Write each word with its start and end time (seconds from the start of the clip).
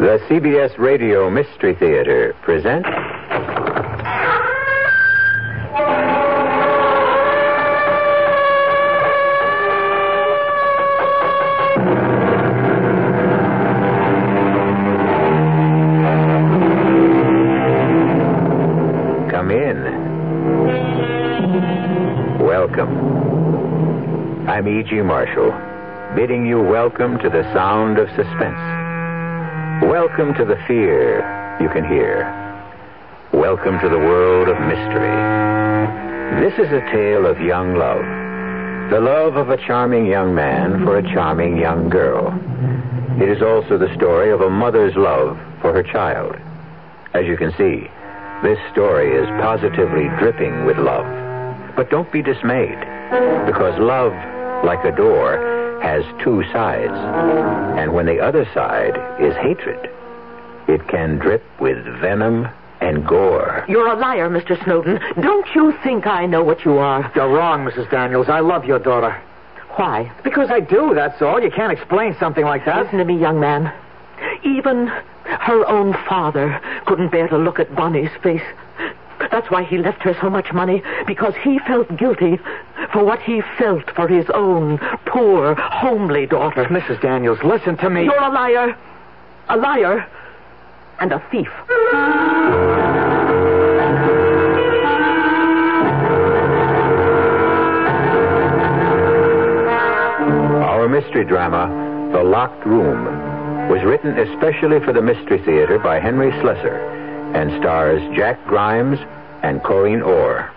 The 0.00 0.18
CBS 0.30 0.78
Radio 0.78 1.28
Mystery 1.28 1.74
Theater 1.74 2.34
presents. 2.40 2.88
Come 19.30 19.50
in. 19.50 19.82
Welcome. 22.38 22.88
I'm 24.48 24.66
E.G. 24.66 25.02
Marshall, 25.02 25.52
bidding 26.16 26.46
you 26.46 26.58
welcome 26.62 27.18
to 27.18 27.28
the 27.28 27.42
sound 27.52 27.98
of 27.98 28.08
suspense. 28.16 28.79
Welcome 29.82 30.34
to 30.34 30.44
the 30.44 30.60
fear 30.68 31.24
you 31.58 31.70
can 31.70 31.88
hear. 31.88 32.28
Welcome 33.32 33.80
to 33.80 33.88
the 33.88 33.98
world 33.98 34.46
of 34.48 34.60
mystery. 34.60 35.16
This 36.44 36.52
is 36.58 36.70
a 36.70 36.84
tale 36.92 37.24
of 37.24 37.40
young 37.40 37.76
love. 37.76 38.04
The 38.90 39.00
love 39.00 39.36
of 39.36 39.48
a 39.48 39.56
charming 39.56 40.04
young 40.04 40.34
man 40.34 40.84
for 40.84 40.98
a 40.98 41.02
charming 41.14 41.56
young 41.56 41.88
girl. 41.88 42.28
It 43.22 43.30
is 43.30 43.40
also 43.40 43.78
the 43.78 43.94
story 43.96 44.30
of 44.30 44.42
a 44.42 44.50
mother's 44.50 44.94
love 44.96 45.38
for 45.62 45.72
her 45.72 45.82
child. 45.82 46.36
As 47.14 47.24
you 47.24 47.38
can 47.38 47.50
see, 47.52 47.88
this 48.42 48.58
story 48.72 49.16
is 49.16 49.26
positively 49.40 50.08
dripping 50.18 50.66
with 50.66 50.76
love. 50.76 51.06
But 51.74 51.88
don't 51.88 52.12
be 52.12 52.20
dismayed, 52.20 52.78
because 53.46 53.80
love, 53.80 54.12
like 54.62 54.84
a 54.84 54.94
door, 54.94 55.59
has 55.82 56.04
two 56.22 56.42
sides. 56.52 56.92
And 57.78 57.92
when 57.92 58.06
the 58.06 58.20
other 58.20 58.44
side 58.54 58.96
is 59.20 59.34
hatred, 59.36 59.90
it 60.68 60.86
can 60.88 61.18
drip 61.18 61.42
with 61.60 61.82
venom 62.00 62.48
and 62.80 63.06
gore. 63.06 63.64
You're 63.68 63.88
a 63.88 63.96
liar, 63.96 64.28
Mr. 64.30 64.62
Snowden. 64.64 65.00
Don't 65.20 65.46
you 65.54 65.72
think 65.82 66.06
I 66.06 66.26
know 66.26 66.42
what 66.42 66.64
you 66.64 66.78
are? 66.78 67.10
You're 67.14 67.28
wrong, 67.28 67.64
Mrs. 67.64 67.90
Daniels. 67.90 68.28
I 68.28 68.40
love 68.40 68.64
your 68.64 68.78
daughter. 68.78 69.20
Why? 69.76 70.10
Because 70.24 70.50
I 70.50 70.60
do, 70.60 70.94
that's 70.94 71.20
all. 71.22 71.40
You 71.40 71.50
can't 71.50 71.72
explain 71.72 72.16
something 72.18 72.44
like 72.44 72.64
that. 72.64 72.84
Listen 72.84 72.98
to 72.98 73.04
me, 73.04 73.18
young 73.18 73.40
man. 73.40 73.72
Even 74.44 74.86
her 74.86 75.66
own 75.66 75.92
father 76.08 76.60
couldn't 76.86 77.10
bear 77.10 77.28
to 77.28 77.38
look 77.38 77.58
at 77.58 77.74
Bonnie's 77.74 78.10
face. 78.22 78.42
That's 79.30 79.50
why 79.50 79.64
he 79.64 79.78
left 79.78 80.02
her 80.02 80.16
so 80.20 80.30
much 80.30 80.52
money, 80.52 80.82
because 81.06 81.34
he 81.42 81.58
felt 81.60 81.94
guilty 81.96 82.38
for 82.92 83.04
what 83.04 83.20
he 83.20 83.42
felt 83.58 83.90
for 83.94 84.08
his 84.08 84.28
own 84.30 84.78
poor, 85.06 85.54
homely 85.54 86.26
daughter. 86.26 86.64
Mrs. 86.64 87.00
Daniels, 87.00 87.38
listen 87.44 87.76
to 87.78 87.90
me. 87.90 88.04
You're 88.04 88.22
a 88.22 88.30
liar. 88.30 88.76
A 89.48 89.56
liar. 89.56 90.06
And 91.00 91.12
a 91.12 91.18
thief. 91.30 91.48
Our 100.62 100.88
mystery 100.88 101.24
drama, 101.24 102.10
The 102.12 102.22
Locked 102.22 102.66
Room, 102.66 103.04
was 103.68 103.82
written 103.84 104.18
especially 104.18 104.80
for 104.80 104.92
the 104.92 105.02
Mystery 105.02 105.38
Theater 105.44 105.78
by 105.78 106.00
Henry 106.00 106.32
Slesar 106.42 107.00
and 107.34 107.50
stars 107.60 108.02
Jack 108.16 108.44
Grimes 108.46 108.98
and 109.42 109.62
Corinne 109.62 110.02
Orr. 110.02 110.50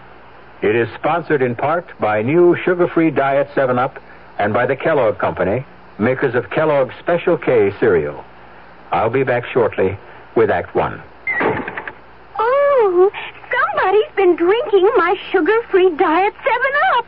It 0.61 0.75
is 0.75 0.87
sponsored 0.95 1.41
in 1.41 1.55
part 1.55 1.87
by 1.99 2.21
new 2.21 2.55
sugar-free 2.63 3.11
Diet 3.11 3.49
7-Up 3.49 3.99
and 4.39 4.53
by 4.53 4.65
the 4.65 4.75
Kellogg 4.75 5.17
Company, 5.19 5.65
makers 5.99 6.35
of 6.35 6.49
Kellogg's 6.49 6.95
Special 6.99 7.37
K 7.37 7.71
cereal. 7.79 8.23
I'll 8.91 9.09
be 9.09 9.23
back 9.23 9.45
shortly 9.47 9.97
with 10.35 10.49
Act 10.49 10.73
One. 10.75 11.01
Oh, 12.39 13.11
somebody's 13.51 14.15
been 14.15 14.35
drinking 14.35 14.89
my 14.95 15.15
sugar-free 15.31 15.95
Diet 15.97 16.33
7-Up. 16.33 17.05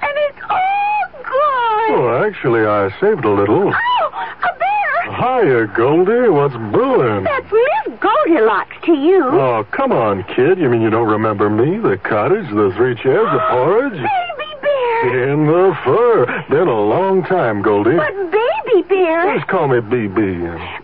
And 0.00 0.12
it's 0.28 0.38
all 0.48 1.10
gone. 1.24 1.90
Oh, 1.90 2.22
actually, 2.24 2.64
I 2.64 2.88
saved 3.00 3.24
a 3.24 3.30
little. 3.30 3.74
Oh, 3.74 4.36
a 4.44 4.58
bear. 4.58 4.77
Hiya, 5.08 5.66
Goldie. 5.74 6.28
What's 6.28 6.54
brewing? 6.54 7.24
That's 7.24 7.50
Miss 7.50 7.98
Goldilocks 7.98 8.76
to 8.84 8.92
you. 8.92 9.24
Oh, 9.24 9.64
come 9.70 9.92
on, 9.92 10.22
kid. 10.24 10.58
You 10.58 10.68
mean 10.68 10.82
you 10.82 10.90
don't 10.90 11.08
remember 11.08 11.48
me? 11.48 11.78
The 11.78 11.96
cottage, 11.96 12.48
the 12.50 12.72
three 12.76 12.94
chairs, 12.94 13.26
the 13.32 13.40
porridge? 13.50 13.92
Baby. 13.92 14.37
In 15.04 15.46
the 15.46 15.76
fur. 15.84 16.26
Been 16.50 16.68
a 16.68 16.80
long 16.80 17.22
time, 17.24 17.62
Goldie. 17.62 17.96
But 17.96 18.12
baby 18.30 18.82
bear, 18.88 19.36
Just 19.36 19.48
call 19.48 19.68
me 19.68 19.78
BB. 19.78 20.18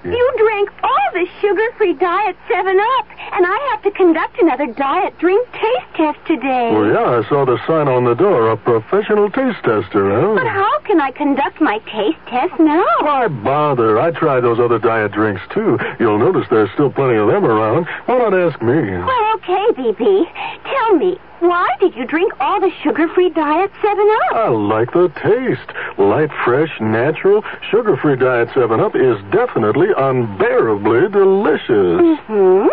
you 0.04 0.34
drank 0.38 0.70
all 0.82 1.08
the 1.12 1.26
sugar-free 1.40 1.94
Diet 1.94 2.36
7-Up, 2.48 3.06
and 3.32 3.44
I 3.46 3.68
have 3.72 3.82
to 3.82 3.90
conduct 3.90 4.38
another 4.40 4.66
diet 4.66 5.18
drink 5.18 5.46
taste 5.52 5.90
test 5.96 6.18
today. 6.26 6.70
Well, 6.72 6.86
yeah, 6.86 7.18
I 7.24 7.28
saw 7.28 7.44
the 7.44 7.58
sign 7.66 7.88
on 7.88 8.04
the 8.04 8.14
door. 8.14 8.50
A 8.50 8.56
professional 8.56 9.30
taste 9.30 9.58
tester, 9.64 10.10
huh? 10.20 10.34
But 10.34 10.46
how 10.46 10.78
can 10.84 11.00
I 11.00 11.10
conduct 11.10 11.60
my 11.60 11.78
taste 11.90 12.18
test 12.28 12.58
now? 12.60 12.84
Why 13.00 13.28
bother? 13.28 13.98
I 14.00 14.10
tried 14.12 14.40
those 14.40 14.60
other 14.60 14.78
diet 14.78 15.12
drinks, 15.12 15.42
too. 15.52 15.78
You'll 15.98 16.18
notice 16.18 16.46
there's 16.50 16.70
still 16.72 16.90
plenty 16.90 17.16
of 17.16 17.26
them 17.28 17.44
around. 17.44 17.86
Why 18.06 18.18
not 18.18 18.34
ask 18.34 18.60
me? 18.62 18.74
Well, 18.74 19.34
okay, 19.36 19.66
BB. 19.76 20.24
Tell 20.64 20.96
me, 20.96 21.18
why 21.48 21.68
did 21.80 21.94
you 21.94 22.06
drink 22.06 22.32
all 22.40 22.60
the 22.60 22.70
sugar-free 22.82 23.30
Diet 23.30 23.70
7-Up? 23.82 24.36
I 24.36 24.48
like 24.48 24.92
the 24.92 25.08
taste. 25.22 25.98
Light, 25.98 26.30
fresh, 26.44 26.80
natural, 26.80 27.42
sugar-free 27.70 28.16
Diet 28.16 28.48
7-Up 28.48 28.94
is 28.96 29.16
definitely 29.32 29.88
unbearably 29.96 31.08
delicious. 31.08 32.18
Hmm? 32.26 32.68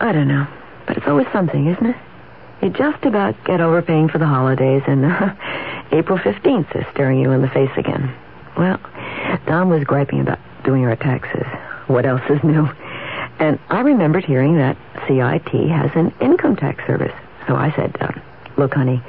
I 0.00 0.12
don't 0.12 0.28
know, 0.28 0.46
but 0.86 0.96
it's 0.96 1.06
always 1.06 1.26
something, 1.32 1.66
isn't 1.66 1.86
it? 1.86 1.96
You 2.62 2.70
just 2.70 3.04
about 3.04 3.42
get 3.44 3.60
over 3.60 3.80
paying 3.82 4.08
for 4.08 4.18
the 4.18 4.26
holidays, 4.26 4.82
and 4.86 5.04
uh, 5.04 5.34
April 5.92 6.18
15th 6.18 6.76
is 6.76 6.84
staring 6.92 7.20
you 7.20 7.32
in 7.32 7.42
the 7.42 7.48
face 7.48 7.70
again. 7.76 8.14
Well, 8.56 8.78
Don 9.46 9.68
was 9.68 9.84
griping 9.84 10.20
about 10.20 10.38
doing 10.64 10.82
her 10.82 10.96
taxes. 10.96 11.46
What 11.86 12.04
else 12.04 12.22
is 12.28 12.42
new? 12.44 12.68
And 13.38 13.58
I 13.70 13.80
remembered 13.80 14.24
hearing 14.24 14.56
that 14.58 14.76
CIT 15.10 15.68
has 15.70 15.90
an 15.96 16.14
income 16.20 16.54
tax 16.54 16.86
service. 16.86 17.12
So 17.48 17.56
I 17.56 17.72
said, 17.74 17.96
uh, 18.00 18.12
look, 18.56 18.74
honey, 18.74 19.02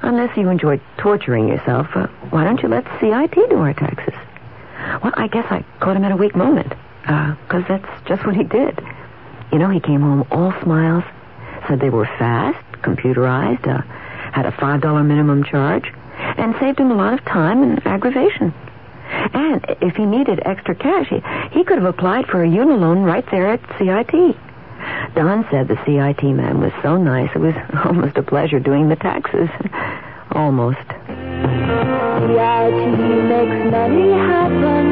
unless 0.00 0.34
you 0.34 0.48
enjoy 0.48 0.80
torturing 0.96 1.48
yourself, 1.48 1.88
uh, 1.94 2.06
why 2.30 2.44
don't 2.44 2.62
you 2.62 2.70
let 2.70 2.84
CIT 3.00 3.34
do 3.50 3.58
our 3.58 3.74
taxes? 3.74 4.14
Well, 5.02 5.12
I 5.14 5.28
guess 5.28 5.44
I 5.50 5.62
caught 5.80 5.96
him 5.96 6.04
at 6.04 6.12
a 6.12 6.16
weak 6.16 6.34
moment, 6.34 6.72
because 7.02 7.64
that's 7.68 7.86
just 8.06 8.24
what 8.24 8.34
he 8.34 8.44
did. 8.44 8.80
You 9.52 9.58
know, 9.58 9.68
he 9.68 9.78
came 9.78 10.00
home 10.00 10.26
all 10.30 10.54
smiles, 10.62 11.04
said 11.68 11.80
they 11.80 11.90
were 11.90 12.06
fast, 12.06 12.64
computerized, 12.80 13.68
uh, 13.68 13.82
had 14.32 14.46
a 14.46 14.52
$5 14.52 15.06
minimum 15.06 15.44
charge, 15.44 15.92
and 16.16 16.54
saved 16.60 16.80
him 16.80 16.90
a 16.90 16.94
lot 16.94 17.12
of 17.12 17.22
time 17.26 17.62
and 17.62 17.86
aggravation. 17.86 18.54
And 19.34 19.66
if 19.82 19.96
he 19.96 20.06
needed 20.06 20.40
extra 20.46 20.74
cash, 20.74 21.08
he, 21.08 21.22
he 21.50 21.62
could 21.62 21.76
have 21.76 21.86
applied 21.86 22.26
for 22.26 22.42
a 22.42 22.48
Uniloan 22.48 23.04
right 23.04 23.24
there 23.30 23.48
at 23.48 23.60
CIT. 23.76 24.34
Don 25.14 25.46
said 25.50 25.68
the 25.68 25.78
CIT 25.84 26.22
man 26.24 26.60
was 26.60 26.72
so 26.82 26.96
nice, 26.96 27.30
it 27.34 27.40
was 27.40 27.54
almost 27.84 28.16
a 28.16 28.22
pleasure 28.22 28.58
doing 28.60 28.88
the 28.88 28.96
taxes. 28.96 29.48
almost. 30.34 30.78
CIT 30.88 30.98
makes 33.28 33.58
money 33.70 34.10
happen. 34.12 34.86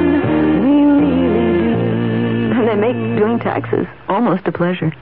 We 0.62 0.74
really 0.84 1.74
do. 1.74 2.58
And 2.58 2.68
they 2.68 2.74
make 2.76 2.96
doing 3.18 3.38
taxes 3.38 3.86
almost 4.08 4.46
a 4.46 4.52
pleasure. 4.52 4.92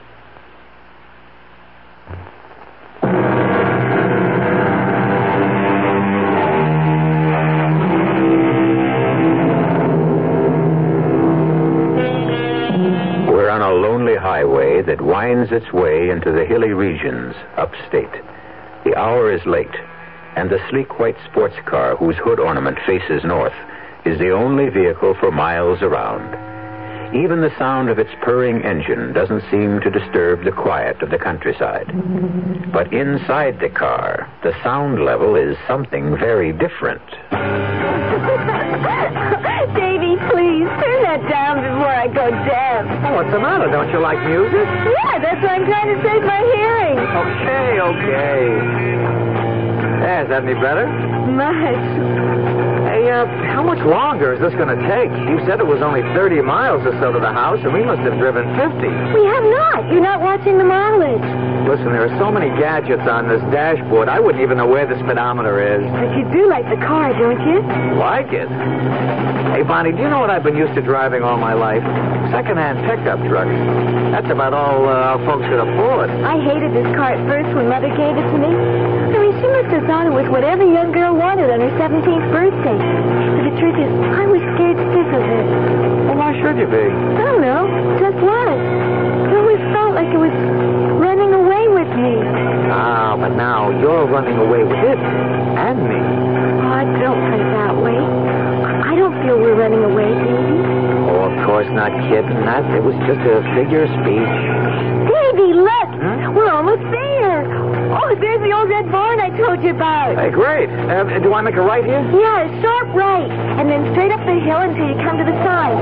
That 14.89 15.01
winds 15.01 15.51
its 15.51 15.71
way 15.71 16.09
into 16.09 16.31
the 16.31 16.45
hilly 16.45 16.73
regions 16.73 17.35
upstate. 17.57 18.09
The 18.83 18.95
hour 18.97 19.31
is 19.31 19.45
late, 19.45 19.75
and 20.35 20.49
the 20.49 20.57
sleek 20.67 20.97
white 20.97 21.17
sports 21.29 21.53
car 21.67 21.95
whose 21.95 22.15
hood 22.15 22.39
ornament 22.39 22.79
faces 22.87 23.23
north 23.23 23.53
is 24.03 24.17
the 24.17 24.31
only 24.31 24.69
vehicle 24.69 25.13
for 25.19 25.29
miles 25.29 25.83
around. 25.83 26.33
Even 27.15 27.41
the 27.41 27.55
sound 27.59 27.89
of 27.89 27.99
its 27.99 28.09
purring 28.23 28.63
engine 28.63 29.13
doesn't 29.13 29.43
seem 29.51 29.79
to 29.81 29.91
disturb 29.91 30.43
the 30.43 30.51
quiet 30.51 31.03
of 31.03 31.11
the 31.11 31.19
countryside. 31.19 31.85
But 32.73 32.91
inside 32.91 33.59
the 33.59 33.69
car, 33.69 34.27
the 34.41 34.53
sound 34.63 35.05
level 35.05 35.35
is 35.35 35.55
something 35.67 36.17
very 36.17 36.51
different. 36.51 37.01
down 41.49 41.65
before 41.65 41.89
I 41.89 42.05
go 42.07 42.29
deaf. 42.45 42.85
Oh, 43.09 43.15
what's 43.17 43.31
the 43.33 43.39
matter? 43.39 43.69
Don't 43.71 43.89
you 43.89 43.99
like 43.99 44.21
music? 44.29 44.61
Yeah, 44.61 45.17
that's 45.17 45.41
why 45.41 45.57
I'm 45.57 45.65
trying 45.65 45.89
to 45.89 45.97
save 46.05 46.21
my 46.21 46.41
hearing. 46.53 46.97
Okay, 47.01 47.69
okay. 47.81 48.41
Yeah, 50.05 50.23
is 50.23 50.29
that 50.29 50.43
any 50.45 50.53
better? 50.53 50.85
much. 51.29 51.85
Hey, 52.89 53.05
uh, 53.09 53.25
how 53.53 53.61
much 53.61 53.79
longer 53.85 54.33
is 54.33 54.41
this 54.41 54.53
going 54.57 54.69
to 54.73 54.81
take? 54.89 55.09
You 55.29 55.37
said 55.45 55.59
it 55.59 55.67
was 55.67 55.81
only 55.81 56.01
30 56.17 56.41
miles 56.41 56.81
or 56.85 56.93
so 56.99 57.13
to 57.13 57.19
the 57.19 57.31
house, 57.31 57.59
and 57.63 57.73
we 57.73 57.83
must 57.83 58.01
have 58.01 58.17
driven 58.17 58.45
50. 58.57 58.81
We 59.13 59.23
have 59.29 59.45
not. 59.45 59.91
You're 59.93 60.01
not 60.05 60.21
watching 60.21 60.57
the 60.57 60.65
mileage. 60.65 61.58
Listen, 61.67 61.91
there 61.91 62.07
are 62.07 62.15
so 62.19 62.31
many 62.31 62.47
gadgets 62.59 63.03
on 63.03 63.27
this 63.27 63.41
dashboard, 63.51 64.07
I 64.09 64.19
wouldn't 64.19 64.43
even 64.43 64.57
know 64.57 64.67
where 64.67 64.87
the 64.87 64.95
speedometer 65.03 65.59
is. 65.59 65.83
But 65.91 66.15
you 66.17 66.23
do 66.31 66.49
like 66.49 66.67
the 66.69 66.79
car, 66.85 67.11
don't 67.13 67.41
you? 67.45 67.59
Like 67.99 68.31
it? 68.31 68.49
Hey, 69.53 69.63
Bonnie, 69.63 69.91
do 69.91 70.01
you 70.01 70.09
know 70.09 70.19
what 70.19 70.29
I've 70.29 70.43
been 70.43 70.57
used 70.57 70.75
to 70.75 70.81
driving 70.81 71.23
all 71.23 71.37
my 71.37 71.53
life? 71.53 71.83
Second-hand 72.31 72.85
pickup 72.85 73.19
trucks. 73.27 73.51
That's 74.13 74.29
about 74.29 74.53
all 74.53 74.85
uh, 74.89 75.13
our 75.15 75.19
folks 75.25 75.45
could 75.45 75.61
afford. 75.61 76.09
I 76.09 76.41
hated 76.41 76.73
this 76.73 76.89
car 76.97 77.13
at 77.13 77.21
first 77.29 77.49
when 77.53 77.69
Mother 77.69 77.89
gave 77.93 78.17
it 78.17 78.25
to 78.25 78.37
me. 78.37 78.49
I 78.49 79.17
mean, 79.21 79.33
she 79.37 79.47
must 79.49 79.69
have 79.69 79.85
thought 79.85 80.05
it 80.09 80.13
was 80.13 80.25
what 80.29 80.43
every 80.43 80.73
young 80.73 80.91
girl 80.91 81.13
wanted 81.13 81.49
on 81.49 81.61
her 81.61 81.73
17th 81.77 82.27
birthday. 82.33 82.77
But 82.77 83.43
the 83.49 83.55
truth 83.61 83.77
is, 83.77 83.91
I 84.17 84.25
was 84.25 84.41
scared 84.57 84.77
stiff 84.81 85.09
of 85.13 85.23
it. 85.23 85.45
Well, 86.09 86.17
why 86.17 86.33
should 86.41 86.57
you 86.57 86.65
be? 86.65 86.85
I 86.89 87.21
don't 87.29 87.41
know. 87.41 87.69
Just 88.01 88.17
was. 88.17 88.57
It 89.29 89.33
always 89.37 89.61
felt 89.73 89.93
like 89.93 90.09
it 90.09 90.17
was 90.17 90.33
running 90.97 91.33
away 91.33 91.67
with 91.69 91.79
me. 91.79 91.79
Ah, 92.71 93.15
but 93.19 93.35
now 93.35 93.69
you're 93.81 94.05
running 94.05 94.37
away 94.37 94.63
with 94.63 94.79
it 94.79 94.97
and 94.97 95.79
me. 95.83 95.99
Oh, 95.99 96.83
don't 96.99 97.19
put 97.31 97.39
it 97.39 97.51
that 97.51 97.75
way. 97.75 97.97
I 97.97 98.95
don't 98.95 99.13
feel 99.23 99.37
we're 99.37 99.55
running 99.55 99.83
away, 99.83 100.07
Davy. 100.07 100.59
Oh, 101.09 101.31
of 101.31 101.45
course 101.45 101.67
not, 101.71 101.91
kid. 102.09 102.25
That 102.45 102.63
it 102.73 102.83
was 102.83 102.95
just 103.07 103.19
a 103.21 103.41
figure 103.55 103.83
of 103.83 103.89
speech. 104.01 104.98
Look! 105.39 105.89
We're 106.35 106.51
almost 106.51 106.83
there. 106.91 107.47
Oh, 107.95 108.11
there's 108.19 108.43
the 108.43 108.51
old 108.51 108.69
red 108.69 108.91
barn 108.91 109.19
I 109.19 109.31
told 109.39 109.63
you 109.63 109.71
about. 109.71 110.19
Hey, 110.19 110.29
great. 110.29 110.67
Uh, 110.69 111.07
do 111.23 111.33
I 111.33 111.41
make 111.41 111.55
a 111.55 111.61
right 111.63 111.83
here? 111.83 112.03
Yeah, 112.11 112.43
sharp 112.61 112.91
right, 112.93 113.31
and 113.57 113.71
then 113.71 113.87
straight 113.95 114.11
up 114.11 114.19
the 114.27 114.35
hill 114.35 114.61
until 114.61 114.83
you 114.83 114.99
come 114.99 115.17
to 115.17 115.23
the 115.23 115.37
sign. 115.47 115.73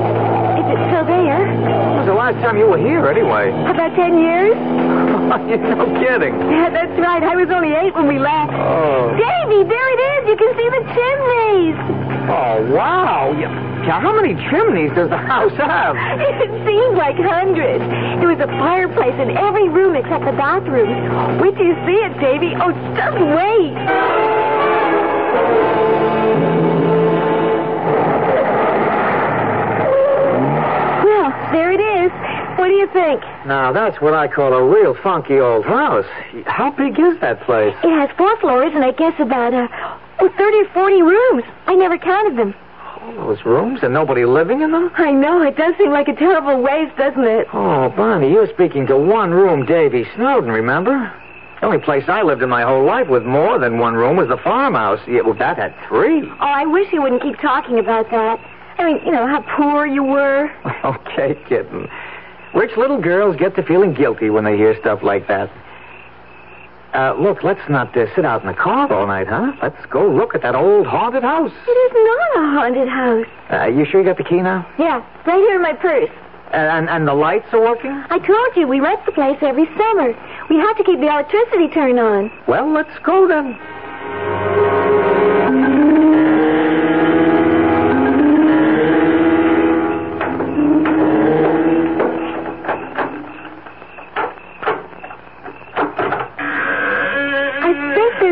Is 0.61 0.77
it 0.77 0.79
still 0.93 1.05
there? 1.09 1.41
When 1.41 2.05
was 2.05 2.07
the 2.07 2.13
last 2.13 2.37
time 2.45 2.57
you 2.57 2.67
were 2.69 2.77
here, 2.77 3.09
anyway? 3.09 3.49
About 3.49 3.97
ten 3.97 4.21
years? 4.21 4.53
You're 5.49 5.59
no 5.59 5.89
kidding. 5.99 6.37
Yeah, 6.53 6.69
that's 6.69 6.95
right. 7.01 7.23
I 7.23 7.35
was 7.35 7.49
only 7.51 7.73
eight 7.73 7.93
when 7.97 8.07
we 8.07 8.19
left. 8.19 8.53
Oh. 8.53 9.11
Davy, 9.17 9.65
there 9.67 9.89
it 9.91 10.01
is. 10.15 10.19
You 10.31 10.37
can 10.37 10.51
see 10.55 10.69
the 10.69 10.83
chimneys. 10.93 11.77
Oh, 12.29 12.63
wow. 12.71 13.35
Yeah. 13.35 13.76
Now, 13.87 14.01
how 14.01 14.13
many 14.13 14.35
chimneys 14.51 14.91
does 14.95 15.09
the 15.09 15.15
house 15.15 15.55
have? 15.55 15.95
It 16.19 16.51
seemed 16.67 16.97
like 16.97 17.15
hundreds. 17.15 17.79
There 18.19 18.27
was 18.27 18.39
a 18.43 18.51
fireplace 18.59 19.15
in 19.15 19.37
every 19.37 19.69
room 19.69 19.95
except 19.95 20.25
the 20.25 20.35
bathroom. 20.35 21.39
Wait 21.39 21.55
till 21.55 21.65
you 21.65 21.75
see 21.87 21.95
it, 22.03 22.11
Davy. 22.19 22.51
Oh, 22.59 22.75
just 22.99 23.15
wait. 23.15 23.71
Well, 31.07 31.31
there 31.55 31.71
it 31.71 31.79
is. 31.79 32.11
What 32.59 32.67
do 32.67 32.73
you 32.73 32.87
think? 32.91 33.21
Now, 33.45 33.71
that's 33.71 34.01
what 34.01 34.13
I 34.13 34.27
call 34.27 34.51
a 34.51 34.63
real 34.63 34.95
funky 35.01 35.39
old 35.39 35.63
house. 35.65 36.05
How 36.45 36.71
big 36.71 36.99
is 36.99 37.17
that 37.21 37.39
place? 37.43 37.75
It 37.83 37.95
has 37.95 38.09
four 38.17 38.37
floors 38.41 38.73
and 38.75 38.83
I 38.83 38.91
guess 38.91 39.13
about 39.19 39.53
uh, 39.53 39.69
oh, 40.19 40.27
30 40.37 40.57
or 40.57 40.69
40 40.73 41.01
rooms. 41.03 41.43
I 41.67 41.75
never 41.75 41.97
counted 41.97 42.37
them. 42.37 42.53
All 43.07 43.27
those 43.27 43.45
rooms 43.45 43.79
and 43.83 43.93
nobody 43.93 44.25
living 44.25 44.61
in 44.61 44.71
them? 44.71 44.91
I 44.97 45.11
know, 45.11 45.41
it 45.41 45.55
does 45.55 45.75
seem 45.77 45.91
like 45.91 46.09
a 46.09 46.13
terrible 46.15 46.61
waste, 46.61 46.97
doesn't 46.97 47.23
it? 47.23 47.47
Oh, 47.53 47.87
Bonnie, 47.95 48.29
you're 48.31 48.51
speaking 48.53 48.85
to 48.87 48.97
one 48.97 49.31
room 49.31 49.65
Davy 49.65 50.05
Snowden, 50.15 50.51
remember? 50.51 51.13
The 51.61 51.65
only 51.65 51.79
place 51.79 52.03
I 52.09 52.21
lived 52.21 52.43
in 52.43 52.49
my 52.49 52.63
whole 52.63 52.85
life 52.85 53.07
with 53.07 53.23
more 53.23 53.59
than 53.59 53.79
one 53.79 53.93
room 53.95 54.17
was 54.17 54.27
the 54.27 54.37
farmhouse. 54.37 54.99
Yeah, 55.07 55.21
well, 55.21 55.35
that 55.35 55.57
had 55.57 55.73
three. 55.87 56.29
Oh, 56.29 56.35
I 56.39 56.65
wish 56.65 56.91
you 56.91 57.01
wouldn't 57.01 57.21
keep 57.21 57.39
talking 57.39 57.79
about 57.79 58.11
that. 58.11 58.39
I 58.77 58.83
mean, 58.85 58.99
you 59.05 59.11
know, 59.11 59.25
how 59.25 59.41
poor 59.55 59.85
you 59.85 60.03
were. 60.03 60.51
Okay, 60.83 61.35
kitten. 61.49 61.89
Rich 62.53 62.77
little 62.77 63.01
girls 63.01 63.35
get 63.35 63.55
to 63.55 63.63
feeling 63.63 63.93
guilty 63.93 64.29
when 64.29 64.43
they 64.43 64.55
hear 64.55 64.77
stuff 64.79 65.01
like 65.01 65.27
that. 65.27 65.49
Uh, 66.93 67.13
look, 67.19 67.43
let's 67.43 67.67
not 67.69 67.95
uh, 67.97 68.05
sit 68.15 68.25
out 68.25 68.41
in 68.41 68.47
the 68.47 68.53
car 68.53 68.91
all 68.91 69.05
night, 69.07 69.27
huh? 69.27 69.51
Let's 69.61 69.85
go 69.87 70.07
look 70.09 70.33
at 70.33 70.41
that 70.41 70.55
old 70.55 70.87
haunted 70.87 71.23
house. 71.23 71.51
It 71.67 71.71
is 71.71 71.91
not 71.93 72.43
a 72.43 72.51
haunted 72.53 72.87
house. 72.87 73.27
Uh, 73.51 73.65
you 73.67 73.85
sure 73.85 74.01
you 74.01 74.07
got 74.07 74.17
the 74.17 74.23
key 74.23 74.41
now? 74.41 74.65
Yeah, 74.79 75.05
right 75.25 75.37
here 75.37 75.55
in 75.57 75.61
my 75.61 75.73
purse. 75.73 76.09
Uh, 76.53 76.55
and, 76.55 76.89
and 76.89 77.07
the 77.07 77.13
lights 77.13 77.47
are 77.51 77.59
working? 77.59 77.91
I 78.09 78.19
told 78.19 78.55
you, 78.55 78.67
we 78.67 78.79
rent 78.79 79.05
the 79.05 79.11
place 79.11 79.37
every 79.41 79.65
summer. 79.77 80.15
We 80.49 80.55
have 80.55 80.77
to 80.77 80.83
keep 80.83 80.99
the 80.99 81.07
electricity 81.07 81.67
turned 81.67 81.99
on. 81.99 82.31
Well, 82.47 82.71
let's 82.71 82.97
go 83.03 83.27
then. 83.27 83.59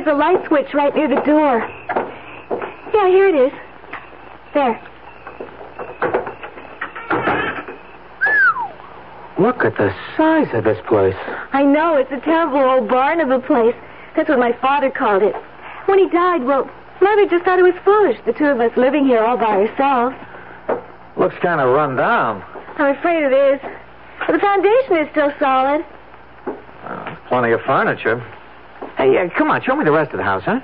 There's 0.05 0.15
a 0.15 0.19
light 0.19 0.45
switch 0.47 0.73
right 0.73 0.95
near 0.95 1.07
the 1.07 1.21
door. 1.21 1.67
Yeah, 2.93 3.07
here 3.09 3.27
it 3.27 3.35
is. 3.35 3.51
There. 4.53 4.81
Look 9.39 9.65
at 9.65 9.75
the 9.77 9.93
size 10.15 10.47
of 10.53 10.63
this 10.63 10.77
place. 10.87 11.15
I 11.51 11.63
know, 11.63 11.97
it's 11.97 12.11
a 12.11 12.21
terrible 12.21 12.59
old 12.59 12.87
barn 12.87 13.19
of 13.19 13.31
a 13.31 13.39
place. 13.39 13.75
That's 14.15 14.29
what 14.29 14.39
my 14.39 14.53
father 14.53 14.89
called 14.89 15.23
it. 15.23 15.35
When 15.87 15.99
he 15.99 16.07
died, 16.09 16.43
well, 16.43 16.69
Mother 17.01 17.25
just 17.27 17.43
thought 17.43 17.59
it 17.59 17.63
was 17.63 17.75
foolish, 17.83 18.17
the 18.25 18.33
two 18.33 18.45
of 18.45 18.59
us 18.61 18.75
living 18.77 19.05
here 19.05 19.23
all 19.23 19.37
by 19.37 19.67
ourselves. 19.67 20.15
Looks 21.17 21.35
kind 21.41 21.59
of 21.59 21.73
run 21.73 21.95
down. 21.95 22.43
I'm 22.77 22.95
afraid 22.95 23.23
it 23.23 23.33
is. 23.33 23.59
But 24.25 24.33
the 24.33 24.39
foundation 24.39 24.97
is 24.97 25.09
still 25.11 25.33
solid. 25.39 25.85
Uh, 26.45 27.15
plenty 27.27 27.51
of 27.51 27.61
furniture. 27.61 28.23
Hey, 29.05 29.19
uh, 29.19 29.29
come 29.37 29.51
on, 29.51 29.61
show 29.61 29.75
me 29.75 29.85
the 29.85 29.91
rest 29.91 30.13
of 30.13 30.17
the 30.17 30.23
house, 30.23 30.41
huh? 30.45 30.59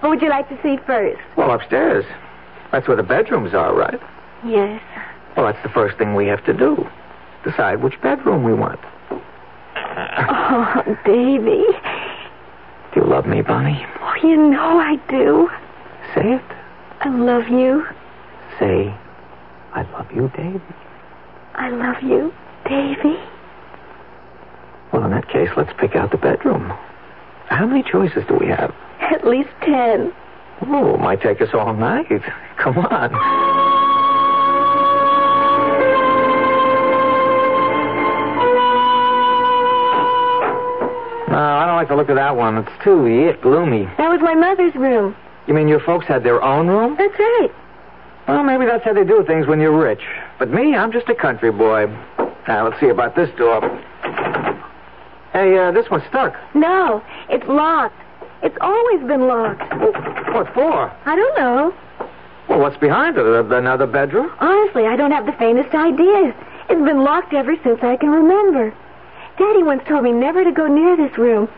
What 0.00 0.10
would 0.10 0.20
you 0.20 0.28
like 0.28 0.50
to 0.50 0.62
see 0.62 0.76
first? 0.86 1.18
Well, 1.34 1.50
upstairs. 1.50 2.04
That's 2.70 2.86
where 2.86 2.96
the 2.96 3.02
bedrooms 3.02 3.54
are, 3.54 3.74
right? 3.74 3.98
Yes. 4.44 4.82
Well, 5.34 5.46
that's 5.46 5.62
the 5.62 5.70
first 5.70 5.96
thing 5.96 6.14
we 6.14 6.26
have 6.26 6.44
to 6.44 6.52
do. 6.52 6.86
Decide 7.42 7.82
which 7.82 7.98
bedroom 8.02 8.44
we 8.44 8.52
want. 8.52 8.80
Oh, 9.78 10.82
Davy. 11.06 11.64
Do 12.92 13.00
you 13.00 13.06
love 13.06 13.24
me, 13.24 13.40
Bonnie? 13.40 13.82
Oh, 14.02 14.14
you 14.22 14.36
know 14.36 14.78
I 14.78 14.96
do. 15.08 15.48
Say 16.14 16.34
it. 16.34 16.42
I 17.00 17.08
love 17.08 17.48
you. 17.48 17.86
Say, 18.58 18.94
I 19.72 19.90
love 19.92 20.12
you, 20.14 20.30
Davy. 20.36 20.60
I 21.54 21.70
love 21.70 22.02
you, 22.02 22.30
Davy. 22.68 23.16
Well, 24.92 25.02
in 25.06 25.12
that 25.12 25.30
case, 25.30 25.48
let's 25.56 25.72
pick 25.78 25.96
out 25.96 26.10
the 26.10 26.18
bedroom. 26.18 26.74
How 27.48 27.66
many 27.66 27.82
choices 27.82 28.24
do 28.28 28.36
we 28.38 28.46
have? 28.48 28.74
At 29.00 29.26
least 29.26 29.50
ten. 29.62 30.12
Oh, 30.62 30.94
it 30.94 31.00
might 31.00 31.20
take 31.20 31.40
us 31.40 31.50
all 31.52 31.74
night. 31.74 32.06
Come 32.58 32.78
on. 32.78 33.12
No, 41.28 41.42
I 41.42 41.66
don't 41.66 41.76
like 41.76 41.88
the 41.88 41.96
look 41.96 42.08
of 42.08 42.16
that 42.16 42.36
one. 42.36 42.56
It's 42.56 42.84
too 42.84 43.06
yit 43.06 43.42
gloomy. 43.42 43.84
That 43.98 44.08
was 44.08 44.20
my 44.22 44.34
mother's 44.34 44.74
room. 44.74 45.14
You 45.46 45.54
mean 45.54 45.68
your 45.68 45.80
folks 45.80 46.06
had 46.06 46.24
their 46.24 46.42
own 46.42 46.66
room? 46.66 46.96
That's 46.96 47.18
right. 47.18 47.50
Well, 48.26 48.42
maybe 48.42 48.64
that's 48.64 48.84
how 48.84 48.92
they 48.92 49.04
do 49.04 49.22
things 49.26 49.46
when 49.46 49.60
you're 49.60 49.76
rich. 49.76 50.00
But 50.38 50.50
me, 50.50 50.74
I'm 50.74 50.92
just 50.92 51.08
a 51.08 51.14
country 51.14 51.52
boy. 51.52 51.86
Now, 52.48 52.68
let's 52.68 52.80
see 52.80 52.88
about 52.88 53.14
this 53.14 53.28
door. 53.36 53.60
Hey, 55.36 55.58
uh, 55.58 55.70
this 55.70 55.90
one's 55.90 56.02
stuck. 56.08 56.34
No, 56.54 57.02
it's 57.28 57.46
locked. 57.46 58.00
It's 58.42 58.56
always 58.62 59.00
been 59.06 59.28
locked. 59.28 59.60
Well, 59.76 59.92
what 60.32 60.48
for? 60.54 60.90
I 61.04 61.14
don't 61.14 61.36
know. 61.36 61.74
Well, 62.48 62.60
what's 62.60 62.78
behind 62.78 63.18
it? 63.18 63.26
Uh, 63.26 63.44
Another 63.54 63.86
bedroom? 63.86 64.32
Honestly, 64.40 64.86
I 64.86 64.96
don't 64.96 65.10
have 65.10 65.26
the 65.26 65.32
faintest 65.32 65.74
idea. 65.74 66.34
It's 66.70 66.80
been 66.82 67.04
locked 67.04 67.34
ever 67.34 67.54
since 67.62 67.80
I 67.82 67.96
can 67.96 68.08
remember. 68.08 68.72
Daddy 69.38 69.62
once 69.62 69.82
told 69.86 70.04
me 70.04 70.12
never 70.12 70.42
to 70.42 70.52
go 70.52 70.68
near 70.68 70.96
this 70.96 71.18
room. 71.18 71.50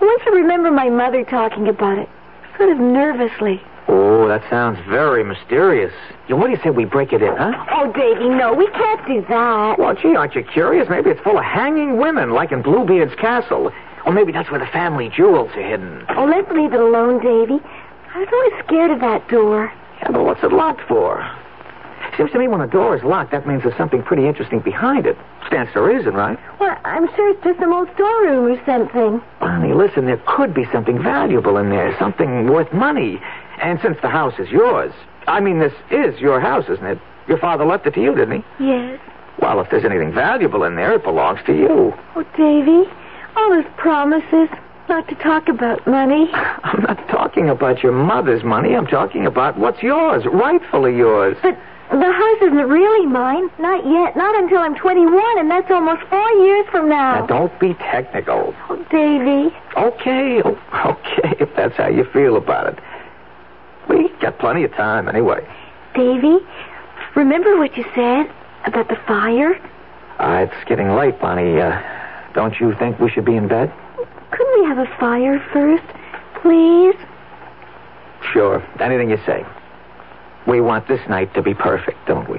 I 0.00 0.04
once 0.04 0.22
I 0.26 0.30
remember 0.30 0.72
my 0.72 0.90
mother 0.90 1.22
talking 1.22 1.68
about 1.68 1.98
it, 1.98 2.08
sort 2.56 2.70
of 2.72 2.78
nervously. 2.80 3.62
Oh, 3.92 4.28
that 4.28 4.48
sounds 4.48 4.78
very 4.88 5.24
mysterious. 5.24 5.92
Yeah, 6.28 6.36
what 6.36 6.46
do 6.46 6.52
you 6.52 6.60
say 6.62 6.70
we 6.70 6.84
break 6.84 7.12
it 7.12 7.22
in, 7.22 7.36
huh? 7.36 7.52
Oh, 7.72 7.92
Davy, 7.92 8.28
no, 8.28 8.54
we 8.54 8.68
can't 8.68 9.04
do 9.04 9.20
that. 9.28 9.80
Well, 9.80 9.94
gee, 9.96 10.14
aren't 10.14 10.36
you 10.36 10.44
curious? 10.44 10.88
Maybe 10.88 11.10
it's 11.10 11.20
full 11.22 11.36
of 11.36 11.44
hanging 11.44 11.96
women, 11.96 12.30
like 12.30 12.52
in 12.52 12.62
Bluebeard's 12.62 13.16
castle. 13.16 13.72
Or 14.06 14.12
maybe 14.12 14.30
that's 14.30 14.48
where 14.48 14.60
the 14.60 14.70
family 14.70 15.08
jewels 15.08 15.50
are 15.56 15.68
hidden. 15.68 16.04
Oh, 16.10 16.24
let's 16.24 16.48
leave 16.52 16.72
it 16.72 16.78
alone, 16.78 17.18
Davy. 17.20 17.60
I 18.14 18.18
was 18.20 18.28
always 18.32 18.64
scared 18.64 18.92
of 18.92 19.00
that 19.00 19.28
door. 19.28 19.72
Yeah, 20.02 20.12
but 20.12 20.24
what's 20.24 20.42
it 20.44 20.52
locked 20.52 20.82
for? 20.86 21.28
Seems 22.16 22.30
to 22.32 22.38
me 22.38 22.48
when 22.48 22.60
a 22.60 22.66
door 22.66 22.96
is 22.96 23.02
locked, 23.02 23.30
that 23.32 23.46
means 23.46 23.62
there's 23.62 23.76
something 23.76 24.02
pretty 24.02 24.26
interesting 24.26 24.60
behind 24.60 25.06
it. 25.06 25.16
Stands 25.46 25.72
to 25.72 25.80
reason, 25.80 26.14
right? 26.14 26.38
Well, 26.58 26.76
I'm 26.84 27.08
sure 27.14 27.30
it's 27.30 27.42
just 27.42 27.58
some 27.58 27.72
old 27.72 27.88
storeroom 27.94 28.46
or 28.52 28.64
something. 28.66 29.22
Bonnie, 29.40 29.74
listen, 29.74 30.06
there 30.06 30.20
could 30.26 30.52
be 30.54 30.64
something 30.72 31.02
valuable 31.02 31.56
in 31.56 31.70
there, 31.70 31.96
something 31.98 32.46
worth 32.48 32.72
money. 32.72 33.20
And 33.60 33.78
since 33.82 33.98
the 34.02 34.08
house 34.08 34.34
is 34.38 34.48
yours, 34.50 34.92
I 35.26 35.40
mean, 35.40 35.58
this 35.58 35.74
is 35.90 36.18
your 36.20 36.40
house, 36.40 36.64
isn't 36.68 36.86
it? 36.86 36.98
Your 37.28 37.38
father 37.38 37.64
left 37.64 37.86
it 37.86 37.94
to 37.94 38.02
you, 38.02 38.14
didn't 38.14 38.42
he? 38.42 38.64
Yes. 38.64 38.98
Well, 39.40 39.60
if 39.60 39.70
there's 39.70 39.84
anything 39.84 40.12
valuable 40.12 40.64
in 40.64 40.76
there, 40.76 40.92
it 40.92 41.04
belongs 41.04 41.40
to 41.46 41.52
you. 41.54 41.94
Oh, 42.16 42.24
Davy, 42.36 42.90
all 43.36 43.52
his 43.54 43.66
promises 43.76 44.48
not 44.88 45.06
to 45.08 45.14
talk 45.16 45.48
about 45.48 45.86
money. 45.86 46.28
I'm 46.34 46.82
not 46.82 47.08
talking 47.08 47.48
about 47.48 47.82
your 47.82 47.92
mother's 47.92 48.42
money. 48.42 48.74
I'm 48.74 48.86
talking 48.86 49.26
about 49.26 49.58
what's 49.58 49.82
yours, 49.82 50.24
rightfully 50.26 50.96
yours. 50.96 51.36
But 51.42 51.56
the 51.90 52.12
house 52.12 52.42
isn't 52.42 52.68
really 52.68 53.06
mine. 53.06 53.50
Not 53.58 53.86
yet. 53.86 54.16
Not 54.16 54.36
until 54.42 54.58
I'm 54.58 54.74
21, 54.74 55.38
and 55.38 55.50
that's 55.50 55.70
almost 55.70 56.02
four 56.10 56.30
years 56.44 56.66
from 56.70 56.88
now. 56.88 57.20
Now, 57.20 57.26
don't 57.26 57.60
be 57.60 57.74
technical. 57.74 58.54
Oh, 58.68 58.76
Davy. 58.90 59.54
Okay, 59.76 60.42
okay, 60.86 61.36
if 61.38 61.54
that's 61.56 61.76
how 61.76 61.88
you 61.88 62.04
feel 62.12 62.36
about 62.36 62.74
it. 62.74 62.78
We 63.90 64.08
got 64.20 64.38
plenty 64.38 64.62
of 64.62 64.70
time 64.72 65.08
anyway. 65.08 65.44
Davy, 65.96 66.38
remember 67.16 67.58
what 67.58 67.76
you 67.76 67.84
said 67.92 68.30
about 68.64 68.88
the 68.88 68.96
fire? 69.06 69.56
Uh, 70.20 70.46
it's 70.46 70.68
getting 70.68 70.90
late, 70.90 71.18
Bonnie. 71.20 71.60
Uh, 71.60 71.82
don't 72.32 72.54
you 72.60 72.72
think 72.78 73.00
we 73.00 73.10
should 73.10 73.24
be 73.24 73.34
in 73.34 73.48
bed? 73.48 73.72
Couldn't 74.30 74.62
we 74.62 74.68
have 74.68 74.78
a 74.78 74.86
fire 75.00 75.44
first, 75.52 75.82
please? 76.40 76.94
Sure, 78.32 78.62
anything 78.78 79.10
you 79.10 79.18
say. 79.26 79.44
We 80.46 80.60
want 80.60 80.86
this 80.86 81.00
night 81.08 81.34
to 81.34 81.42
be 81.42 81.52
perfect, 81.52 81.98
don't 82.06 82.30
we? 82.30 82.38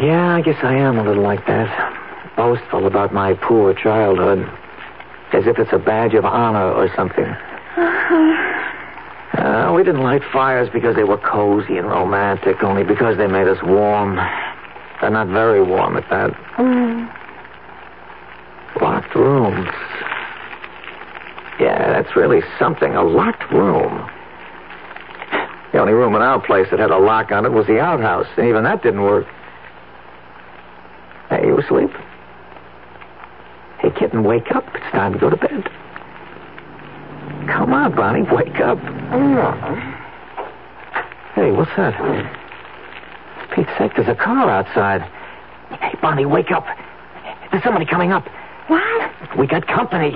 Yeah, 0.00 0.36
I 0.36 0.40
guess 0.42 0.56
I 0.62 0.74
am 0.74 0.98
a 0.98 1.02
little 1.02 1.22
like 1.24 1.44
that. 1.46 1.97
Boastful 2.38 2.86
about 2.86 3.12
my 3.12 3.34
poor 3.34 3.74
childhood. 3.74 4.48
As 5.32 5.44
if 5.46 5.58
it's 5.58 5.72
a 5.72 5.78
badge 5.78 6.14
of 6.14 6.24
honor 6.24 6.72
or 6.72 6.88
something. 6.94 7.26
Uh, 9.34 9.72
we 9.74 9.84
didn't 9.84 10.02
light 10.02 10.22
fires 10.32 10.68
because 10.72 10.96
they 10.96 11.04
were 11.04 11.18
cozy 11.18 11.76
and 11.76 11.86
romantic, 11.86 12.62
only 12.62 12.82
because 12.82 13.16
they 13.18 13.26
made 13.26 13.46
us 13.46 13.58
warm. 13.62 14.16
They're 15.00 15.10
not 15.10 15.28
very 15.28 15.62
warm 15.62 15.96
at 15.96 16.08
that. 16.10 16.32
Mm. 16.56 17.12
Locked 18.80 19.14
rooms. 19.14 19.68
Yeah, 21.60 21.92
that's 21.92 22.16
really 22.16 22.40
something. 22.58 22.94
A 22.94 23.02
locked 23.02 23.50
room. 23.52 24.08
The 25.72 25.78
only 25.78 25.92
room 25.92 26.14
in 26.14 26.22
our 26.22 26.40
place 26.40 26.68
that 26.70 26.78
had 26.78 26.90
a 26.90 26.98
lock 26.98 27.30
on 27.30 27.44
it 27.44 27.52
was 27.52 27.66
the 27.66 27.80
outhouse, 27.80 28.26
and 28.36 28.48
even 28.48 28.64
that 28.64 28.82
didn't 28.82 29.02
work. 29.02 29.26
Hey, 31.30 31.46
you 31.46 31.58
asleep? 31.58 31.90
Hey, 33.88 34.00
kitten, 34.00 34.22
wake 34.22 34.54
up. 34.54 34.64
It's 34.74 34.92
time 34.92 35.14
to 35.14 35.18
go 35.18 35.30
to 35.30 35.36
bed. 35.36 35.64
Come 37.48 37.72
on, 37.72 37.96
Bonnie, 37.96 38.20
wake 38.20 38.60
up. 38.60 38.76
Hey, 41.34 41.50
what's 41.52 41.70
that? 41.78 41.96
Pete's 43.54 43.70
sake, 43.78 43.92
there's 43.96 44.08
a 44.08 44.14
car 44.14 44.50
outside. 44.50 45.00
Hey, 45.80 45.94
Bonnie, 46.02 46.26
wake 46.26 46.50
up. 46.50 46.66
There's 47.50 47.62
somebody 47.64 47.86
coming 47.86 48.12
up. 48.12 48.28
What? 48.66 49.38
We 49.38 49.46
got 49.46 49.66
company. 49.66 50.12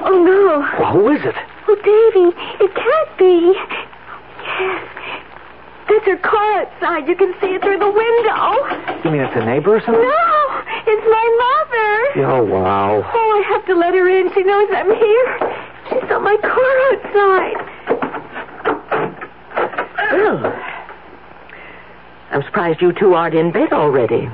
Oh, 0.00 0.24
no. 0.24 0.64
Well, 0.80 0.92
who 0.92 1.10
is 1.10 1.20
it? 1.26 1.34
Oh, 1.68 1.76
Davy, 1.84 2.32
it 2.64 2.74
can't 2.74 3.18
be. 3.18 3.52
Yes. 4.48 4.88
That's 5.90 6.06
her 6.06 6.16
car 6.16 6.62
outside. 6.62 7.06
You 7.06 7.16
can 7.16 7.34
see 7.40 7.48
it 7.48 7.60
through 7.60 7.80
the 7.80 7.90
window. 7.90 9.04
You 9.04 9.10
mean 9.10 9.20
it's 9.20 9.36
a 9.36 9.44
neighbor 9.44 9.76
or 9.76 9.80
something? 9.80 10.00
No, 10.00 10.47
it's 10.88 11.06
my 11.06 11.26
mother. 11.44 12.26
Oh, 12.26 12.42
wow. 12.44 13.02
Oh, 13.12 13.44
I 13.44 13.52
have 13.52 13.64
to 13.66 13.74
let 13.74 13.94
her 13.94 14.08
in. 14.08 14.32
She 14.34 14.42
knows 14.42 14.68
I'm 14.72 14.94
here. 14.94 15.38
She 15.90 16.00
saw 16.08 16.18
my 16.18 16.36
car 16.36 16.74
outside. 16.90 17.58
Well, 20.12 20.52
I'm 22.30 22.42
surprised 22.42 22.80
you 22.80 22.92
two 22.92 23.14
aren't 23.14 23.34
in 23.34 23.52
bed 23.52 23.72
already. 23.72 24.28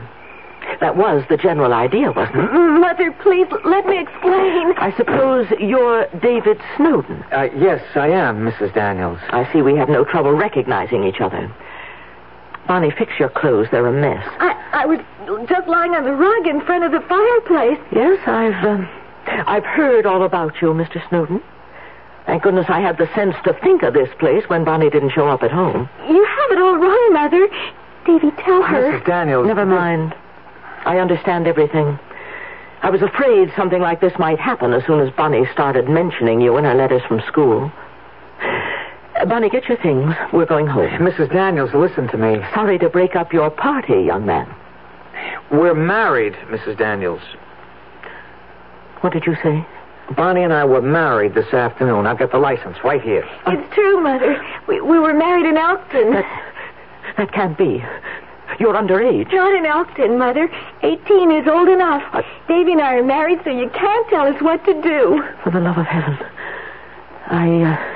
That 0.80 0.96
was 0.96 1.24
the 1.28 1.36
general 1.36 1.72
idea, 1.72 2.10
wasn't 2.12 2.36
it? 2.36 2.52
Mother, 2.52 3.12
please 3.22 3.46
let 3.64 3.86
me 3.86 4.00
explain. 4.00 4.72
I 4.78 4.92
suppose 4.96 5.46
you're 5.60 6.06
David 6.20 6.60
Snowden. 6.76 7.22
Uh, 7.32 7.48
yes, 7.56 7.82
I 7.94 8.08
am, 8.08 8.44
Mrs. 8.44 8.74
Daniels. 8.74 9.18
I 9.30 9.50
see 9.52 9.62
we 9.62 9.76
have 9.76 9.88
no 9.88 10.04
trouble 10.04 10.32
recognizing 10.32 11.04
each 11.04 11.20
other. 11.20 11.52
Bonnie, 12.66 12.90
fix 12.90 13.12
your 13.18 13.28
clothes. 13.28 13.68
They're 13.70 13.86
a 13.86 13.92
mess. 13.92 14.26
I, 14.40 14.52
I 14.72 14.86
was 14.86 15.00
just 15.48 15.68
lying 15.68 15.94
on 15.94 16.04
the 16.04 16.12
rug 16.12 16.46
in 16.46 16.60
front 16.64 16.84
of 16.84 16.92
the 16.92 17.00
fireplace. 17.08 17.78
Yes, 17.92 18.20
I've 18.26 18.64
um, 18.64 18.88
I've 19.46 19.64
heard 19.64 20.06
all 20.06 20.22
about 20.24 20.60
you, 20.60 20.68
Mr. 20.68 21.06
Snowden. 21.08 21.42
Thank 22.26 22.42
goodness 22.42 22.66
I 22.68 22.80
had 22.80 22.96
the 22.96 23.08
sense 23.14 23.36
to 23.44 23.52
think 23.62 23.82
of 23.82 23.92
this 23.92 24.08
place 24.18 24.44
when 24.48 24.64
Bonnie 24.64 24.88
didn't 24.88 25.10
show 25.10 25.28
up 25.28 25.42
at 25.42 25.50
home. 25.50 25.88
You 26.08 26.24
have 26.24 26.50
it 26.52 26.58
all 26.58 26.76
wrong, 26.76 27.12
Mother. 27.12 27.48
Davy, 28.06 28.30
tell 28.42 28.62
her. 28.62 28.92
Mrs. 28.92 29.06
Daniels. 29.06 29.46
Never 29.46 29.66
mind. 29.66 30.14
I 30.86 30.98
understand 30.98 31.46
everything. 31.46 31.98
I 32.82 32.90
was 32.90 33.02
afraid 33.02 33.52
something 33.56 33.80
like 33.80 34.00
this 34.00 34.12
might 34.18 34.38
happen 34.38 34.72
as 34.74 34.84
soon 34.86 35.00
as 35.00 35.10
Bonnie 35.14 35.46
started 35.52 35.88
mentioning 35.88 36.40
you 36.40 36.56
in 36.56 36.64
her 36.64 36.74
letters 36.74 37.02
from 37.08 37.20
school. 37.26 37.72
Bonnie, 39.28 39.48
get 39.48 39.68
your 39.68 39.78
things. 39.78 40.14
We're 40.32 40.46
going 40.46 40.66
home. 40.66 40.90
Mrs. 40.90 41.32
Daniels, 41.32 41.70
listen 41.72 42.08
to 42.08 42.18
me. 42.18 42.44
Sorry 42.54 42.78
to 42.78 42.88
break 42.88 43.16
up 43.16 43.32
your 43.32 43.50
party, 43.50 44.02
young 44.02 44.26
man. 44.26 44.52
We're 45.50 45.74
married, 45.74 46.34
Mrs. 46.50 46.76
Daniels. 46.76 47.22
What 49.00 49.12
did 49.12 49.24
you 49.26 49.36
say? 49.42 49.64
Bonnie 50.16 50.42
and 50.42 50.52
I 50.52 50.64
were 50.64 50.82
married 50.82 51.34
this 51.34 51.52
afternoon. 51.54 52.06
I've 52.06 52.18
got 52.18 52.32
the 52.32 52.38
license 52.38 52.76
right 52.84 53.00
here. 53.00 53.26
It's 53.46 53.74
true, 53.74 54.02
Mother. 54.02 54.42
We, 54.68 54.80
we 54.80 54.98
were 54.98 55.14
married 55.14 55.46
in 55.46 55.56
Elkton. 55.56 56.12
That, 56.12 56.52
that 57.16 57.32
can't 57.32 57.56
be. 57.56 57.82
You're 58.58 58.74
underage. 58.74 59.32
Not 59.32 59.54
in 59.54 59.64
Elkton, 59.64 60.18
Mother. 60.18 60.50
18 60.82 61.32
is 61.32 61.48
old 61.48 61.68
enough. 61.68 62.02
Uh, 62.12 62.22
Davy 62.48 62.72
and 62.72 62.82
I 62.82 62.96
are 62.96 63.02
married, 63.02 63.40
so 63.44 63.50
you 63.50 63.70
can't 63.70 64.08
tell 64.08 64.26
us 64.26 64.40
what 64.42 64.64
to 64.66 64.74
do. 64.82 65.22
For 65.42 65.50
the 65.50 65.60
love 65.60 65.78
of 65.78 65.86
heaven. 65.86 66.18
I, 67.26 67.62
uh, 67.62 67.93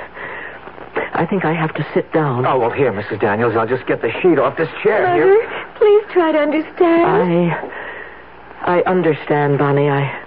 I 1.15 1.27
think 1.29 1.45
I 1.45 1.53
have 1.53 1.75
to 1.75 1.87
sit 1.95 2.13
down. 2.13 2.47
Oh, 2.47 2.59
well, 2.59 2.71
here, 2.71 2.93
Mrs. 2.93 3.21
Daniels. 3.21 3.55
I'll 3.57 3.67
just 3.67 3.87
get 3.87 4.03
the 4.03 4.11
sheet 4.21 4.39
off 4.39 4.57
this 4.57 4.69
chair 4.83 5.07
Mother, 5.07 5.25
here. 5.25 5.73
please 5.77 6.05
try 6.13 6.33
to 6.33 6.39
understand. 6.39 7.53
I, 8.63 8.79
I 8.79 8.83
understand, 8.83 9.59
Bonnie. 9.59 9.89
I, 9.89 10.25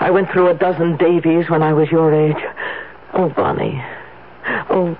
I 0.00 0.10
went 0.10 0.30
through 0.30 0.48
a 0.48 0.54
dozen 0.54 0.96
Davies 0.96 1.48
when 1.50 1.62
I 1.62 1.72
was 1.72 1.90
your 1.90 2.12
age. 2.14 2.42
Oh, 3.14 3.28
Bonnie. 3.30 3.82
Oh, 4.70 4.96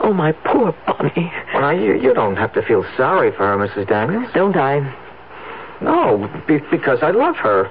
oh, 0.00 0.12
my 0.12 0.32
poor 0.32 0.74
Bonnie. 0.86 1.32
Well, 1.52 1.62
now, 1.62 1.70
you, 1.70 1.94
you 2.00 2.14
don't 2.14 2.36
have 2.36 2.52
to 2.54 2.62
feel 2.62 2.84
sorry 2.96 3.30
for 3.32 3.46
her, 3.46 3.56
Mrs. 3.56 3.88
Daniels. 3.88 4.30
Don't 4.34 4.56
I? 4.56 4.80
No, 5.80 6.30
be, 6.46 6.58
because 6.70 7.02
I 7.02 7.10
love 7.10 7.36
her. 7.36 7.68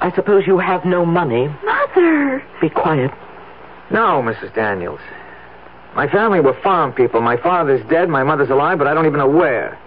I 0.00 0.12
suppose 0.14 0.46
you 0.46 0.58
have 0.58 0.84
no 0.84 1.06
money. 1.06 1.48
Mother. 1.64 2.42
Be 2.60 2.68
quiet. 2.68 3.10
No, 3.90 4.22
Mrs. 4.22 4.54
Daniels. 4.54 5.00
My 5.96 6.06
family 6.06 6.40
were 6.40 6.52
farm 6.62 6.92
people. 6.92 7.22
My 7.22 7.38
father's 7.38 7.84
dead, 7.88 8.10
my 8.10 8.22
mother's 8.22 8.50
alive, 8.50 8.76
but 8.78 8.86
I 8.86 8.92
don't 8.92 9.06
even 9.06 9.18
know 9.18 9.28
where. 9.28 9.78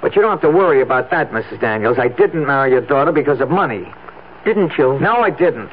But 0.00 0.14
you 0.14 0.22
don't 0.22 0.30
have 0.30 0.40
to 0.42 0.50
worry 0.50 0.80
about 0.80 1.10
that, 1.10 1.32
Mrs. 1.32 1.60
Daniels. 1.60 1.98
I 1.98 2.06
didn't 2.06 2.46
marry 2.46 2.70
your 2.70 2.80
daughter 2.80 3.10
because 3.10 3.40
of 3.40 3.50
money. 3.50 3.92
Didn't 4.44 4.78
you? 4.78 4.98
No, 5.00 5.16
I 5.16 5.30
didn't. 5.30 5.70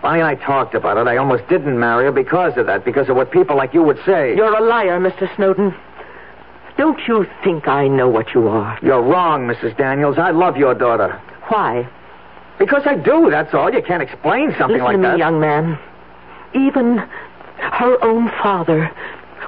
Bonnie 0.00 0.20
and 0.20 0.28
I 0.28 0.36
talked 0.36 0.74
about 0.74 0.96
it. 0.96 1.06
I 1.06 1.18
almost 1.18 1.46
didn't 1.48 1.78
marry 1.78 2.04
her 2.06 2.12
because 2.12 2.56
of 2.56 2.64
that, 2.66 2.82
because 2.84 3.10
of 3.10 3.16
what 3.16 3.30
people 3.30 3.56
like 3.56 3.74
you 3.74 3.82
would 3.82 3.98
say. 4.06 4.34
You're 4.34 4.56
a 4.56 4.62
liar, 4.62 4.98
Mr. 4.98 5.28
Snowden. 5.36 5.74
Don't 6.78 7.00
you 7.06 7.26
think 7.44 7.68
I 7.68 7.88
know 7.88 8.08
what 8.08 8.32
you 8.32 8.48
are? 8.48 8.78
You're 8.82 9.02
wrong, 9.02 9.46
Mrs. 9.46 9.76
Daniels. 9.76 10.16
I 10.16 10.30
love 10.30 10.56
your 10.56 10.74
daughter. 10.74 11.20
Why? 11.48 11.86
Because 12.58 12.82
I 12.86 12.94
do, 12.94 13.28
that's 13.30 13.52
all. 13.52 13.70
You 13.70 13.82
can't 13.82 14.02
explain 14.02 14.54
something 14.58 14.80
Listen 14.80 14.84
like 14.84 14.92
to 14.94 14.98
me, 14.98 15.08
that. 15.08 15.18
young 15.18 15.40
man. 15.40 15.78
Even 16.54 17.06
her 17.58 18.02
own 18.04 18.30
father 18.42 18.90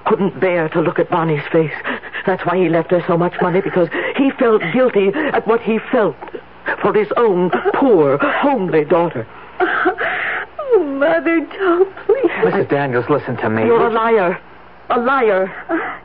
couldn't 0.07 0.41
bear 0.41 0.69
to 0.71 0.81
look 0.81 0.99
at 0.99 1.11
Bonnie's 1.11 1.47
face. 1.53 1.73
That's 2.27 2.45
why 2.47 2.57
he 2.57 2.69
left 2.69 2.91
her 2.91 3.03
so 3.07 3.17
much 3.17 3.35
money, 3.41 3.61
because 3.61 3.89
he 4.17 4.31
felt 4.39 4.63
guilty 4.73 5.09
at 5.15 5.47
what 5.47 5.61
he 5.61 5.79
felt 5.91 6.17
for 6.83 6.93
his 6.95 7.09
own 7.17 7.51
poor, 7.75 8.19
homely 8.19 8.85
daughter. 8.85 9.27
Oh, 9.61 10.85
Mother, 10.99 11.41
don't 11.41 11.97
please. 12.07 12.31
Mrs. 12.45 12.69
Daniels, 12.69 13.07
listen 13.09 13.37
to 13.39 13.49
me. 13.49 13.65
You're 13.65 13.87
a 13.87 13.91
liar. 13.91 14.39
A 14.91 14.99
liar. 14.99 15.47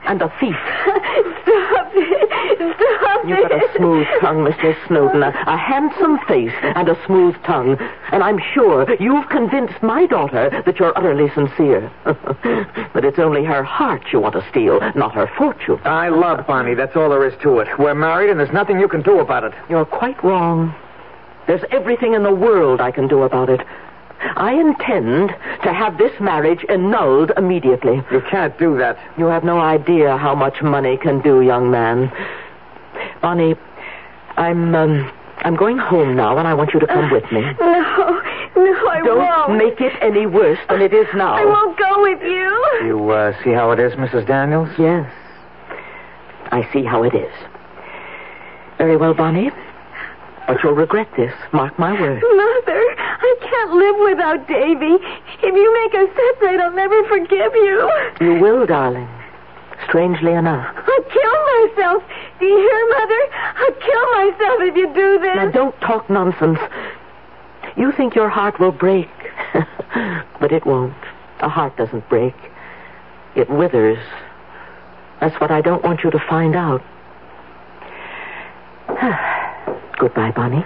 And 0.05 0.21
a 0.21 0.33
thief. 0.39 0.55
Stop 3.23 3.39
it. 3.39 3.49
Stop 3.49 3.49
You've 3.49 3.49
got 3.49 3.75
a 3.75 3.77
smooth 3.77 4.07
tongue, 4.21 4.45
Mr. 4.45 4.87
Snowden. 4.87 5.23
A, 5.23 5.29
a 5.47 5.57
handsome 5.57 6.19
face 6.27 6.53
and 6.61 6.89
a 6.89 7.05
smooth 7.05 7.35
tongue. 7.43 7.77
And 8.11 8.23
I'm 8.23 8.39
sure 8.53 8.85
you've 8.99 9.27
convinced 9.29 9.81
my 9.81 10.05
daughter 10.05 10.61
that 10.65 10.79
you're 10.79 10.97
utterly 10.97 11.29
sincere. 11.33 11.91
but 12.93 13.05
it's 13.05 13.19
only 13.19 13.43
her 13.43 13.63
heart 13.63 14.03
you 14.11 14.19
want 14.19 14.35
to 14.35 14.45
steal, 14.49 14.79
not 14.95 15.13
her 15.13 15.29
fortune. 15.37 15.79
I 15.85 16.09
love 16.09 16.45
Bonnie. 16.47 16.75
That's 16.75 16.95
all 16.95 17.09
there 17.09 17.25
is 17.27 17.33
to 17.43 17.59
it. 17.59 17.67
We're 17.79 17.95
married, 17.95 18.29
and 18.29 18.39
there's 18.39 18.53
nothing 18.53 18.79
you 18.79 18.87
can 18.87 19.01
do 19.01 19.19
about 19.19 19.43
it. 19.43 19.53
You're 19.69 19.85
quite 19.85 20.21
wrong. 20.23 20.75
There's 21.47 21.63
everything 21.71 22.13
in 22.13 22.23
the 22.23 22.33
world 22.33 22.79
I 22.79 22.91
can 22.91 23.07
do 23.07 23.23
about 23.23 23.49
it. 23.49 23.61
I 24.35 24.53
intend 24.53 25.29
to 25.63 25.73
have 25.73 25.97
this 25.97 26.17
marriage 26.19 26.65
annulled 26.69 27.31
immediately. 27.35 28.01
You 28.11 28.21
can't 28.29 28.57
do 28.57 28.77
that. 28.77 28.97
You 29.17 29.25
have 29.25 29.43
no 29.43 29.59
idea 29.59 30.17
how 30.17 30.33
much 30.33 30.61
money 30.61 30.97
can 30.97 31.21
do, 31.21 31.41
young 31.41 31.69
man. 31.69 32.11
Bonnie, 33.23 33.55
I'm 34.35 34.75
um, 34.75 35.09
I'm 35.39 35.55
going 35.55 35.77
home 35.77 36.13
now, 36.17 36.37
and 36.37 36.45
I 36.45 36.53
want 36.53 36.73
you 36.73 36.79
to 36.81 36.85
come 36.87 37.09
with 37.09 37.23
me. 37.31 37.41
No, 37.41 38.61
no, 38.71 38.87
I 38.89 39.01
Don't 39.03 39.17
won't. 39.17 39.57
make 39.57 39.81
it 39.81 39.93
any 40.01 40.25
worse 40.27 40.59
than 40.69 40.81
it 40.81 40.93
is 40.93 41.07
now. 41.15 41.33
I 41.33 41.43
won't 41.45 41.75
go 41.79 42.01
with 42.03 42.21
you. 42.21 42.85
You 42.85 43.09
uh, 43.09 43.33
see 43.43 43.51
how 43.51 43.71
it 43.71 43.79
is, 43.79 43.93
Mrs. 43.93 44.27
Daniels? 44.27 44.69
Yes. 44.77 45.09
I 46.51 46.69
see 46.71 46.83
how 46.83 47.01
it 47.03 47.15
is. 47.15 47.31
Very 48.77 48.95
well, 48.95 49.13
Bonnie. 49.15 49.49
But 50.47 50.61
you'll 50.61 50.73
regret 50.75 51.07
this. 51.17 51.33
Mark 51.53 51.79
my 51.79 51.93
words. 51.99 52.21
Mother, 52.21 52.83
I 52.99 53.35
can't 53.41 53.71
live 53.73 53.95
without 54.11 54.47
Davy. 54.47 54.97
If 55.41 55.55
you 55.55 55.73
make 55.73 55.95
us 55.95 56.09
separate, 56.13 56.59
I'll 56.59 56.71
never 56.75 57.07
forgive 57.07 57.55
you. 57.55 57.91
You 58.21 58.39
will, 58.39 58.65
darling. 58.67 59.07
Strangely 59.87 60.33
enough. 60.33 60.75
I'll 60.75 61.03
kill 61.03 61.67
myself. 61.67 62.03
Do 62.39 62.45
you 62.45 62.57
hear, 62.57 62.89
Mother? 62.89 63.21
I'll 63.55 63.75
kill 63.79 64.11
myself 64.11 64.61
if 64.61 64.75
you 64.75 64.87
do 64.93 65.19
this. 65.19 65.35
Now, 65.35 65.51
don't 65.51 65.79
talk 65.81 66.09
nonsense. 66.09 66.59
You 67.75 67.91
think 67.91 68.15
your 68.15 68.29
heart 68.29 68.59
will 68.59 68.71
break. 68.71 69.09
but 70.39 70.51
it 70.51 70.65
won't. 70.65 70.93
A 71.41 71.49
heart 71.49 71.75
doesn't 71.77 72.07
break. 72.09 72.35
It 73.35 73.49
withers. 73.49 74.03
That's 75.19 75.39
what 75.39 75.51
I 75.51 75.61
don't 75.61 75.83
want 75.83 76.03
you 76.03 76.11
to 76.11 76.19
find 76.19 76.55
out. 76.55 76.83
Goodbye, 79.97 80.31
Bonnie. 80.31 80.65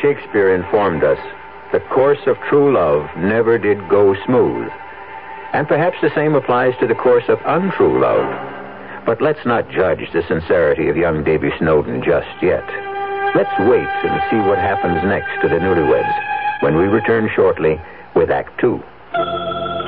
Shakespeare 0.00 0.54
informed 0.54 1.02
us, 1.02 1.18
the 1.72 1.80
course 1.80 2.20
of 2.26 2.36
true 2.48 2.72
love 2.72 3.08
never 3.16 3.58
did 3.58 3.88
go 3.88 4.14
smooth. 4.24 4.70
And 5.52 5.66
perhaps 5.66 5.96
the 6.00 6.14
same 6.14 6.34
applies 6.34 6.74
to 6.80 6.86
the 6.86 6.94
course 6.94 7.24
of 7.28 7.40
untrue 7.44 8.00
love. 8.00 9.04
But 9.04 9.20
let's 9.22 9.44
not 9.44 9.70
judge 9.70 10.12
the 10.12 10.22
sincerity 10.28 10.88
of 10.88 10.96
young 10.96 11.24
Davy 11.24 11.50
Snowden 11.58 12.02
just 12.02 12.28
yet. 12.42 12.64
Let's 13.34 13.58
wait 13.60 13.88
and 14.04 14.22
see 14.30 14.48
what 14.48 14.58
happens 14.58 15.02
next 15.04 15.40
to 15.42 15.48
the 15.48 15.60
newlyweds 15.60 16.62
when 16.62 16.76
we 16.76 16.84
return 16.84 17.30
shortly 17.34 17.80
with 18.14 18.30
Act 18.30 18.58
Two. 18.60 18.82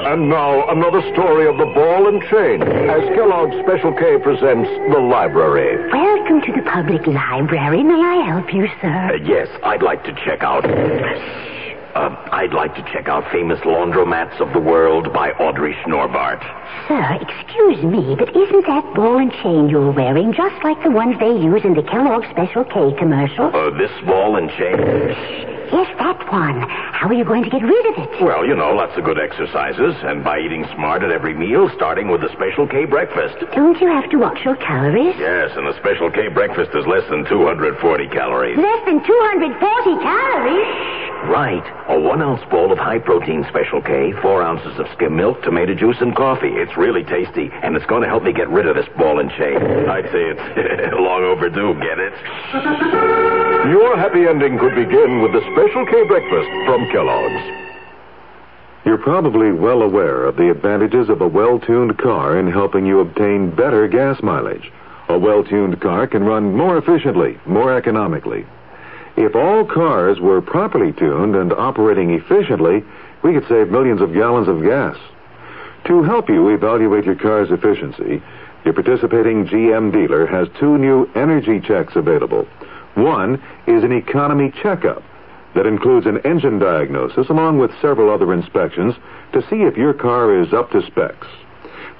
And 0.02 0.28
now, 0.30 0.66
another 0.70 1.02
story 1.12 1.46
of 1.46 1.58
the 1.58 1.66
ball 1.66 2.08
and 2.08 2.22
chain 2.22 2.62
as 2.62 3.02
Kellogg's 3.14 3.54
Special 3.62 3.92
K 3.92 4.16
presents 4.18 4.68
The 4.92 4.98
Library. 4.98 5.76
Welcome 5.92 6.40
to 6.40 6.52
the 6.56 6.68
public 6.68 7.06
library. 7.06 7.82
May 7.84 8.00
I 8.00 8.24
help 8.26 8.52
you, 8.52 8.66
sir? 8.80 9.10
Uh, 9.12 9.22
yes, 9.22 9.46
I'd 9.62 9.82
like 9.82 10.02
to 10.04 10.12
check 10.24 10.42
out. 10.42 10.64
Uh, 10.64 12.16
I'd 12.32 12.54
like 12.54 12.74
to 12.76 12.82
check 12.92 13.08
out 13.08 13.30
Famous 13.30 13.58
Laundromats 13.60 14.40
of 14.40 14.52
the 14.54 14.58
World 14.60 15.12
by 15.12 15.32
Audrey 15.32 15.74
Schnorbart. 15.84 16.40
Sir, 16.88 17.18
excuse 17.20 17.82
me, 17.84 18.16
but 18.16 18.34
isn't 18.34 18.66
that 18.66 18.94
ball 18.94 19.18
and 19.18 19.30
chain 19.42 19.68
you're 19.68 19.92
wearing 19.92 20.32
just 20.32 20.64
like 20.64 20.82
the 20.82 20.90
ones 20.90 21.16
they 21.20 21.36
use 21.36 21.60
in 21.62 21.74
the 21.74 21.82
Kellogg 21.82 22.24
Special 22.30 22.64
K 22.64 22.94
commercial? 22.98 23.54
Uh, 23.54 23.70
this 23.76 23.92
ball 24.06 24.36
and 24.36 24.48
chain? 24.50 25.59
Yes, 25.72 25.86
that 25.98 26.18
one. 26.32 26.60
How 26.68 27.08
are 27.08 27.14
you 27.14 27.24
going 27.24 27.44
to 27.44 27.50
get 27.50 27.62
rid 27.62 27.86
of 27.86 27.94
it? 27.98 28.22
Well, 28.22 28.44
you 28.44 28.54
know, 28.54 28.72
lots 28.74 28.96
of 28.98 29.04
good 29.04 29.18
exercises, 29.18 29.94
and 30.02 30.22
by 30.24 30.38
eating 30.40 30.66
smart 30.74 31.02
at 31.02 31.10
every 31.10 31.34
meal, 31.34 31.70
starting 31.76 32.08
with 32.10 32.20
the 32.20 32.28
Special 32.32 32.66
K 32.66 32.84
breakfast. 32.84 33.36
Don't 33.54 33.80
you 33.80 33.88
have 33.88 34.10
to 34.10 34.16
watch 34.18 34.38
your 34.44 34.56
calories? 34.56 35.14
Yes, 35.18 35.50
and 35.56 35.66
the 35.66 35.76
Special 35.78 36.10
K 36.10 36.28
breakfast 36.28 36.70
is 36.74 36.86
less 36.86 37.08
than 37.08 37.24
240 37.26 37.80
calories. 38.08 38.58
Less 38.58 38.82
than 38.84 38.98
240 39.04 40.02
calories? 40.02 41.09
Right. 41.28 41.62
A 41.88 42.00
one 42.00 42.22
ounce 42.22 42.42
bowl 42.50 42.72
of 42.72 42.78
high 42.78 42.98
protein 42.98 43.44
Special 43.48 43.82
K, 43.82 44.12
four 44.22 44.42
ounces 44.42 44.78
of 44.78 44.86
skim 44.96 45.16
milk, 45.16 45.42
tomato 45.42 45.74
juice, 45.74 45.98
and 46.00 46.16
coffee. 46.16 46.48
It's 46.48 46.76
really 46.76 47.04
tasty, 47.04 47.50
and 47.62 47.76
it's 47.76 47.86
going 47.86 48.02
to 48.02 48.08
help 48.08 48.22
me 48.22 48.32
get 48.32 48.48
rid 48.48 48.66
of 48.66 48.74
this 48.74 48.88
ball 48.96 49.20
and 49.20 49.30
chain. 49.30 49.56
I'd 49.88 50.06
say 50.10 50.32
it's 50.32 50.94
long 50.96 51.22
overdue, 51.22 51.74
get 51.74 51.98
it? 51.98 52.14
Your 53.70 53.96
happy 53.96 54.26
ending 54.26 54.58
could 54.58 54.74
begin 54.74 55.20
with 55.20 55.32
the 55.32 55.42
Special 55.52 55.84
K 55.86 56.04
breakfast 56.08 56.48
from 56.64 56.88
Kellogg's. 56.90 57.60
You're 58.86 58.98
probably 58.98 59.52
well 59.52 59.82
aware 59.82 60.24
of 60.24 60.36
the 60.36 60.50
advantages 60.50 61.10
of 61.10 61.20
a 61.20 61.28
well 61.28 61.60
tuned 61.60 61.98
car 61.98 62.38
in 62.38 62.50
helping 62.50 62.86
you 62.86 63.00
obtain 63.00 63.54
better 63.54 63.86
gas 63.88 64.22
mileage. 64.22 64.72
A 65.10 65.18
well 65.18 65.44
tuned 65.44 65.80
car 65.80 66.06
can 66.06 66.24
run 66.24 66.56
more 66.56 66.78
efficiently, 66.78 67.38
more 67.44 67.76
economically. 67.76 68.46
If 69.20 69.36
all 69.36 69.66
cars 69.66 70.18
were 70.18 70.40
properly 70.40 70.92
tuned 70.92 71.36
and 71.36 71.52
operating 71.52 72.12
efficiently, 72.12 72.82
we 73.22 73.34
could 73.34 73.46
save 73.50 73.68
millions 73.70 74.00
of 74.00 74.14
gallons 74.14 74.48
of 74.48 74.62
gas. 74.62 74.96
To 75.88 76.02
help 76.02 76.30
you 76.30 76.48
evaluate 76.48 77.04
your 77.04 77.16
car's 77.16 77.50
efficiency, 77.50 78.22
your 78.64 78.72
participating 78.72 79.46
GM 79.46 79.92
dealer 79.92 80.26
has 80.26 80.48
two 80.58 80.78
new 80.78 81.06
energy 81.14 81.60
checks 81.60 81.96
available. 81.96 82.48
One 82.94 83.34
is 83.66 83.84
an 83.84 83.92
economy 83.92 84.54
checkup 84.62 85.02
that 85.54 85.66
includes 85.66 86.06
an 86.06 86.20
engine 86.24 86.58
diagnosis 86.58 87.28
along 87.28 87.58
with 87.58 87.78
several 87.82 88.08
other 88.08 88.32
inspections 88.32 88.94
to 89.34 89.42
see 89.50 89.64
if 89.64 89.76
your 89.76 89.92
car 89.92 90.40
is 90.40 90.54
up 90.54 90.70
to 90.70 90.80
specs. 90.86 91.26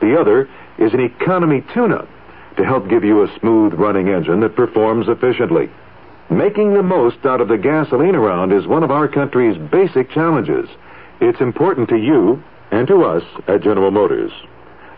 The 0.00 0.18
other 0.18 0.48
is 0.78 0.94
an 0.94 1.00
economy 1.00 1.62
tune-up 1.74 2.08
to 2.56 2.64
help 2.64 2.88
give 2.88 3.04
you 3.04 3.22
a 3.22 3.38
smooth 3.40 3.74
running 3.74 4.08
engine 4.08 4.40
that 4.40 4.56
performs 4.56 5.06
efficiently. 5.06 5.68
Making 6.30 6.74
the 6.74 6.82
most 6.82 7.26
out 7.26 7.40
of 7.40 7.48
the 7.48 7.58
gasoline 7.58 8.14
around 8.14 8.52
is 8.52 8.64
one 8.64 8.84
of 8.84 8.92
our 8.92 9.08
country's 9.08 9.58
basic 9.70 10.10
challenges. 10.10 10.68
It's 11.20 11.40
important 11.40 11.88
to 11.88 11.96
you 11.96 12.42
and 12.70 12.86
to 12.86 13.02
us 13.02 13.24
at 13.48 13.62
General 13.62 13.90
Motors. 13.90 14.30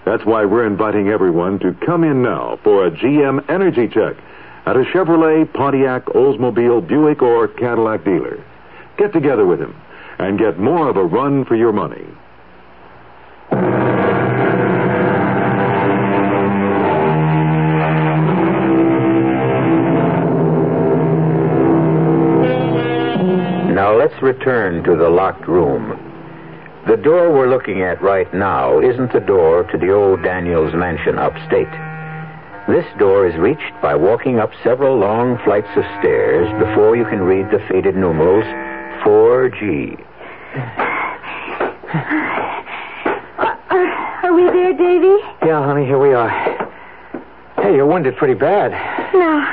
That's 0.05 0.27
why 0.27 0.45
we're 0.45 0.67
inviting 0.67 1.09
everyone 1.09 1.59
to 1.61 1.73
come 1.87 2.05
in 2.05 2.23
now 2.23 2.59
for 2.63 2.87
a 2.87 2.91
GM 2.91 3.49
energy 3.49 3.89
check 3.89 4.17
at 4.67 4.77
a 4.77 4.85
Chevrolet, 4.85 5.51
Pontiac, 5.55 6.05
Oldsmobile, 6.07 6.87
Buick, 6.87 7.23
or 7.23 7.49
Cadillac 7.49 8.05
dealer. 8.05 8.45
Get 8.99 9.15
together 9.15 9.47
with 9.47 9.61
him 9.61 9.75
and 10.19 10.39
get 10.39 10.59
more 10.59 10.91
of 10.91 10.97
a 10.97 11.05
run 11.05 11.47
for 11.47 11.57
your 11.57 11.73
money. 11.73 12.05
Return 24.23 24.83
to 24.85 24.97
the 24.97 25.09
locked 25.09 25.47
room. 25.49 25.99
The 26.87 26.97
door 26.97 27.33
we're 27.33 27.51
looking 27.51 27.83
at 27.83 28.03
right 28.03 28.33
now 28.35 28.81
isn't 28.81 29.13
the 29.13 29.21
door 29.21 29.65
to 29.65 29.79
the 29.79 29.93
old 29.93 30.23
Daniels 30.23 30.75
mansion 30.75 31.19
upstate. 31.19 31.71
This 32.69 32.87
door 32.99 33.27
is 33.27 33.37
reached 33.37 33.73
by 33.83 33.95
walking 33.95 34.39
up 34.39 34.51
several 34.63 34.97
long 34.97 35.39
flights 35.45 35.69
of 35.77 35.85
stairs 35.99 36.49
before 36.59 36.97
you 36.97 37.05
can 37.05 37.21
read 37.21 37.47
the 37.51 37.59
faded 37.69 37.97
numerals 37.97 38.45
4G. 39.05 39.99
Uh, 43.71 43.75
are 44.23 44.33
we 44.33 44.45
there, 44.45 44.73
Davy? 44.73 45.17
Yeah, 45.45 45.65
honey, 45.65 45.85
here 45.85 45.99
we 45.99 46.13
are. 46.15 46.31
Hey, 47.57 47.75
you're 47.75 47.87
wounded 47.87 48.17
pretty 48.17 48.35
bad. 48.35 48.71
No, 49.13 49.45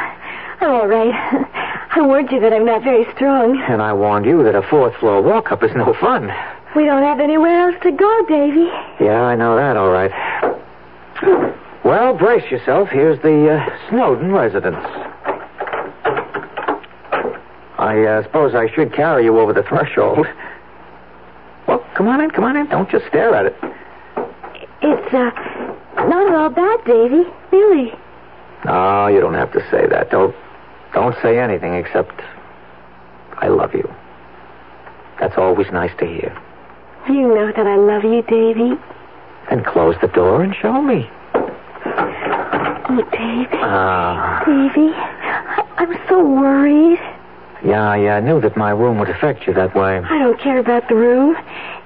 I'm 0.61 0.71
all 0.71 0.87
right. 0.87 1.65
I 1.91 2.01
warned 2.01 2.31
you 2.31 2.39
that 2.39 2.53
I'm 2.53 2.65
not 2.65 2.83
very 2.83 3.05
strong. 3.15 3.59
And 3.67 3.81
I 3.81 3.93
warned 3.93 4.25
you 4.25 4.43
that 4.43 4.55
a 4.55 4.61
fourth 4.69 4.95
floor 4.97 5.21
walk 5.21 5.51
up 5.51 5.63
is 5.63 5.71
no 5.75 5.93
fun. 5.99 6.31
We 6.75 6.85
don't 6.85 7.01
have 7.01 7.19
anywhere 7.19 7.69
else 7.69 7.81
to 7.81 7.91
go, 7.91 8.25
Davy. 8.27 8.69
Yeah, 9.03 9.23
I 9.23 9.35
know 9.35 9.55
that, 9.55 9.75
all 9.75 9.89
right. 9.89 10.11
Well, 11.83 12.13
brace 12.15 12.49
yourself. 12.51 12.89
Here's 12.89 13.19
the 13.21 13.49
uh, 13.49 13.89
Snowden 13.89 14.31
residence. 14.31 14.85
I 17.79 18.05
uh, 18.05 18.23
suppose 18.23 18.53
I 18.53 18.69
should 18.75 18.93
carry 18.93 19.23
you 19.23 19.39
over 19.39 19.53
the 19.53 19.63
threshold. 19.63 20.27
Well, 21.67 21.83
come 21.95 22.07
on 22.07 22.21
in, 22.21 22.29
come 22.29 22.43
on 22.43 22.55
in. 22.55 22.67
Don't 22.67 22.89
just 22.89 23.07
stare 23.07 23.33
at 23.33 23.47
it. 23.47 23.55
It's, 24.81 25.13
uh, 25.13 25.31
not 26.07 26.27
at 26.27 26.35
all 26.35 26.49
bad, 26.49 26.85
Davy. 26.85 27.23
Really. 27.51 27.91
No, 28.65 29.07
you 29.07 29.21
don't 29.21 29.33
have 29.33 29.51
to 29.53 29.59
say 29.71 29.87
that. 29.87 30.11
Don't, 30.11 30.35
don't 30.93 31.15
say 31.21 31.39
anything 31.39 31.73
except, 31.75 32.21
I 33.37 33.47
love 33.47 33.73
you. 33.73 33.89
That's 35.19 35.37
always 35.37 35.67
nice 35.71 35.91
to 35.99 36.05
hear. 36.05 36.35
You 37.07 37.27
know 37.33 37.51
that 37.55 37.67
I 37.67 37.75
love 37.75 38.03
you, 38.03 38.21
Davy. 38.23 38.73
And 39.49 39.65
close 39.65 39.95
the 40.01 40.07
door 40.07 40.43
and 40.43 40.55
show 40.55 40.81
me. 40.81 41.09
Oh, 42.91 43.07
Davy. 43.11 43.47
Ah. 43.61 44.43
Davy, 44.45 44.91
I- 44.93 45.65
I'm 45.77 45.97
so 46.07 46.23
worried. 46.25 46.99
Yeah, 47.63 47.93
yeah, 47.95 48.15
I 48.15 48.19
knew 48.21 48.39
that 48.41 48.55
my 48.55 48.71
room 48.71 48.99
would 48.99 49.09
affect 49.09 49.45
you 49.45 49.53
that 49.53 49.75
way. 49.75 49.97
I 49.99 50.17
don't 50.19 50.39
care 50.39 50.59
about 50.59 50.87
the 50.87 50.95
room. 50.95 51.35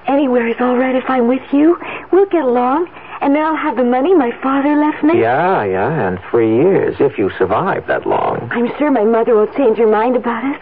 Anywhere 0.06 0.46
is 0.46 0.56
all 0.60 0.76
right 0.76 0.94
if 0.94 1.08
I'm 1.08 1.26
with 1.26 1.42
you. 1.52 1.78
We'll 2.12 2.26
get 2.26 2.44
along. 2.44 2.88
And 3.24 3.34
then 3.34 3.42
I'll 3.42 3.56
have 3.56 3.78
the 3.78 3.84
money 3.84 4.14
my 4.14 4.32
father 4.42 4.76
left 4.76 5.02
me. 5.02 5.18
Yeah, 5.18 5.64
yeah, 5.64 6.08
and 6.08 6.20
three 6.30 6.56
years, 6.56 6.96
if 7.00 7.16
you 7.16 7.30
survive 7.38 7.86
that 7.86 8.06
long. 8.06 8.50
I'm 8.52 8.68
sure 8.76 8.90
my 8.90 9.04
mother 9.04 9.34
won't 9.34 9.56
change 9.56 9.78
her 9.78 9.86
mind 9.86 10.14
about 10.14 10.44
us. 10.44 10.60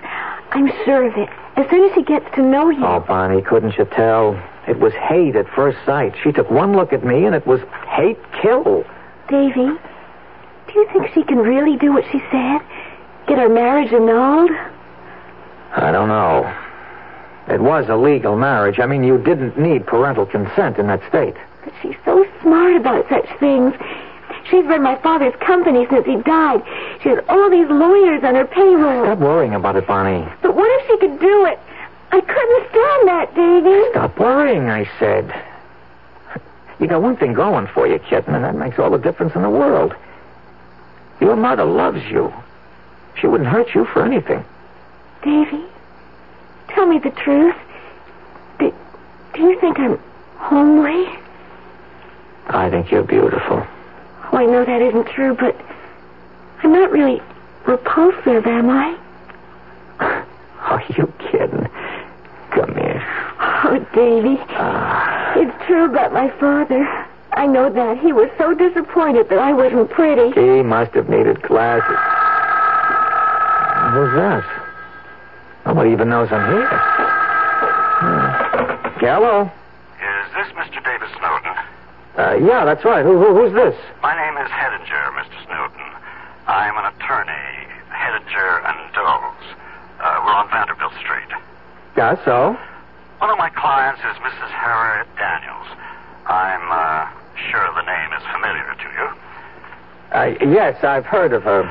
I'm 0.52 0.68
sure 0.84 1.08
of 1.08 1.16
it. 1.16 1.28
As 1.56 1.68
soon 1.70 1.90
as 1.90 1.94
she 1.96 2.04
gets 2.04 2.24
to 2.36 2.40
know 2.40 2.70
you. 2.70 2.86
Oh, 2.86 3.00
Bonnie, 3.00 3.42
couldn't 3.42 3.76
you 3.76 3.84
tell? 3.86 4.40
It 4.68 4.78
was 4.78 4.92
hate 4.92 5.34
at 5.34 5.48
first 5.56 5.76
sight. 5.84 6.14
She 6.22 6.30
took 6.30 6.52
one 6.52 6.76
look 6.76 6.92
at 6.92 7.04
me, 7.04 7.26
and 7.26 7.34
it 7.34 7.44
was 7.48 7.60
hate 7.88 8.20
kill. 8.40 8.84
Davy, 9.28 9.66
do 9.66 10.72
you 10.72 10.88
think 10.92 11.10
she 11.14 11.24
can 11.24 11.38
really 11.38 11.76
do 11.76 11.92
what 11.92 12.04
she 12.12 12.20
said? 12.30 12.60
Get 13.26 13.40
our 13.40 13.48
marriage 13.48 13.92
annulled? 13.92 14.52
I 15.74 15.90
don't 15.90 16.08
know. 16.08 16.46
It 17.48 17.60
was 17.60 17.88
a 17.88 17.96
legal 17.96 18.36
marriage. 18.36 18.78
I 18.78 18.86
mean, 18.86 19.02
you 19.02 19.18
didn't 19.18 19.58
need 19.58 19.84
parental 19.84 20.26
consent 20.26 20.78
in 20.78 20.86
that 20.86 21.00
state. 21.08 21.34
But 21.64 21.72
she's 21.80 21.96
so 22.04 22.26
smart 22.42 22.76
about 22.76 23.08
such 23.08 23.26
things. 23.38 23.74
She's 24.50 24.64
run 24.64 24.82
my 24.82 24.96
father's 24.96 25.34
company 25.40 25.86
since 25.88 26.04
he 26.06 26.16
died. 26.16 26.62
She 27.02 27.10
has 27.10 27.24
all 27.28 27.50
these 27.50 27.68
lawyers 27.68 28.24
on 28.24 28.34
her 28.34 28.46
payroll. 28.46 29.04
Stop 29.04 29.18
worrying 29.18 29.54
about 29.54 29.76
it, 29.76 29.86
Bonnie. 29.86 30.26
But 30.42 30.56
what 30.56 30.68
if 30.80 30.86
she 30.88 30.98
could 30.98 31.20
do 31.20 31.46
it? 31.46 31.58
I 32.10 32.20
couldn't 32.20 32.68
stand 32.70 33.08
that, 33.08 33.34
Davy. 33.34 33.90
Stop 33.92 34.18
worrying, 34.18 34.68
I 34.68 34.88
said. 34.98 35.32
You 36.80 36.88
got 36.88 37.00
one 37.00 37.16
thing 37.16 37.32
going 37.32 37.68
for 37.68 37.86
you, 37.86 37.98
kitten, 37.98 38.34
and 38.34 38.44
that 38.44 38.56
makes 38.56 38.78
all 38.78 38.90
the 38.90 38.98
difference 38.98 39.34
in 39.34 39.42
the 39.42 39.50
world. 39.50 39.94
Your 41.20 41.36
mother 41.36 41.64
loves 41.64 42.04
you. 42.10 42.32
She 43.20 43.28
wouldn't 43.28 43.48
hurt 43.48 43.74
you 43.74 43.84
for 43.84 44.04
anything. 44.04 44.44
Davy, 45.22 45.62
tell 46.68 46.86
me 46.86 46.98
the 46.98 47.10
truth. 47.10 47.54
Do, 48.58 48.74
do 49.34 49.42
you 49.42 49.60
think 49.60 49.78
I'm 49.78 49.98
homely? 50.36 51.21
I 52.48 52.70
think 52.70 52.90
you're 52.90 53.02
beautiful. 53.02 53.66
Oh, 54.32 54.36
I 54.36 54.44
know 54.46 54.64
that 54.64 54.82
isn't 54.82 55.08
true, 55.08 55.34
but 55.34 55.56
I'm 56.62 56.72
not 56.72 56.90
really 56.90 57.20
repulsive, 57.66 58.46
am 58.46 58.70
I? 58.70 58.96
Are 60.60 60.84
you 60.96 61.12
kidding? 61.30 61.68
Come 62.50 62.74
here. 62.74 63.02
Oh, 63.40 63.86
Davy. 63.94 64.36
Ah. 64.50 65.34
It's 65.36 65.66
true 65.66 65.84
about 65.84 66.12
my 66.12 66.28
father. 66.38 66.86
I 67.32 67.46
know 67.46 67.72
that. 67.72 67.98
He 67.98 68.12
was 68.12 68.28
so 68.36 68.54
disappointed 68.54 69.28
that 69.30 69.38
I 69.38 69.52
wasn't 69.52 69.90
pretty. 69.90 70.38
He 70.38 70.62
must 70.62 70.92
have 70.94 71.08
needed 71.08 71.40
glasses. 71.42 71.98
Who's 73.92 74.12
that? 74.16 74.44
Nobody 75.66 75.90
even 75.92 76.08
knows 76.08 76.28
I'm 76.30 76.52
here. 76.52 76.68
Hmm. 78.00 78.98
Hello? 79.00 79.42
Is 79.44 80.32
this 80.34 80.52
Mr. 80.56 80.84
David 80.84 81.08
Snowden? 81.18 81.56
Uh, 82.16 82.36
yeah, 82.36 82.64
that's 82.64 82.84
right. 82.84 83.04
Who, 83.04 83.16
who, 83.16 83.32
who's 83.32 83.54
this? 83.56 83.74
My 84.02 84.12
name 84.12 84.36
is 84.36 84.50
Hedinger, 84.52 85.16
Mr. 85.16 85.32
Snowden. 85.48 85.88
I'm 86.46 86.76
an 86.76 86.92
attorney, 86.92 87.48
Hedinger 87.88 88.68
and 88.68 88.92
Dowles. 88.92 89.44
Uh, 89.96 90.20
we're 90.20 90.36
on 90.36 90.50
Vanderbilt 90.50 90.92
Street. 91.00 91.32
Yeah, 91.96 92.22
so? 92.24 92.52
One 93.18 93.30
of 93.30 93.38
my 93.38 93.48
clients 93.50 94.00
is 94.00 94.16
Mrs. 94.20 94.50
Harriet 94.52 95.08
Daniels. 95.16 95.68
I'm 96.26 96.68
uh, 96.68 97.08
sure 97.48 97.64
the 97.80 97.86
name 97.88 98.10
is 98.12 98.22
familiar 98.28 98.74
to 98.76 98.88
you. 98.92 99.06
Uh, 100.12 100.52
yes, 100.52 100.84
I've 100.84 101.06
heard 101.06 101.32
of 101.32 101.44
her. 101.44 101.64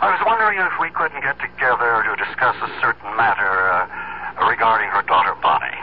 I 0.00 0.12
was 0.12 0.20
wondering 0.26 0.58
if 0.58 0.72
we 0.78 0.90
couldn't 0.90 1.22
get 1.22 1.40
together 1.40 2.04
to 2.04 2.16
discuss 2.20 2.56
a 2.60 2.68
certain 2.82 3.16
matter 3.16 3.48
uh, 3.48 4.46
regarding 4.46 4.90
her 4.90 5.02
daughter, 5.02 5.34
Bonnie. 5.40 5.80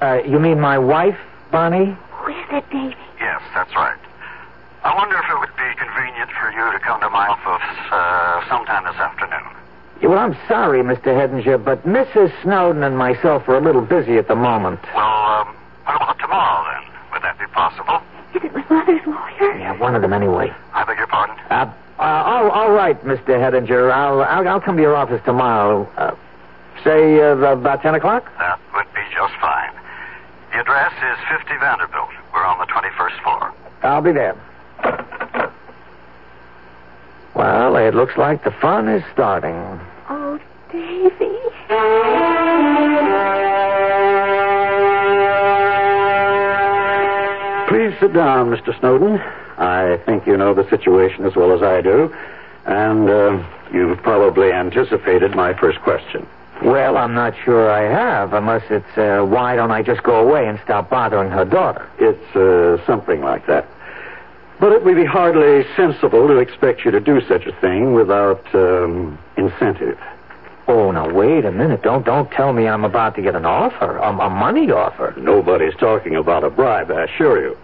Uh, 0.00 0.22
you 0.22 0.38
mean 0.38 0.60
my 0.60 0.78
wife, 0.78 1.18
Bonnie? 1.50 1.96
Who 2.12 2.30
is 2.30 2.46
it, 2.52 2.70
Davy? 2.70 2.94
Yes, 3.56 3.64
that's 3.64 3.76
right. 3.76 3.96
I 4.84 4.94
wonder 4.94 5.16
if 5.16 5.24
it 5.24 5.38
would 5.40 5.56
be 5.56 5.74
convenient 5.80 6.30
for 6.38 6.50
you 6.52 6.72
to 6.72 6.78
come 6.78 7.00
to 7.00 7.08
my 7.08 7.26
office 7.26 7.64
uh, 7.90 8.48
sometime 8.48 8.84
this 8.84 8.96
afternoon. 9.00 9.48
Yeah, 10.02 10.08
well, 10.08 10.18
I'm 10.18 10.36
sorry, 10.46 10.82
Mr. 10.82 11.16
Hedinger, 11.16 11.62
but 11.64 11.84
Mrs. 11.86 12.30
Snowden 12.42 12.82
and 12.82 12.98
myself 12.98 13.48
are 13.48 13.56
a 13.56 13.60
little 13.60 13.80
busy 13.80 14.18
at 14.18 14.28
the 14.28 14.36
moment. 14.36 14.80
Well, 14.94 15.06
um, 15.06 15.56
what 15.84 15.96
about 15.96 16.18
tomorrow 16.18 16.68
then? 16.70 16.92
Would 17.12 17.22
that 17.22 17.38
be 17.38 17.46
possible? 17.46 18.02
Is 18.34 18.44
it 18.44 18.52
my 18.52 18.64
mother's 18.68 19.06
lawyer? 19.06 19.58
Yeah, 19.58 19.78
one 19.78 19.94
of 19.94 20.02
them 20.02 20.12
anyway. 20.12 20.52
I 20.74 20.84
beg 20.84 20.98
your 20.98 21.06
pardon? 21.06 21.36
Uh, 21.50 21.72
uh, 21.98 22.02
all, 22.02 22.50
all 22.50 22.72
right, 22.72 23.00
Mr. 23.04 23.40
Hedinger. 23.40 23.90
I'll, 23.90 24.20
I'll, 24.20 24.46
I'll 24.46 24.60
come 24.60 24.76
to 24.76 24.82
your 24.82 24.94
office 24.94 25.22
tomorrow. 25.24 25.90
Uh, 25.96 26.14
say 26.84 27.20
uh, 27.22 27.36
about 27.56 27.80
10 27.80 27.94
o'clock? 27.94 28.30
That 28.38 28.60
would 28.74 28.92
be 28.94 29.00
just 29.14 29.32
fine. 29.40 29.72
The 30.52 30.60
address 30.60 30.92
is 30.92 31.18
50 31.40 31.56
Vanderbilt. 31.58 32.10
We're 32.46 32.52
on 32.52 32.58
the 32.58 32.72
21st 32.72 33.22
floor. 33.24 33.54
I'll 33.82 34.02
be 34.02 34.12
there. 34.12 34.36
Well, 37.34 37.76
it 37.76 37.92
looks 37.94 38.16
like 38.16 38.44
the 38.44 38.52
fun 38.52 38.88
is 38.88 39.02
starting. 39.12 39.56
Oh, 40.08 40.38
Davy. 40.70 41.26
Please 47.68 47.98
sit 47.98 48.12
down, 48.12 48.50
Mr. 48.50 48.78
Snowden. 48.78 49.18
I 49.58 49.98
think 50.06 50.24
you 50.26 50.36
know 50.36 50.54
the 50.54 50.68
situation 50.70 51.24
as 51.24 51.34
well 51.34 51.52
as 51.52 51.62
I 51.62 51.80
do, 51.80 52.14
and 52.64 53.10
uh, 53.10 53.44
you've 53.72 54.00
probably 54.02 54.52
anticipated 54.52 55.34
my 55.34 55.52
first 55.54 55.80
question. 55.80 56.28
Well, 56.66 56.96
I'm 56.96 57.14
not 57.14 57.32
sure 57.44 57.70
I 57.70 57.82
have, 57.82 58.32
unless 58.32 58.64
it's 58.70 58.98
uh, 58.98 59.24
why 59.24 59.54
don't 59.54 59.70
I 59.70 59.82
just 59.82 60.02
go 60.02 60.16
away 60.16 60.48
and 60.48 60.58
stop 60.64 60.90
bothering 60.90 61.30
her 61.30 61.44
daughter? 61.44 61.88
It's 62.00 62.34
uh, 62.34 62.84
something 62.84 63.20
like 63.20 63.46
that. 63.46 63.68
But 64.58 64.72
it 64.72 64.84
would 64.84 64.96
be 64.96 65.04
hardly 65.04 65.64
sensible 65.76 66.26
to 66.26 66.38
expect 66.38 66.84
you 66.84 66.90
to 66.90 66.98
do 66.98 67.20
such 67.28 67.46
a 67.46 67.52
thing 67.60 67.92
without 67.92 68.44
um, 68.52 69.16
incentive. 69.36 69.96
Oh, 70.66 70.90
now 70.90 71.08
wait 71.08 71.44
a 71.44 71.52
minute! 71.52 71.84
Don't 71.84 72.04
don't 72.04 72.28
tell 72.32 72.52
me 72.52 72.66
I'm 72.66 72.82
about 72.82 73.14
to 73.14 73.22
get 73.22 73.36
an 73.36 73.46
offer, 73.46 73.98
a, 73.98 74.08
a 74.08 74.28
money 74.28 74.68
offer. 74.72 75.14
Nobody's 75.16 75.76
talking 75.76 76.16
about 76.16 76.42
a 76.42 76.50
bribe, 76.50 76.90
I 76.90 77.04
assure 77.04 77.40
you. 77.40 77.56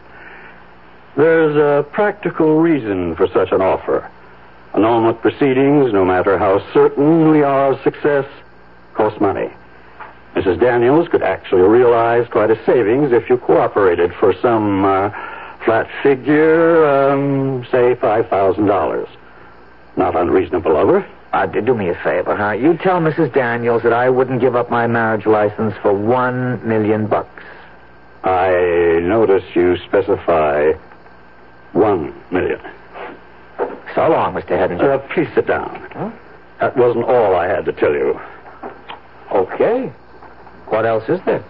There's 1.16 1.56
a 1.56 1.82
practical 1.90 2.60
reason 2.60 3.16
for 3.16 3.26
such 3.26 3.50
an 3.50 3.62
offer. 3.62 4.08
Annulment 4.74 5.20
proceedings, 5.20 5.92
no 5.92 6.04
matter 6.04 6.38
how 6.38 6.64
certain 6.72 7.32
we 7.32 7.42
are 7.42 7.72
of 7.72 7.82
success, 7.82 8.26
cost 8.94 9.20
money. 9.20 9.50
Mrs. 10.34 10.60
Daniels 10.60 11.08
could 11.08 11.22
actually 11.22 11.62
realize 11.62 12.26
quite 12.28 12.50
a 12.50 12.64
savings 12.64 13.12
if 13.12 13.28
you 13.28 13.36
cooperated 13.36 14.14
for 14.14 14.32
some 14.40 14.84
uh, 14.84 15.10
flat 15.64 15.88
figure, 16.02 16.86
um, 16.86 17.64
say 17.70 17.94
$5,000. 17.94 19.08
Not 19.96 20.16
unreasonable 20.16 20.76
of 20.76 20.88
her. 20.88 21.08
Uh, 21.32 21.46
do 21.46 21.74
me 21.74 21.88
a 21.88 21.94
favor, 21.94 22.36
huh? 22.36 22.52
You 22.52 22.76
tell 22.76 23.00
Mrs. 23.00 23.32
Daniels 23.32 23.82
that 23.82 23.92
I 23.92 24.10
wouldn't 24.10 24.40
give 24.40 24.54
up 24.54 24.70
my 24.70 24.86
marriage 24.86 25.26
license 25.26 25.74
for 25.80 25.92
one 25.94 26.66
million 26.66 27.06
bucks. 27.06 27.42
I 28.24 29.00
notice 29.02 29.44
you 29.54 29.76
specify 29.78 30.72
one 31.72 32.14
million. 32.30 32.60
So 33.94 34.08
long, 34.08 34.34
Mr. 34.34 34.50
Hedinger. 34.50 34.94
Uh, 34.94 34.98
please 35.14 35.28
sit 35.34 35.46
down. 35.46 36.14
That 36.60 36.76
wasn't 36.76 37.04
all 37.04 37.34
I 37.34 37.46
had 37.48 37.64
to 37.64 37.72
tell 37.72 37.92
you. 37.92 38.18
Okay. 39.32 39.90
What 40.68 40.86
else 40.86 41.04
is 41.08 41.20
there? 41.24 41.44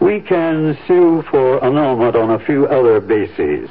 We 0.00 0.20
can 0.20 0.78
sue 0.86 1.22
for 1.30 1.62
annulment 1.62 2.16
on 2.16 2.30
a 2.30 2.38
few 2.38 2.66
other 2.66 3.00
bases. 3.00 3.68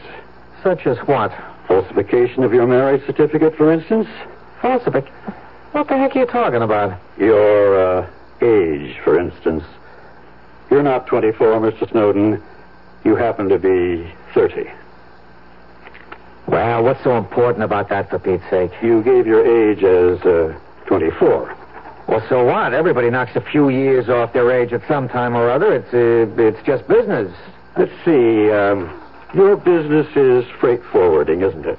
Such 0.63 0.85
as 0.85 0.97
what? 1.07 1.31
Falsification 1.67 2.43
of 2.43 2.53
your 2.53 2.67
marriage 2.67 3.05
certificate, 3.05 3.55
for 3.55 3.71
instance. 3.71 4.07
Falsification? 4.61 5.13
What 5.71 5.87
the 5.87 5.97
heck 5.97 6.15
are 6.15 6.19
you 6.19 6.25
talking 6.25 6.61
about? 6.61 6.99
Your 7.17 8.01
uh, 8.01 8.09
age, 8.41 8.97
for 9.03 9.19
instance. 9.19 9.63
You're 10.69 10.83
not 10.83 11.07
24, 11.07 11.59
Mr. 11.59 11.89
Snowden. 11.91 12.41
You 13.03 13.15
happen 13.15 13.49
to 13.49 13.57
be 13.57 14.11
30. 14.33 14.69
Well, 16.47 16.83
what's 16.83 17.03
so 17.03 17.17
important 17.17 17.63
about 17.63 17.89
that, 17.89 18.09
for 18.09 18.19
Pete's 18.19 18.43
sake? 18.49 18.71
You 18.81 19.03
gave 19.03 19.25
your 19.25 19.45
age 19.45 19.83
as 19.83 20.19
uh, 20.25 20.59
24. 20.87 21.58
Well, 22.09 22.25
so 22.27 22.43
what? 22.43 22.73
Everybody 22.73 23.11
knocks 23.11 23.35
a 23.35 23.41
few 23.41 23.69
years 23.69 24.09
off 24.09 24.33
their 24.33 24.49
age 24.51 24.73
at 24.73 24.81
some 24.87 25.07
time 25.07 25.35
or 25.35 25.47
other. 25.51 25.75
It's 25.75 25.93
uh, 25.93 26.41
it's 26.41 26.65
just 26.65 26.87
business. 26.87 27.31
Let's 27.77 27.91
see. 28.03 28.49
Um, 28.49 28.99
your 29.35 29.55
business 29.55 30.07
is 30.15 30.43
freight 30.59 30.81
forwarding, 30.91 31.43
isn't 31.43 31.67
it? 31.67 31.77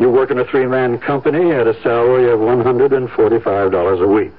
You 0.00 0.10
work 0.10 0.32
in 0.32 0.40
a 0.40 0.44
three-man 0.44 0.98
company 0.98 1.52
at 1.52 1.68
a 1.68 1.80
salary 1.80 2.28
of 2.28 2.40
$145 2.40 4.02
a 4.02 4.08
week. 4.08 4.32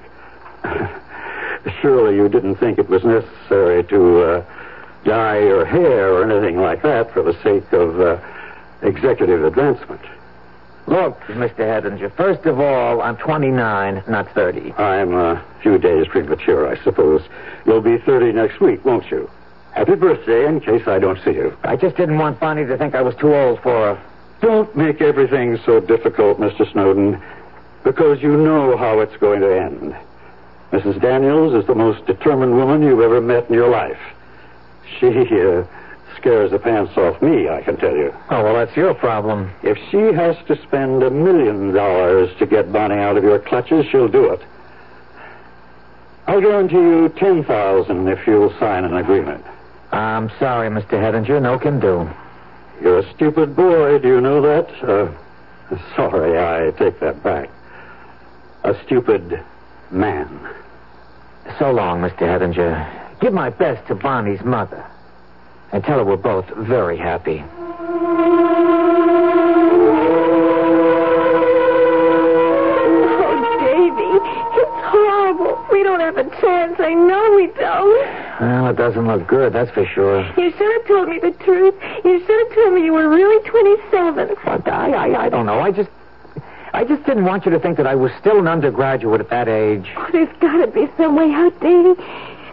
Surely 1.80 2.14
you 2.14 2.28
didn't 2.28 2.56
think 2.56 2.78
it 2.78 2.90
was 2.90 3.02
necessary 3.02 3.84
to 3.84 4.20
uh, 4.20 4.44
dye 5.04 5.38
your 5.38 5.64
hair 5.64 6.12
or 6.12 6.30
anything 6.30 6.60
like 6.60 6.82
that 6.82 7.10
for 7.14 7.22
the 7.22 7.32
sake 7.42 7.72
of 7.72 7.98
uh, 7.98 8.20
executive 8.82 9.42
advancement. 9.42 10.02
Look, 10.88 11.20
Mr. 11.24 11.58
Hedinger, 11.58 12.10
first 12.16 12.46
of 12.46 12.58
all, 12.60 13.02
I'm 13.02 13.18
29, 13.18 14.04
not 14.08 14.32
30. 14.32 14.72
I'm 14.72 15.12
a 15.12 15.44
few 15.60 15.76
days 15.76 16.06
premature, 16.08 16.66
I 16.66 16.82
suppose. 16.82 17.20
You'll 17.66 17.82
be 17.82 17.98
30 17.98 18.32
next 18.32 18.58
week, 18.58 18.82
won't 18.86 19.10
you? 19.10 19.28
Happy 19.72 19.96
birthday 19.96 20.46
in 20.46 20.60
case 20.60 20.88
I 20.88 20.98
don't 20.98 21.22
see 21.22 21.32
you. 21.32 21.54
I 21.62 21.76
just 21.76 21.96
didn't 21.96 22.16
want 22.16 22.40
Bonnie 22.40 22.64
to 22.64 22.78
think 22.78 22.94
I 22.94 23.02
was 23.02 23.14
too 23.16 23.34
old 23.34 23.60
for 23.60 23.96
her. 23.96 24.02
Don't 24.40 24.74
make 24.74 25.02
everything 25.02 25.58
so 25.66 25.78
difficult, 25.78 26.40
Mr. 26.40 26.70
Snowden, 26.72 27.20
because 27.84 28.22
you 28.22 28.34
know 28.38 28.74
how 28.78 29.00
it's 29.00 29.16
going 29.18 29.42
to 29.42 29.60
end. 29.60 29.94
Mrs. 30.72 31.02
Daniels 31.02 31.52
is 31.52 31.66
the 31.66 31.74
most 31.74 32.06
determined 32.06 32.54
woman 32.56 32.82
you've 32.82 33.02
ever 33.02 33.20
met 33.20 33.46
in 33.50 33.54
your 33.54 33.68
life. 33.68 34.00
She 34.98 35.08
uh, 35.08 35.64
scares 36.18 36.50
the 36.50 36.58
pants 36.58 36.96
off 36.96 37.20
me, 37.22 37.48
I 37.48 37.62
can 37.62 37.76
tell 37.76 37.94
you. 37.96 38.12
Oh, 38.30 38.44
well, 38.44 38.54
that's 38.54 38.76
your 38.76 38.94
problem. 38.94 39.50
If 39.62 39.78
she 39.90 39.98
has 40.14 40.36
to 40.46 40.60
spend 40.64 41.02
a 41.02 41.10
million 41.10 41.72
dollars 41.72 42.30
to 42.38 42.46
get 42.46 42.72
Bonnie 42.72 42.96
out 42.96 43.16
of 43.16 43.24
your 43.24 43.38
clutches, 43.38 43.86
she'll 43.90 44.08
do 44.08 44.32
it. 44.32 44.40
I'll 46.26 46.40
guarantee 46.40 46.76
you 46.76 47.08
ten 47.16 47.42
thousand 47.44 48.06
if 48.08 48.26
you'll 48.26 48.52
sign 48.58 48.84
an 48.84 48.94
agreement. 48.96 49.44
I'm 49.92 50.30
sorry, 50.38 50.68
Mr. 50.68 50.90
Hedinger. 51.00 51.40
No 51.40 51.58
can 51.58 51.80
do. 51.80 52.08
You're 52.82 52.98
a 52.98 53.14
stupid 53.14 53.56
boy, 53.56 53.98
do 53.98 54.08
you 54.08 54.20
know 54.20 54.40
that? 54.42 54.68
Uh, 54.82 55.10
sorry, 55.96 56.38
I 56.38 56.70
take 56.78 57.00
that 57.00 57.22
back. 57.22 57.48
A 58.64 58.74
stupid 58.84 59.42
man. 59.90 60.28
So 61.58 61.70
long, 61.70 62.00
Mr. 62.02 62.20
Hedinger. 62.20 63.20
Give 63.20 63.32
my 63.32 63.50
best 63.50 63.86
to 63.88 63.94
Bonnie's 63.94 64.42
mother. 64.44 64.84
And 65.72 65.84
tell 65.84 65.98
her 65.98 66.04
we're 66.04 66.16
both 66.16 66.46
very 66.56 66.96
happy. 66.96 67.44
Oh, 72.10 73.34
Davy, 73.60 74.10
it's 74.60 74.80
horrible. 74.88 75.66
We 75.70 75.82
don't 75.82 76.00
have 76.00 76.16
a 76.16 76.24
chance. 76.40 76.76
I 76.78 76.94
know 76.94 77.34
we 77.36 77.46
don't. 77.48 78.06
Well, 78.40 78.68
it 78.68 78.76
doesn't 78.76 79.06
look 79.06 79.26
good, 79.26 79.52
that's 79.52 79.70
for 79.72 79.84
sure. 79.86 80.22
You 80.38 80.50
should 80.52 80.72
have 80.72 80.86
told 80.86 81.08
me 81.08 81.18
the 81.18 81.32
truth. 81.44 81.74
You 82.04 82.20
should 82.24 82.46
have 82.46 82.54
told 82.54 82.74
me 82.74 82.84
you 82.84 82.92
were 82.92 83.08
really 83.08 83.46
27. 83.48 84.36
But 84.44 84.68
I, 84.68 84.92
I, 84.92 85.24
I 85.24 85.28
don't 85.28 85.44
know. 85.46 85.60
I 85.60 85.70
just, 85.72 85.90
I 86.72 86.84
just 86.84 87.04
didn't 87.04 87.24
want 87.24 87.44
you 87.44 87.50
to 87.52 87.58
think 87.58 87.76
that 87.76 87.86
I 87.86 87.94
was 87.94 88.12
still 88.20 88.38
an 88.38 88.46
undergraduate 88.48 89.20
at 89.20 89.28
that 89.30 89.48
age. 89.48 89.92
Oh, 89.96 90.08
there's 90.12 90.34
got 90.40 90.64
to 90.64 90.66
be 90.68 90.88
some 90.96 91.16
way 91.16 91.32
out, 91.32 91.58
Davy. 91.60 92.00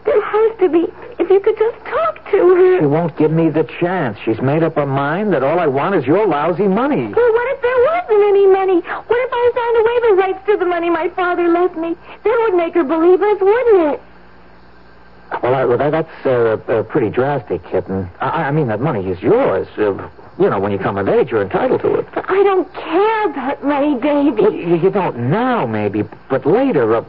There 0.05 0.21
has 0.21 0.59
to 0.59 0.69
be. 0.69 0.85
If 1.17 1.29
you 1.29 1.39
could 1.39 1.57
just 1.57 1.77
talk 1.85 2.31
to 2.31 2.55
her. 2.55 2.79
She 2.79 2.85
won't 2.85 3.17
give 3.17 3.31
me 3.31 3.49
the 3.49 3.63
chance. 3.63 4.17
She's 4.23 4.39
made 4.41 4.63
up 4.63 4.75
her 4.75 4.85
mind 4.85 5.33
that 5.33 5.43
all 5.43 5.59
I 5.59 5.67
want 5.67 5.95
is 5.95 6.05
your 6.05 6.27
lousy 6.27 6.67
money. 6.67 7.07
Well, 7.07 7.33
what 7.33 7.55
if 7.55 7.61
there 7.61 7.83
wasn't 7.83 8.23
any 8.29 8.47
money? 8.47 8.81
What 8.81 9.19
if 9.25 9.29
I 9.33 9.51
signed 9.55 9.77
away 9.81 10.09
the 10.09 10.15
rights 10.21 10.45
to 10.47 10.57
the 10.57 10.65
money 10.65 10.89
my 10.89 11.09
father 11.09 11.47
left 11.47 11.75
me? 11.75 11.95
That 12.23 12.37
would 12.43 12.55
make 12.55 12.73
her 12.75 12.83
believe 12.83 13.21
us, 13.21 13.39
wouldn't 13.41 13.93
it? 13.93 14.01
Well, 15.41 15.81
I, 15.81 15.89
that's 15.89 16.25
uh, 16.25 16.57
uh, 16.67 16.83
pretty 16.83 17.09
drastic, 17.09 17.63
kitten. 17.63 18.09
I, 18.21 18.43
I 18.43 18.51
mean, 18.51 18.67
that 18.67 18.79
money 18.79 19.09
is 19.09 19.19
yours. 19.21 19.67
Uh, 19.77 20.09
you 20.37 20.49
know, 20.49 20.59
when 20.59 20.71
you 20.71 20.77
come 20.77 20.97
of 20.97 21.07
age, 21.07 21.31
you're 21.31 21.41
entitled 21.41 21.81
to 21.81 21.95
it. 21.95 22.07
But 22.13 22.29
I 22.29 22.43
don't 22.43 22.71
care 22.73 23.29
about 23.29 23.63
money, 23.63 23.99
Davy. 23.99 24.41
Well, 24.41 24.53
you, 24.53 24.75
you 24.75 24.89
don't 24.91 25.29
now, 25.29 25.65
maybe, 25.65 26.03
but 26.29 26.45
later. 26.45 27.03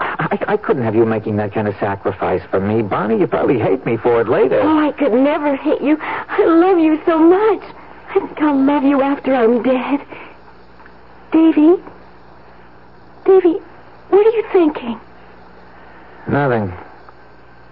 I, 0.00 0.38
I 0.48 0.56
couldn't 0.56 0.84
have 0.84 0.94
you 0.94 1.04
making 1.04 1.36
that 1.36 1.52
kind 1.52 1.68
of 1.68 1.74
sacrifice 1.76 2.42
for 2.50 2.60
me, 2.60 2.82
Bonnie. 2.82 3.18
You 3.18 3.26
probably 3.26 3.58
hate 3.58 3.84
me 3.84 3.96
for 3.96 4.20
it 4.20 4.28
later. 4.28 4.60
Oh, 4.60 4.78
I 4.78 4.92
could 4.92 5.12
never 5.12 5.56
hate 5.56 5.80
you. 5.82 5.98
I 6.00 6.44
love 6.44 6.78
you 6.78 7.00
so 7.04 7.18
much. 7.18 7.62
I 8.10 8.14
think 8.14 8.40
I'll 8.40 8.64
love 8.64 8.84
you 8.84 9.02
after 9.02 9.34
I'm 9.34 9.62
dead. 9.62 10.00
Davy? 11.32 11.82
Davy, 13.24 13.58
what 14.08 14.26
are 14.26 14.30
you 14.30 14.44
thinking? 14.52 15.00
Nothing. 16.28 16.72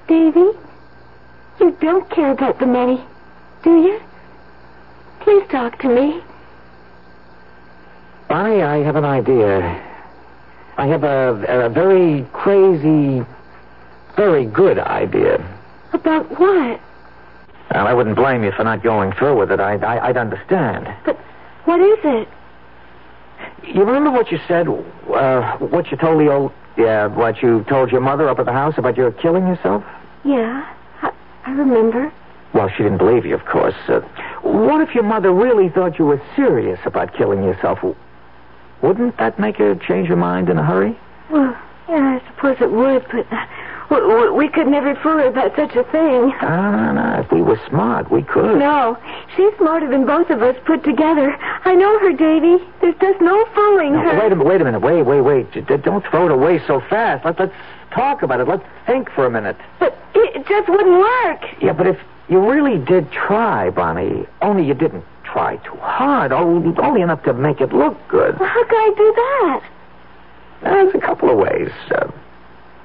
Davy? 0.08 0.58
You 1.60 1.76
don't 1.80 2.08
care 2.10 2.32
about 2.32 2.58
the 2.58 2.66
money, 2.66 3.02
do 3.62 3.70
you? 3.70 4.00
Please 5.20 5.46
talk 5.48 5.78
to 5.80 5.88
me. 5.88 6.20
Bonnie, 8.28 8.62
I 8.62 8.78
have 8.78 8.96
an 8.96 9.04
idea. 9.04 9.86
I 10.78 10.86
have 10.86 11.04
a, 11.04 11.66
a 11.66 11.68
very 11.70 12.26
crazy, 12.32 13.24
very 14.14 14.44
good 14.44 14.78
idea. 14.78 15.44
About 15.92 16.28
what? 16.38 16.80
Well, 17.72 17.86
I 17.86 17.94
wouldn't 17.94 18.16
blame 18.16 18.44
you 18.44 18.52
for 18.52 18.64
not 18.64 18.82
going 18.82 19.12
through 19.12 19.38
with 19.38 19.50
it. 19.50 19.60
I, 19.60 19.76
I, 19.76 20.08
I'd 20.08 20.16
understand. 20.16 20.88
But 21.04 21.16
what 21.64 21.80
is 21.80 21.98
it? 22.04 22.28
You 23.74 23.84
remember 23.84 24.10
what 24.10 24.30
you 24.30 24.38
said? 24.46 24.68
Uh, 24.68 25.56
what 25.58 25.90
you 25.90 25.96
told 25.96 26.20
the 26.20 26.30
old, 26.30 26.52
yeah, 26.76 27.06
what 27.06 27.42
you 27.42 27.64
told 27.68 27.90
your 27.90 28.00
mother 28.00 28.28
up 28.28 28.38
at 28.38 28.46
the 28.46 28.52
house 28.52 28.74
about 28.76 28.96
your 28.96 29.10
killing 29.12 29.46
yourself? 29.46 29.82
Yeah, 30.24 30.72
I, 31.02 31.12
I 31.46 31.50
remember. 31.52 32.12
Well, 32.52 32.68
she 32.68 32.82
didn't 32.82 32.98
believe 32.98 33.26
you, 33.26 33.34
of 33.34 33.44
course. 33.44 33.74
Uh, 33.88 34.00
what 34.42 34.80
if 34.86 34.94
your 34.94 35.04
mother 35.04 35.32
really 35.32 35.68
thought 35.68 35.98
you 35.98 36.06
were 36.06 36.22
serious 36.36 36.78
about 36.84 37.14
killing 37.14 37.42
yourself? 37.42 37.78
Wouldn't 38.82 39.16
that 39.18 39.38
make 39.38 39.56
her 39.56 39.74
change 39.74 40.08
her 40.08 40.16
mind 40.16 40.48
in 40.48 40.58
a 40.58 40.62
hurry? 40.64 40.96
Well, 41.30 41.56
yeah, 41.88 42.20
I 42.20 42.26
suppose 42.30 42.56
it 42.60 42.70
would, 42.70 43.04
but 43.10 43.26
uh, 43.32 43.46
we, 43.90 44.30
we 44.30 44.48
could 44.48 44.66
never 44.66 44.94
fool 44.96 45.18
her 45.18 45.26
about 45.28 45.54
such 45.56 45.74
a 45.76 45.84
thing. 45.84 46.32
No, 46.42 46.70
no, 46.72 46.92
no. 46.92 47.20
If 47.20 47.30
we 47.32 47.40
were 47.42 47.60
smart, 47.68 48.10
we 48.10 48.22
could. 48.22 48.58
No, 48.58 48.98
she's 49.36 49.52
smarter 49.56 49.88
than 49.88 50.04
both 50.06 50.30
of 50.30 50.42
us 50.42 50.56
put 50.66 50.84
together. 50.84 51.34
I 51.64 51.74
know 51.74 51.98
her, 52.00 52.12
Davy. 52.12 52.62
There's 52.80 52.94
just 53.00 53.20
no 53.20 53.44
fooling 53.54 53.92
No, 53.92 54.00
her. 54.00 54.18
wait 54.20 54.32
a 54.32 54.36
minute, 54.36 54.44
wait 54.46 54.60
a 54.60 54.64
minute. 54.64 54.80
Wait, 54.80 55.02
wait, 55.02 55.20
wait. 55.20 55.66
Don't 55.82 56.04
throw 56.06 56.26
it 56.26 56.32
away 56.32 56.60
so 56.66 56.80
fast. 56.80 57.24
Let, 57.24 57.38
let's 57.38 57.54
talk 57.92 58.22
about 58.22 58.40
it. 58.40 58.48
Let's 58.48 58.64
think 58.86 59.10
for 59.10 59.24
a 59.26 59.30
minute. 59.30 59.56
But 59.78 59.96
it 60.14 60.46
just 60.46 60.68
wouldn't 60.68 60.98
work. 60.98 61.44
Yeah, 61.62 61.72
but 61.72 61.86
if 61.86 61.98
you 62.28 62.40
really 62.40 62.78
did 62.78 63.10
try, 63.12 63.70
Bonnie, 63.70 64.26
only 64.42 64.66
you 64.66 64.74
didn't 64.74 65.04
try 65.37 65.57
too 65.57 65.77
hard, 65.83 66.33
only 66.33 66.75
only 66.79 67.03
enough 67.03 67.22
to 67.25 67.35
make 67.35 67.61
it 67.61 67.70
look 67.70 67.94
good. 68.09 68.38
Well, 68.40 68.49
how 68.49 68.64
can 68.64 68.75
I 68.75 68.94
do 68.96 69.12
that? 69.16 69.62
There's 70.62 70.94
a 70.94 70.99
couple 70.99 71.29
of 71.29 71.37
ways. 71.37 71.70
Uh, 71.90 72.11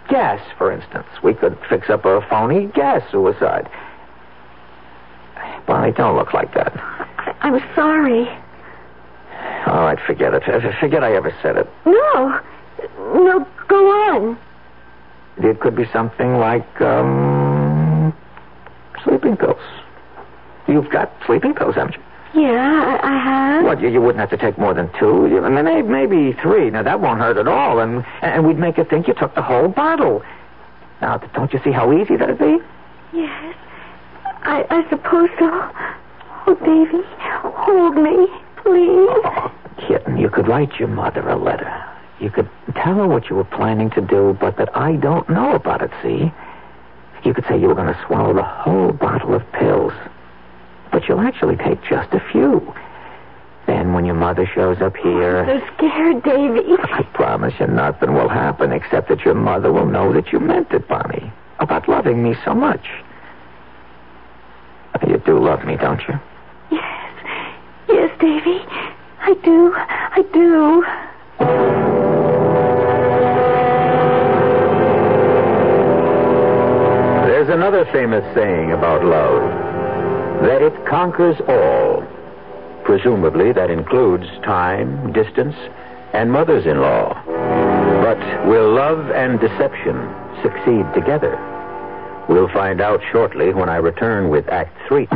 gas, 0.10 0.42
for 0.58 0.70
instance. 0.70 1.08
We 1.24 1.34
could 1.34 1.58
fix 1.70 1.90
up 1.90 2.04
a 2.04 2.20
phony 2.30 2.66
gas 2.68 3.10
suicide. 3.10 3.70
Bonnie, 5.66 5.94
don't 5.94 6.18
look 6.18 6.34
like 6.34 6.54
that. 6.56 6.74
I, 6.76 7.36
I'm 7.40 7.62
sorry. 7.74 8.28
All 9.68 9.84
right, 9.86 9.98
forget 10.06 10.34
it. 10.34 10.44
Uh, 10.46 10.60
Forget 10.80 11.04
I 11.06 11.16
ever 11.16 11.34
said 11.42 11.56
it. 11.56 11.70
No. 11.86 12.40
No, 12.98 13.48
go 13.70 13.88
on. 13.88 14.38
It 15.38 15.62
could 15.62 15.76
be 15.78 15.86
something 15.94 16.36
like, 16.38 16.82
um, 16.82 18.14
sleeping 19.06 19.38
pills. 19.38 19.62
You've 20.68 20.90
got 20.90 21.12
sleeping 21.26 21.54
pills, 21.54 21.76
haven't 21.76 21.96
you? 21.96 22.02
Yeah, 22.34 23.00
I, 23.04 23.08
I 23.08 23.18
have. 23.24 23.66
What, 23.66 23.82
you, 23.82 23.90
you 23.90 24.00
wouldn't 24.02 24.20
have 24.20 24.30
to 24.30 24.38
take 24.38 24.58
more 24.58 24.74
than 24.74 24.90
two? 24.98 25.28
You- 25.28 25.44
I 25.44 25.50
mean, 25.50 25.66
may- 25.66 25.82
maybe 25.82 26.34
three. 26.42 26.70
Now, 26.70 26.84
that 26.84 27.00
won't 27.02 27.20
hurt 27.20 27.38
at 27.38 27.48
all, 27.48 27.80
and, 27.80 28.06
and 28.22 28.46
we'd 28.48 28.58
make 28.58 28.76
her 28.78 28.86
think 28.86 29.08
you 29.08 29.14
took 29.14 29.36
the 29.36 29.42
whole 29.42 29.68
bottle. 29.68 30.24
Now, 31.02 31.18
don't 31.18 31.52
you 31.52 31.60
see 31.64 31.72
how 31.72 31.92
easy 31.92 32.16
that'd 32.16 32.38
be? 32.40 32.58
Yes. 33.14 33.56
I, 34.44 34.66
I 34.70 34.90
suppose 34.90 35.30
so. 35.38 35.50
Oh, 36.48 36.56
Davy, 36.66 37.04
hold 37.20 37.96
me, 37.96 38.28
please. 38.58 39.10
Oh, 39.26 39.52
kitten, 39.88 40.18
you 40.18 40.30
could 40.30 40.48
write 40.48 40.80
your 40.80 40.88
mother 40.88 41.28
a 41.28 41.36
letter. 41.36 41.72
You 42.20 42.30
could 42.30 42.50
tell 42.76 42.96
her 42.96 43.08
what 43.08 43.30
you 43.30 43.36
were 43.36 43.44
planning 43.44 43.90
to 43.92 44.02
do, 44.02 44.38
but 44.40 44.58
that 44.58 44.76
I 44.78 44.94
don't 44.96 45.28
know 45.30 45.54
about 45.54 45.82
it, 45.82 45.92
see? 46.02 46.32
You 47.24 47.34
could 47.34 47.46
say 47.48 47.60
you 47.60 47.68
were 47.68 47.76
going 47.76 47.94
to 47.94 48.04
swallow 48.08 48.34
the 48.34 48.44
whole 48.44 48.92
bottle 48.94 49.34
of 49.36 49.44
pills. 49.52 49.94
But 50.92 51.08
you'll 51.08 51.22
actually 51.22 51.56
take 51.58 51.82
just 51.84 52.14
a 52.14 52.20
few. 52.32 52.74
Then 53.68 53.94
when 53.94 54.06
your 54.06 54.16
mother 54.16 54.46
shows 54.54 54.82
up 54.82 54.98
here, 54.98 55.40
I'm 55.40 55.60
so 55.60 55.68
scared, 55.78 56.24
Davy. 56.24 56.76
I 56.82 57.04
promise 57.14 57.54
you 57.60 57.68
nothing 57.68 58.14
will 58.14 58.30
happen 58.30 58.72
except 58.72 59.10
that 59.10 59.22
your 59.22 59.36
mother 59.36 59.72
will 59.72 59.86
know 59.86 60.12
that 60.14 60.32
you 60.34 60.40
meant 60.40 60.72
it, 60.72 60.88
Bonnie. 60.88 61.32
About 61.60 61.88
loving 61.88 62.24
me 62.24 62.36
so 62.44 62.54
much. 62.54 62.86
You 65.12 65.18
do 65.18 65.40
love 65.40 65.66
me, 65.66 65.76
don't 65.76 66.00
you? 66.08 66.14
Yes. 66.72 67.14
Yes, 67.90 68.18
Davy. 68.18 68.64
I 69.20 69.34
do. 69.44 69.74
I 69.76 70.22
do. 70.32 70.86
There's 77.28 77.50
another 77.50 77.84
famous 77.92 78.24
saying 78.34 78.72
about 78.72 79.04
love 79.04 79.81
that 80.42 80.62
it 80.62 80.86
conquers 80.86 81.38
all. 81.48 82.04
Presumably, 82.84 83.52
that 83.54 83.70
includes 83.70 84.26
time, 84.44 85.14
distance, 85.14 85.56
and 86.14 86.32
mothers 86.32 86.66
in 86.66 86.82
law. 86.82 87.14
But 88.02 88.48
will 88.48 88.74
love 88.74 89.12
and 89.12 89.40
deception 89.40 89.96
succeed 90.42 90.86
together? 90.94 91.38
We'll 92.28 92.50
find 92.50 92.82
out 92.82 93.02
shortly 93.12 93.54
when 93.54 93.70
I 93.70 93.78
return 93.78 94.30
with 94.30 94.50
Act 94.50 94.76
Three. 94.88 95.08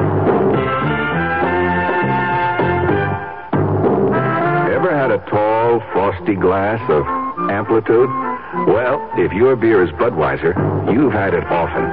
Ever 4.76 4.96
had 4.96 5.12
a 5.12 5.18
tall, 5.30 5.80
frosty 5.92 6.36
glass 6.36 6.82
of 6.90 7.04
amplitude? 7.50 8.25
Well, 8.64 9.04
if 9.18 9.34
your 9.34 9.56
beer 9.56 9.84
is 9.84 9.92
Budweiser, 9.92 10.56
you've 10.92 11.12
had 11.12 11.34
it 11.34 11.44
often. 11.48 11.84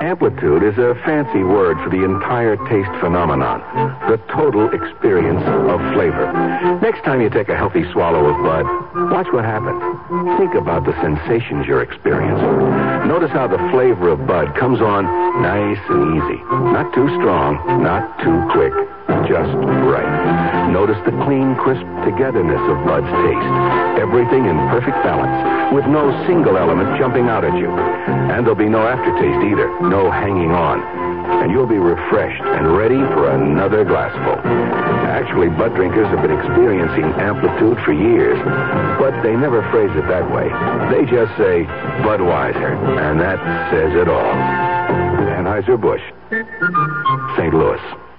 Amplitude 0.00 0.62
is 0.62 0.76
a 0.78 0.94
fancy 1.04 1.42
word 1.42 1.76
for 1.82 1.90
the 1.90 2.04
entire 2.04 2.56
taste 2.68 2.92
phenomenon, 3.00 3.60
the 4.08 4.16
total 4.32 4.68
experience 4.72 5.42
of 5.68 5.80
flavor. 5.92 6.32
Next 6.80 7.04
time 7.04 7.20
you 7.20 7.30
take 7.30 7.48
a 7.48 7.56
healthy 7.56 7.84
swallow 7.92 8.26
of 8.26 8.36
Bud, 8.44 8.64
watch 9.12 9.26
what 9.32 9.44
happens. 9.44 9.80
Think 10.38 10.54
about 10.54 10.84
the 10.84 10.96
sensations 11.00 11.66
you're 11.66 11.82
experiencing. 11.82 13.08
Notice 13.08 13.30
how 13.30 13.46
the 13.46 13.60
flavor 13.70 14.08
of 14.08 14.26
Bud 14.26 14.54
comes 14.56 14.80
on 14.80 15.04
nice 15.42 15.80
and 15.88 16.16
easy. 16.16 16.40
Not 16.72 16.94
too 16.94 17.08
strong, 17.20 17.60
not 17.82 18.06
too 18.24 18.38
quick, 18.52 18.72
just 19.28 19.52
right. 19.84 20.70
Notice 20.72 20.98
the 21.04 21.12
clean, 21.26 21.56
crisp 21.56 21.84
togetherness 22.08 22.62
of 22.72 22.76
Bud's 22.86 23.10
taste. 23.20 23.52
Everything 24.00 24.46
in 24.46 24.56
perfect 24.72 24.96
balance, 25.04 25.59
with 25.72 25.86
no 25.86 26.10
single 26.26 26.56
element 26.56 26.98
jumping 26.98 27.28
out 27.28 27.44
at 27.44 27.56
you. 27.56 27.70
And 27.70 28.44
there'll 28.44 28.58
be 28.58 28.68
no 28.68 28.86
aftertaste 28.86 29.44
either, 29.46 29.68
no 29.88 30.10
hanging 30.10 30.50
on. 30.50 30.82
And 31.42 31.52
you'll 31.52 31.66
be 31.66 31.78
refreshed 31.78 32.42
and 32.42 32.76
ready 32.76 32.98
for 33.14 33.30
another 33.30 33.84
glassful. 33.84 34.34
Actually, 35.08 35.48
Bud 35.48 35.74
drinkers 35.74 36.06
have 36.08 36.22
been 36.22 36.36
experiencing 36.36 37.04
amplitude 37.20 37.78
for 37.84 37.92
years, 37.92 38.38
but 38.98 39.22
they 39.22 39.36
never 39.36 39.62
phrase 39.70 39.90
it 39.94 40.06
that 40.08 40.26
way. 40.30 40.48
They 40.90 41.04
just 41.10 41.30
say 41.38 41.64
Budweiser, 42.02 42.74
and 42.98 43.20
that 43.20 43.38
says 43.70 43.94
it 43.94 44.08
all. 44.08 44.34
Anheuser-Busch, 45.40 46.02
St. 47.36 47.54
Louis. 47.54 48.09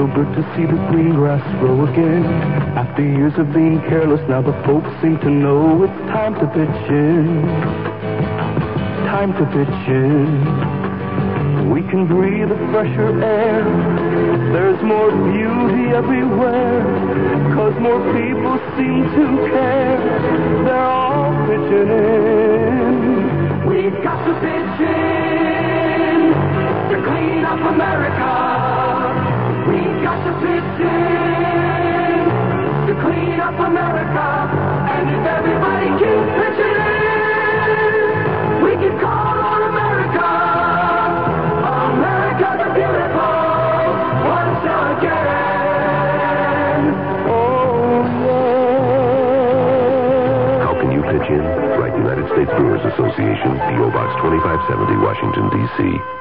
So 0.00 0.06
good 0.14 0.32
to 0.32 0.42
see 0.56 0.64
the 0.64 0.80
green 0.88 1.12
grass 1.12 1.44
grow 1.60 1.84
again. 1.84 2.24
After 2.72 3.02
years 3.02 3.34
of 3.36 3.52
being 3.52 3.80
careless, 3.80 4.26
now 4.30 4.40
the 4.40 4.56
folks 4.64 4.88
seem 5.02 5.18
to 5.20 5.28
know 5.28 5.84
it's 5.84 6.00
time 6.08 6.32
to 6.40 6.46
pitch 6.56 6.82
in. 6.88 7.44
Time 9.12 9.36
to 9.36 9.44
pitch 9.52 9.80
in. 9.92 11.68
We 11.68 11.82
can 11.82 12.06
breathe 12.06 12.50
a 12.50 12.56
fresher 12.72 13.22
air. 13.22 13.62
There's 14.54 14.80
more 14.82 15.10
beauty 15.10 15.92
everywhere. 15.92 16.80
Cause 17.52 17.76
more 17.78 18.00
people 18.16 18.56
seem 18.80 19.04
to 19.04 19.26
care. 19.52 20.00
They're 20.64 20.80
all 20.80 21.28
pitching 21.44 21.90
in. 21.92 23.68
We've 23.68 24.02
got 24.02 24.24
to 24.24 24.32
pitch 24.40 24.80
in 24.80 26.32
to 26.88 26.96
clean 27.04 27.44
up 27.44 27.60
America. 27.68 28.69
Got 30.02 30.24
to 30.24 30.32
pitch 30.40 30.80
in 30.80 32.24
to 32.88 32.92
clean 33.04 33.38
up 33.38 33.52
America. 33.60 34.28
And 34.88 35.10
if 35.12 35.24
everybody 35.28 35.88
keeps 36.00 36.30
pitching 36.40 36.80
in, 36.80 38.64
we 38.64 38.72
can 38.80 38.96
call 38.98 39.36
on 39.44 39.60
America. 39.68 40.24
America 42.00 42.48
the 42.64 42.68
beautiful 42.80 43.44
once 44.24 44.64
again. 44.96 46.80
Oh, 47.28 48.00
How 50.64 50.72
can 50.80 50.88
you 50.92 51.02
pitch 51.02 51.28
in? 51.28 51.44
Write 51.76 51.92
United 51.96 52.24
States 52.32 52.50
Brewers 52.56 52.80
Association, 52.94 53.52
P.O. 53.68 53.90
Box 53.92 54.16
2570, 54.24 54.96
Washington, 54.96 55.44
D.C. 55.52 56.19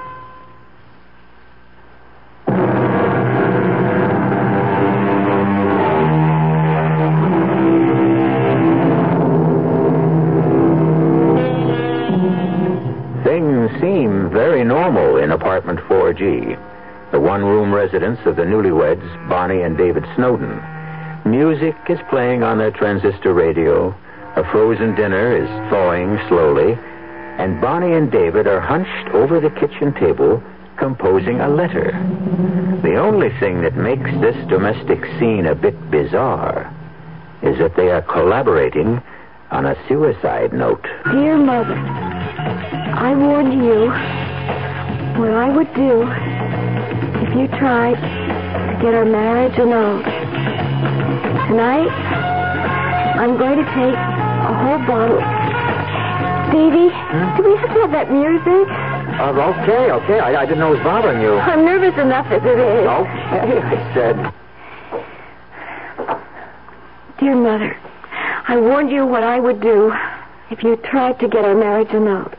4G, 16.19 17.11
the 17.11 17.19
one 17.19 17.43
room 17.43 17.73
residence 17.73 18.19
of 18.25 18.35
the 18.35 18.43
newlyweds, 18.43 19.29
Bonnie 19.29 19.61
and 19.61 19.77
David 19.77 20.03
Snowden. 20.15 20.61
Music 21.25 21.75
is 21.89 21.99
playing 22.09 22.43
on 22.43 22.57
their 22.57 22.71
transistor 22.71 23.33
radio, 23.33 23.95
a 24.35 24.43
frozen 24.51 24.95
dinner 24.95 25.35
is 25.35 25.47
thawing 25.69 26.19
slowly, 26.27 26.77
and 27.37 27.61
Bonnie 27.61 27.93
and 27.93 28.11
David 28.11 28.47
are 28.47 28.59
hunched 28.59 29.13
over 29.13 29.39
the 29.39 29.49
kitchen 29.49 29.93
table 29.93 30.43
composing 30.77 31.39
a 31.39 31.49
letter. 31.49 31.91
The 32.83 32.95
only 32.95 33.29
thing 33.39 33.61
that 33.61 33.75
makes 33.75 34.11
this 34.21 34.35
domestic 34.47 35.03
scene 35.19 35.45
a 35.45 35.55
bit 35.55 35.75
bizarre 35.91 36.73
is 37.41 37.57
that 37.59 37.75
they 37.75 37.91
are 37.91 38.01
collaborating 38.01 39.01
on 39.51 39.65
a 39.65 39.75
suicide 39.87 40.53
note. 40.53 40.85
Dear 41.11 41.37
Mother, 41.37 41.75
I 41.75 43.15
warned 43.15 43.53
you 43.53 44.28
what 45.19 45.31
I 45.31 45.49
would 45.49 45.67
do 45.75 46.03
if 47.27 47.35
you 47.35 47.47
tried 47.59 47.99
to 47.99 48.79
get 48.81 48.95
our 48.95 49.03
marriage 49.03 49.59
annulled. 49.59 50.05
Tonight, 51.49 51.91
I'm 53.19 53.37
going 53.37 53.57
to 53.57 53.65
take 53.75 53.99
a 53.99 54.53
whole 54.55 54.79
bottle. 54.87 55.19
Davy, 56.55 56.87
do 57.35 57.43
we 57.43 57.57
have 57.57 57.73
to 57.75 57.79
have 57.83 57.91
that 57.91 58.09
music? 58.09 58.67
Uh, 59.19 59.35
okay, 59.59 59.91
okay. 59.91 60.19
I, 60.19 60.41
I 60.41 60.45
didn't 60.45 60.59
know 60.59 60.71
it 60.73 60.77
was 60.77 60.85
bothering 60.85 61.21
you. 61.21 61.33
I'm 61.33 61.65
nervous 61.65 61.99
enough 61.99 62.27
as 62.27 62.41
it 62.41 62.57
is. 62.57 62.87
Okay, 62.87 63.59
I 63.59 63.93
said. 63.93 64.33
Dear 67.19 67.35
Mother, 67.35 67.75
I 68.47 68.55
warned 68.55 68.89
you 68.89 69.05
what 69.05 69.23
I 69.23 69.37
would 69.41 69.59
do 69.59 69.91
if 70.49 70.63
you 70.63 70.77
tried 70.77 71.19
to 71.19 71.27
get 71.27 71.43
our 71.43 71.55
marriage 71.55 71.89
annulled. 71.89 72.33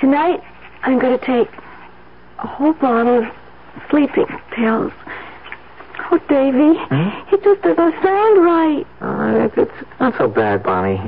Tonight, 0.00 0.42
I'm 0.82 0.98
going 0.98 1.18
to 1.18 1.24
take 1.24 1.48
a 2.38 2.46
whole 2.46 2.72
bottle 2.74 3.18
of 3.24 3.32
sleeping 3.90 4.26
pills. 4.52 4.92
Oh, 6.10 6.18
Davy, 6.28 6.78
it 7.34 7.42
just 7.42 7.62
doesn't 7.62 8.02
sound 8.02 8.44
right. 8.44 8.86
Uh, 9.02 9.44
it- 9.46 9.58
it's 9.58 10.00
not 10.00 10.16
so 10.16 10.28
bad, 10.28 10.62
Bonnie. 10.62 11.00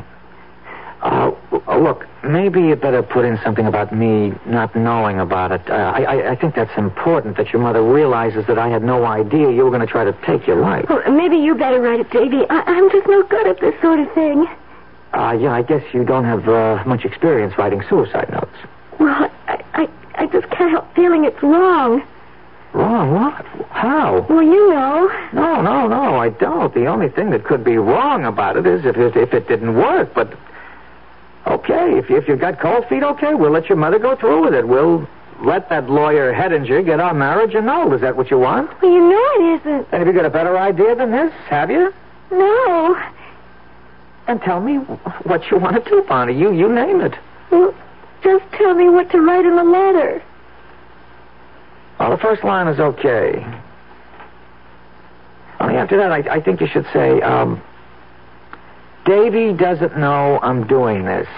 Uh, 1.03 1.31
uh, 1.67 1.79
look, 1.79 2.07
maybe 2.23 2.61
you 2.61 2.77
better 2.77 3.03
put 3.03 3.25
in 3.25 3.39
something 3.43 3.67
about 3.67 3.91
me 3.95 4.35
not 4.45 4.75
knowing 4.77 5.19
about 5.21 5.51
it. 5.53 5.63
Uh, 5.71 5.73
I, 5.95 6.03
I, 6.03 6.31
I 6.33 6.37
think 6.37 6.55
that's 6.55 6.77
important 6.77 7.39
that 7.39 7.51
your 7.55 7.63
mother 7.63 7.83
realizes 7.83 8.45
that 8.49 8.59
I 8.59 8.69
had 8.69 8.83
no 8.83 9.07
idea 9.07 9.51
you 9.51 9.65
were 9.65 9.71
going 9.71 9.81
to 9.81 9.87
try 9.87 10.05
to 10.05 10.13
take 10.27 10.47
your 10.47 10.57
life. 10.57 10.85
Well, 10.91 11.11
maybe 11.11 11.39
you 11.39 11.55
better 11.55 11.81
write 11.81 12.01
it, 12.01 12.11
Davy. 12.11 12.45
I- 12.51 12.65
I'm 12.67 12.91
just 12.91 13.07
no 13.07 13.23
good 13.23 13.47
at 13.47 13.61
this 13.61 13.81
sort 13.81 14.01
of 14.01 14.13
thing. 14.13 14.47
Uh, 15.15 15.39
yeah, 15.41 15.53
I 15.53 15.63
guess 15.63 15.83
you 15.95 16.05
don't 16.05 16.25
have 16.25 16.47
uh, 16.49 16.83
much 16.85 17.07
experience 17.07 17.57
writing 17.57 17.83
suicide 17.89 18.31
notes. 18.31 18.55
Well, 19.01 19.31
I, 19.49 19.65
I, 19.73 19.89
I 20.15 20.27
just 20.27 20.49
can't 20.51 20.71
help 20.71 20.95
feeling 20.95 21.25
it's 21.25 21.43
wrong. 21.43 22.03
Wrong? 22.75 23.15
What? 23.15 23.47
How? 23.71 24.27
Well, 24.29 24.43
you 24.43 24.71
know. 24.71 25.11
No, 25.33 25.63
no, 25.63 25.89
no, 25.89 26.17
I 26.17 26.29
don't. 26.29 26.73
The 26.73 26.87
only 26.87 27.09
thing 27.09 27.31
that 27.31 27.45
could 27.45 27.65
be 27.65 27.79
wrong 27.79 28.27
about 28.27 28.57
it 28.57 28.67
is 28.67 28.85
if 28.85 28.97
it, 28.97 29.17
if 29.17 29.33
it 29.33 29.49
didn't 29.49 29.75
work. 29.75 30.15
But 30.15 30.35
okay, 31.47 31.99
if 31.99 32.11
you, 32.11 32.17
if 32.17 32.29
you've 32.29 32.39
got 32.39 32.61
cold 32.61 32.87
feet, 32.89 33.03
okay, 33.03 33.35
we'll 33.35 33.51
let 33.51 33.69
your 33.69 33.77
mother 33.77 33.99
go 33.99 34.15
through 34.15 34.45
with 34.45 34.55
it. 34.55 34.69
We'll 34.69 35.09
let 35.41 35.71
that 35.71 35.89
lawyer 35.89 36.33
Hedinger 36.33 36.85
get 36.85 37.01
our 37.01 37.15
marriage 37.15 37.55
annulled. 37.55 37.95
Is 37.95 38.03
that 38.03 38.17
what 38.17 38.31
you 38.31 38.39
want? 38.39 38.71
Well, 38.83 38.93
you 38.93 39.01
know 39.01 39.31
it 39.35 39.61
isn't. 39.61 39.89
And 39.93 40.01
have 40.01 40.07
you 40.07 40.13
got 40.13 40.27
a 40.27 40.31
better 40.31 40.59
idea 40.59 40.95
than 40.95 41.11
this? 41.11 41.33
Have 41.49 41.71
you? 41.71 41.93
No. 42.31 43.03
And 44.29 44.41
tell 44.43 44.61
me 44.61 44.77
what 44.77 45.51
you 45.51 45.59
want 45.59 45.83
to 45.83 45.91
do, 45.91 46.05
Bonnie. 46.07 46.39
You 46.39 46.53
you 46.53 46.73
name 46.73 47.01
it. 47.01 47.15
Well, 47.51 47.75
just 48.23 48.45
tell 48.53 48.75
me 48.75 48.89
what 48.89 49.11
to 49.11 49.21
write 49.21 49.45
in 49.45 49.57
the 49.57 49.65
letter. 49.65 50.23
Well, 51.99 52.11
the 52.11 52.19
first 52.19 52.45
line 52.45 52.67
is 52.69 52.81
okay. 52.81 53.45
Only 55.61 55.77
after 55.77 55.97
that, 55.99 56.11
I, 56.11 56.37
I 56.37 56.41
think 56.41 56.61
you 56.61 56.67
should 56.67 56.87
say, 56.93 57.21
um, 57.21 57.61
Davy 59.05 59.53
doesn't 59.53 59.99
know 59.99 60.39
I'm 60.43 60.67
doing 60.67 61.05
this. 61.05 61.29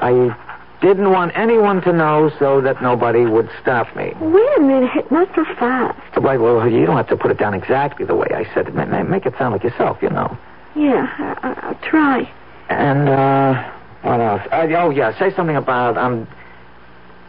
I 0.00 0.34
didn't 0.80 1.10
want 1.10 1.32
anyone 1.36 1.82
to 1.82 1.92
know 1.92 2.30
so 2.38 2.60
that 2.62 2.80
nobody 2.82 3.26
would 3.26 3.50
stop 3.60 3.94
me. 3.96 4.12
Wait 4.20 4.58
a 4.58 4.60
minute, 4.60 5.10
not 5.10 5.28
so 5.34 5.44
fast. 5.56 5.98
Well, 6.20 6.38
well, 6.38 6.68
you 6.68 6.86
don't 6.86 6.96
have 6.96 7.08
to 7.08 7.16
put 7.16 7.30
it 7.30 7.38
down 7.38 7.52
exactly 7.52 8.06
the 8.06 8.14
way 8.14 8.28
I 8.34 8.44
said 8.54 8.68
it. 8.68 8.74
Ma- 8.74 8.86
ma- 8.86 9.02
Make 9.02 9.26
it 9.26 9.34
sound 9.36 9.52
like 9.52 9.64
yourself, 9.64 9.98
you 10.00 10.08
know. 10.10 10.38
Yeah, 10.76 11.06
I, 11.18 11.48
I, 11.48 11.68
I'll 11.68 11.74
try. 11.90 12.30
And, 12.68 13.08
uh, 13.08 13.77
what 14.02 14.20
else? 14.20 14.42
Uh, 14.50 14.66
oh, 14.76 14.90
yeah, 14.90 15.18
say 15.18 15.34
something 15.34 15.56
about 15.56 15.98
I'm 15.98 16.26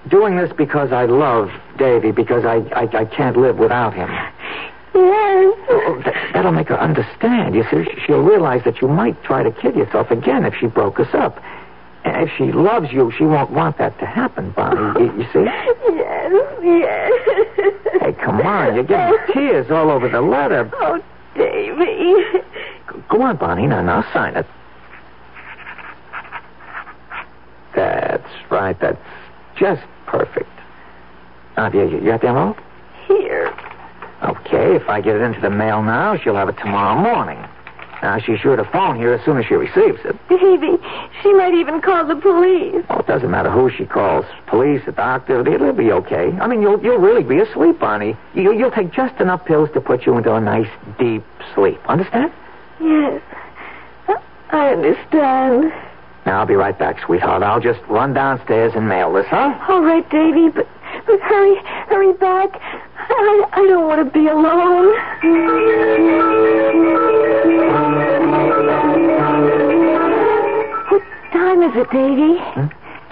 doing 0.08 0.38
this 0.38 0.52
because 0.54 0.92
I 0.92 1.06
love 1.06 1.52
Davy, 1.78 2.12
because 2.12 2.46
I, 2.46 2.58
I, 2.76 2.88
I 2.98 3.06
can't 3.06 3.38
live 3.38 3.58
without 3.58 3.94
him. 3.94 4.10
Yes. 4.96 5.56
Oh, 5.70 6.02
that, 6.04 6.32
that'll 6.34 6.52
make 6.52 6.70
her 6.70 6.80
understand. 6.80 7.56
You 7.56 7.64
see, 7.70 7.86
she'll 8.06 8.24
realize 8.24 8.64
that 8.66 8.82
you 8.82 8.88
might 8.88 9.22
try 9.24 9.44
to 9.44 9.52
kill 9.52 9.76
yourself 9.76 10.12
again 10.12 10.46
if 10.46 10.56
she 10.60 10.68
broke 10.68 11.00
us 11.00 11.14
up. 11.14 11.42
And 12.06 12.28
if 12.28 12.36
she 12.38 12.52
loves 12.52 12.92
you, 12.92 13.12
she 13.18 13.26
won't 13.26 13.52
want 13.52 13.78
that 13.78 14.00
to 14.00 14.06
happen, 14.06 14.52
Bonnie. 14.52 15.06
You, 15.06 15.18
you 15.18 15.28
see? 15.34 15.44
Yes, 15.44 16.32
yes. 16.64 17.74
Hey, 18.02 18.14
come 18.14 18.42
on. 18.42 18.76
You're 18.76 18.84
getting 18.84 19.18
tears 19.34 19.70
all 19.70 19.92
over 19.92 20.08
the 20.08 20.22
letter. 20.22 20.70
Oh, 20.80 21.04
Davy. 21.36 22.42
Go 23.10 23.22
on, 23.22 23.38
Bonnie. 23.38 23.68
Now, 23.68 23.82
now, 23.82 24.02
sign 24.14 24.36
it. 24.38 24.46
That's 27.76 28.30
right. 28.50 28.80
That's 28.80 28.98
just 29.56 29.82
perfect. 30.06 30.50
Now, 31.58 31.72
you, 31.72 31.90
you 31.90 32.06
got 32.06 32.22
the 32.22 32.28
envelope? 32.30 32.58
Here. 33.08 33.54
Okay, 34.24 34.76
if 34.76 34.90
I 34.90 35.02
get 35.02 35.16
it 35.16 35.22
into 35.22 35.40
the 35.40 35.50
mail 35.50 35.82
now, 35.82 36.18
she'll 36.18 36.36
have 36.36 36.50
it 36.50 36.58
tomorrow 36.58 37.00
morning. 37.00 37.38
Now, 38.02 38.18
she's 38.18 38.40
sure 38.40 38.56
to 38.56 38.64
phone 38.66 38.96
here 38.96 39.14
as 39.14 39.24
soon 39.26 39.38
as 39.38 39.46
she 39.46 39.56
receives 39.56 40.00
it. 40.06 40.16
Davy, 40.30 40.78
she 41.22 41.34
might 41.34 41.54
even 41.54 41.82
call 41.82 42.06
the 42.06 42.16
police. 42.16 42.86
Oh, 42.90 43.00
it 43.00 43.08
doesn't 43.08 43.30
matter 43.30 43.52
who 43.52 43.70
she 43.70 43.86
calls. 43.86 44.26
Police, 44.48 44.82
a 44.88 44.94
doctor, 44.94 45.46
it'll 45.46 45.74
be 45.74 45.92
okay. 45.92 46.32
I 46.40 46.48
mean, 46.48 46.62
you'll, 46.62 46.82
you'll 46.82 47.00
really 47.00 47.24
be 47.24 47.40
asleep, 47.40 47.80
Bonnie. 47.80 48.16
You, 48.34 48.54
you'll 48.54 48.72
take 48.72 48.94
just 48.94 49.20
enough 49.20 49.46
pills 49.46 49.70
to 49.74 49.82
put 49.82 50.06
you 50.06 50.18
into 50.18 50.34
a 50.34 50.40
nice, 50.40 50.70
deep 50.98 51.24
sleep. 51.54 51.80
Understand? 51.88 52.32
Yes. 52.80 53.22
I 54.52 54.70
understand. 54.72 55.72
Now, 56.30 56.42
I'll 56.42 56.46
be 56.46 56.54
right 56.54 56.78
back, 56.78 57.04
sweetheart. 57.04 57.42
I'll 57.42 57.60
just 57.60 57.80
run 57.90 58.14
downstairs 58.14 58.74
and 58.76 58.88
mail 58.88 59.12
this, 59.12 59.26
huh? 59.30 59.52
All 59.68 59.82
right, 59.82 60.08
Davy, 60.12 60.50
but, 60.50 60.68
but 61.08 61.20
hurry, 61.22 61.56
hurry 61.88 62.14
back. 62.14 62.50
I, 62.54 63.46
I 63.52 63.66
don't 63.66 63.88
want 63.88 64.06
to 64.06 64.12
be 64.14 64.28
alone. 64.28 64.94
What 70.92 71.02
time 71.34 71.64
is 71.64 71.76
it, 71.76 71.90
Davy? 71.90 72.38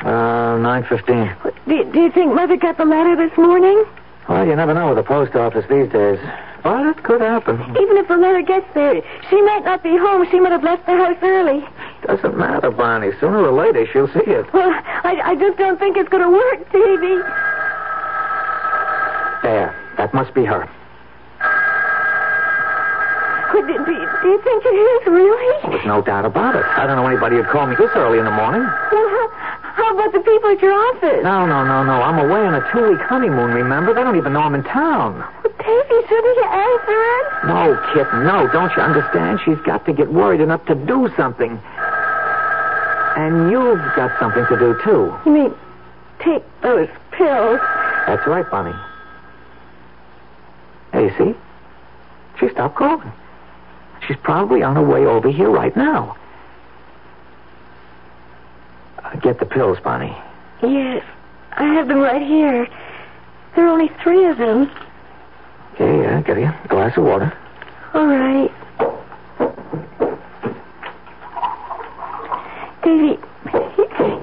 Uh, 0.05 0.61
9.15. 0.61 1.53
Do, 1.67 1.91
do 1.91 1.99
you 1.99 2.11
think 2.11 2.35
Mother 2.35 2.55
got 2.55 2.77
the 2.77 2.85
letter 2.85 3.15
this 3.15 3.35
morning? 3.35 3.83
Well, 4.29 4.45
you 4.45 4.55
never 4.55 4.75
know 4.75 4.89
with 4.89 4.97
the 4.97 5.03
post 5.03 5.33
office 5.33 5.65
these 5.67 5.91
days. 5.91 6.19
But 6.61 6.85
it 6.85 7.01
could 7.03 7.21
happen. 7.21 7.61
Even 7.81 7.97
if 7.97 8.07
the 8.09 8.17
letter 8.17 8.43
gets 8.43 8.67
there, 8.73 9.01
she 9.29 9.41
might 9.41 9.63
not 9.63 9.81
be 9.81 9.97
home. 9.97 10.27
She 10.29 10.39
might 10.39 10.51
have 10.51 10.63
left 10.63 10.85
the 10.85 10.95
house 10.95 11.17
early. 11.23 11.65
Doesn't 12.07 12.37
matter, 12.37 12.71
Bonnie. 12.71 13.11
Sooner 13.19 13.43
or 13.45 13.51
later, 13.51 13.85
she'll 13.91 14.07
see 14.07 14.31
it. 14.31 14.51
Well, 14.53 14.71
I, 15.03 15.19
I 15.23 15.35
just 15.35 15.57
don't 15.57 15.77
think 15.77 15.97
it's 15.97 16.07
going 16.09 16.23
to 16.23 16.29
work, 16.31 16.71
Davy. 16.71 17.19
There. 19.43 19.75
That 19.97 20.13
must 20.13 20.33
be 20.33 20.45
her. 20.45 20.69
Could 23.51 23.69
it 23.69 23.85
be, 23.85 23.95
do 23.95 24.27
you 24.29 24.39
think 24.43 24.63
it 24.65 24.77
is, 24.77 25.07
really? 25.07 25.71
There's 25.71 25.85
no 25.85 26.01
doubt 26.01 26.25
about 26.25 26.55
it. 26.55 26.63
I 26.63 26.85
don't 26.87 26.95
know 26.95 27.07
anybody 27.07 27.37
who'd 27.37 27.47
call 27.47 27.67
me 27.67 27.75
this 27.75 27.89
early 27.95 28.19
in 28.19 28.25
the 28.25 28.31
morning. 28.31 28.61
Well, 28.61 29.07
how, 29.09 29.27
how 29.75 29.93
about 29.93 30.13
the 30.13 30.19
people 30.19 30.51
at 30.51 30.61
your 30.61 30.73
office? 30.73 31.23
No, 31.23 31.45
no, 31.45 31.65
no, 31.65 31.83
no. 31.83 32.01
I'm 32.01 32.19
away 32.23 32.45
on 32.45 32.53
a 32.53 32.63
two-week 32.71 33.01
honeymoon, 33.01 33.51
remember? 33.51 33.93
They 33.93 34.03
don't 34.03 34.15
even 34.15 34.33
know 34.33 34.41
I'm 34.41 34.55
in 34.55 34.63
town. 34.63 35.19
Well, 35.43 35.53
Davy, 35.59 35.99
shouldn't 36.07 36.37
you 36.37 36.47
answer 36.47 36.99
it? 37.03 37.25
No, 37.51 37.63
Kit, 37.93 38.07
no. 38.23 38.47
Don't 38.53 38.71
you 38.77 38.81
understand? 38.83 39.39
She's 39.43 39.59
got 39.65 39.85
to 39.87 39.93
get 39.93 40.11
worried 40.13 40.41
enough 40.41 40.63
to 40.67 40.75
do 40.75 41.09
something. 41.17 41.59
And 43.17 43.49
you've 43.51 43.81
got 43.95 44.17
something 44.19 44.45
to 44.45 44.59
do, 44.59 44.79
too. 44.83 45.11
You 45.25 45.31
mean 45.31 45.53
take 46.19 46.43
those 46.61 46.87
pills? 47.09 47.59
That's 48.05 48.27
right, 48.27 48.47
Bonnie. 48.51 48.77
Hey, 50.93 51.05
you 51.05 51.13
see? 51.17 51.35
She 52.39 52.47
stopped 52.49 52.75
calling. 52.75 53.11
She's 54.05 54.17
probably 54.17 54.61
on 54.61 54.75
her 54.75 54.83
way 54.83 55.07
over 55.07 55.31
here 55.31 55.49
right 55.49 55.75
now. 55.75 56.15
Uh, 59.03 59.15
get 59.15 59.39
the 59.39 59.47
pills, 59.47 59.79
Bonnie. 59.83 60.15
Yes, 60.61 61.03
I 61.53 61.63
have 61.73 61.87
them 61.87 62.01
right 62.01 62.21
here. 62.21 62.67
There 63.55 63.65
are 63.65 63.69
only 63.69 63.89
three 64.03 64.25
of 64.25 64.37
them. 64.37 64.69
Okay, 65.73 66.01
yeah, 66.03 66.21
get 66.21 66.37
you 66.37 66.45
a 66.45 66.67
glass 66.67 66.95
of 66.95 67.03
water. 67.03 67.35
All 67.95 68.05
right. 68.05 68.51
Davy, 72.87 73.19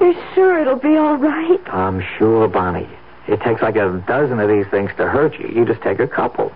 you're 0.01 0.15
sure 0.35 0.59
it'll 0.59 0.77
be 0.77 0.97
all 0.97 1.19
right? 1.19 1.61
I'm 1.69 2.03
sure, 2.17 2.49
Bonnie. 2.49 2.89
It 3.29 3.43
takes 3.43 3.61
like 3.61 3.77
a 3.77 4.03
dozen 4.07 4.41
of 4.41 4.49
these 4.49 4.67
things 4.69 4.91
to 4.97 5.07
hurt 5.07 5.39
you. 5.39 5.49
You 5.49 5.67
just 5.67 5.83
take 5.83 6.01
a 6.01 6.09
couple. 6.09 6.51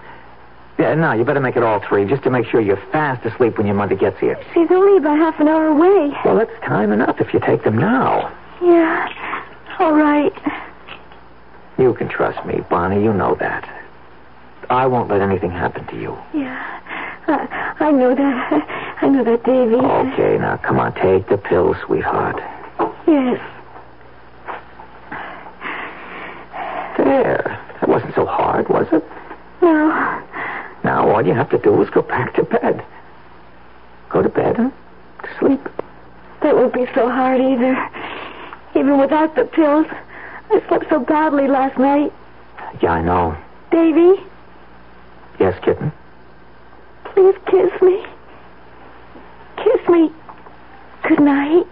Yeah, 0.78 0.94
no, 0.94 1.12
you 1.12 1.24
better 1.24 1.40
make 1.40 1.56
it 1.56 1.62
all 1.62 1.80
three, 1.86 2.06
just 2.06 2.22
to 2.22 2.30
make 2.30 2.46
sure 2.46 2.62
you're 2.62 2.82
fast 2.92 3.26
asleep 3.26 3.58
when 3.58 3.66
your 3.66 3.76
mother 3.76 3.94
gets 3.94 4.18
here. 4.20 4.42
She's 4.54 4.70
only 4.70 4.96
about 4.96 5.18
half 5.18 5.38
an 5.38 5.48
hour 5.48 5.66
away. 5.66 6.16
Well, 6.24 6.36
that's 6.36 6.58
time 6.64 6.92
enough 6.92 7.20
if 7.20 7.34
you 7.34 7.40
take 7.40 7.62
them 7.62 7.76
now. 7.76 8.34
Yeah, 8.62 9.12
all 9.78 9.92
right. 9.92 10.32
You 11.76 11.92
can 11.92 12.08
trust 12.08 12.42
me, 12.46 12.62
Bonnie. 12.70 13.02
You 13.02 13.12
know 13.12 13.34
that. 13.38 13.68
I 14.70 14.86
won't 14.86 15.10
let 15.10 15.20
anything 15.20 15.50
happen 15.50 15.86
to 15.88 16.00
you. 16.00 16.16
Yeah, 16.32 16.80
I, 17.26 17.74
I 17.80 17.90
know 17.90 18.14
that. 18.14 18.77
I 19.00 19.08
know 19.08 19.24
that, 19.24 19.44
Davy. 19.44 19.74
Okay, 19.76 20.38
now 20.38 20.56
come 20.58 20.78
on, 20.78 20.92
take 20.94 21.28
the 21.28 21.38
pills, 21.38 21.76
sweetheart. 21.86 22.36
Yes. 23.06 23.40
There. 26.98 27.58
That 27.80 27.88
wasn't 27.88 28.14
so 28.14 28.26
hard, 28.26 28.68
was 28.68 28.86
it? 28.92 29.04
No. 29.62 29.88
Now 30.84 31.08
all 31.10 31.24
you 31.26 31.32
have 31.34 31.50
to 31.50 31.58
do 31.58 31.80
is 31.82 31.88
go 31.90 32.02
back 32.02 32.34
to 32.34 32.42
bed. 32.42 32.84
Go 34.10 34.22
to 34.22 34.28
bed 34.28 34.58
and 34.58 34.72
sleep. 35.38 35.60
That 36.42 36.56
won't 36.56 36.74
be 36.74 36.86
so 36.94 37.08
hard 37.08 37.40
either. 37.40 37.76
Even 38.74 38.98
without 38.98 39.34
the 39.36 39.44
pills. 39.44 39.86
I 40.50 40.62
slept 40.68 40.86
so 40.88 41.00
badly 41.00 41.46
last 41.46 41.78
night. 41.78 42.12
Yeah, 42.82 42.92
I 42.92 43.02
know. 43.02 43.36
Davy, 43.70 44.20
Yes, 45.38 45.56
kitten. 45.64 45.92
please 47.04 47.34
kiss 47.46 47.70
me. 47.82 48.04
Kiss 49.64 49.88
me. 49.88 50.10
Good 51.08 51.20
night. 51.20 51.66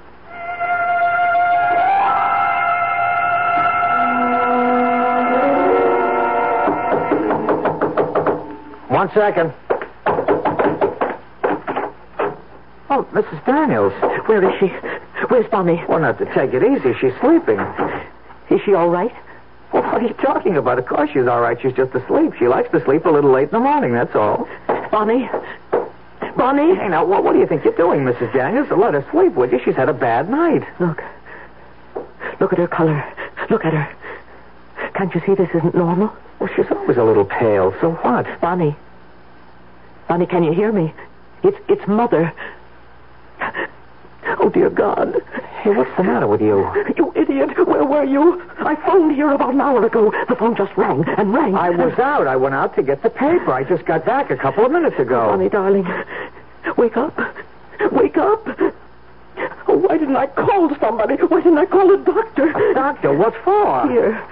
One 8.89 9.11
second. 9.12 9.53
Oh, 12.89 13.07
Mrs. 13.12 13.45
Daniels. 13.45 13.93
Where 14.26 14.43
is 14.49 14.59
she? 14.59 14.66
Where's 15.28 15.47
Bonnie? 15.51 15.82
Well, 15.89 15.99
not 16.01 16.18
to 16.18 16.24
take 16.34 16.55
it 16.55 16.62
easy. 16.62 16.95
She's 17.01 17.12
sleeping. 17.20 17.59
Is 18.49 18.61
she 18.64 18.74
all 18.74 18.89
right? 18.89 19.12
Well, 19.72 19.82
what 19.82 20.03
are 20.03 20.07
you 20.07 20.14
talking 20.14 20.57
about? 20.57 20.78
Of 20.78 20.87
course 20.87 21.11
she's 21.12 21.26
all 21.26 21.41
right. 21.41 21.61
She's 21.61 21.74
just 21.74 21.95
asleep. 21.95 22.32
She 22.39 22.47
likes 22.49 22.70
to 22.70 22.82
sleep 22.84 23.05
a 23.05 23.11
little 23.11 23.30
late 23.30 23.49
in 23.49 23.51
the 23.51 23.61
morning, 23.61 23.93
that's 23.93 24.14
all. 24.14 24.49
Bonnie? 24.91 25.28
Bonnie? 26.47 26.76
Hey, 26.76 26.88
now, 26.88 27.05
what, 27.05 27.24
what 27.24 27.32
do 27.32 27.40
you 27.40 27.47
think 27.49 27.64
you're 27.64 27.74
doing, 27.74 28.05
Mrs. 28.05 28.32
Daniels? 28.32 28.68
Let 28.70 28.94
her 28.94 29.05
sleep, 29.11 29.32
would 29.32 29.51
you? 29.51 29.59
She's 29.64 29.74
had 29.74 29.88
a 29.88 29.92
bad 29.92 30.30
night. 30.30 30.62
Look. 30.78 31.03
Look 32.38 32.53
at 32.53 32.59
her 32.61 32.68
color. 32.68 33.03
Look 33.51 33.64
at 33.64 33.72
her. 33.72 34.92
Can't 34.94 35.12
you 35.12 35.20
see 35.26 35.34
this 35.34 35.49
isn't 35.53 35.74
normal? 35.74 36.12
Well, 36.38 36.49
she's 36.55 36.66
always 36.70 36.99
a 36.99 37.03
little 37.03 37.24
pale. 37.24 37.74
So 37.80 37.94
what? 37.94 38.28
Bonnie. 38.40 38.76
Bonnie, 40.07 40.26
can 40.26 40.44
you 40.44 40.53
hear 40.53 40.70
me? 40.70 40.94
It's 41.42 41.59
it's 41.68 41.84
mother. 41.88 42.32
Oh 44.38 44.49
dear 44.49 44.70
God. 44.70 45.20
Hey, 45.62 45.70
what's 45.70 45.90
the 45.97 46.05
matter 46.05 46.28
with 46.28 46.40
you? 46.40 46.64
You 46.97 47.12
idiot. 47.16 47.57
Where 47.66 47.84
were 47.84 48.05
you? 48.05 48.40
I 48.59 48.76
phoned 48.86 49.16
here 49.16 49.32
about 49.32 49.55
an 49.55 49.61
hour 49.61 49.84
ago. 49.84 50.12
The 50.28 50.36
phone 50.36 50.55
just 50.55 50.76
rang 50.76 51.05
and 51.09 51.34
rang. 51.34 51.57
I 51.57 51.70
was 51.70 51.99
out. 51.99 52.28
I 52.28 52.36
went 52.36 52.55
out 52.55 52.76
to 52.76 52.82
get 52.82 53.03
the 53.03 53.11
paper. 53.11 53.53
I 53.53 53.64
just 53.64 53.84
got 53.84 54.05
back 54.05 54.30
a 54.30 54.36
couple 54.36 54.64
of 54.64 54.70
minutes 54.70 54.99
ago. 55.01 55.26
Bonnie, 55.26 55.49
darling. 55.49 55.84
Wake 56.77 56.97
up. 56.97 57.19
Wake 57.93 58.17
up. 58.17 58.47
Oh, 59.69 59.77
why 59.77 59.99
didn't 59.99 60.17
I 60.17 60.27
call 60.27 60.75
somebody? 60.81 61.14
Why 61.17 61.41
didn't 61.41 61.59
I 61.59 61.67
call 61.67 61.93
a 61.93 61.99
doctor? 61.99 62.51
A 62.51 62.75
doctor? 62.75 63.12
What 63.12 63.35
for? 63.45 63.89
Here. 63.89 64.23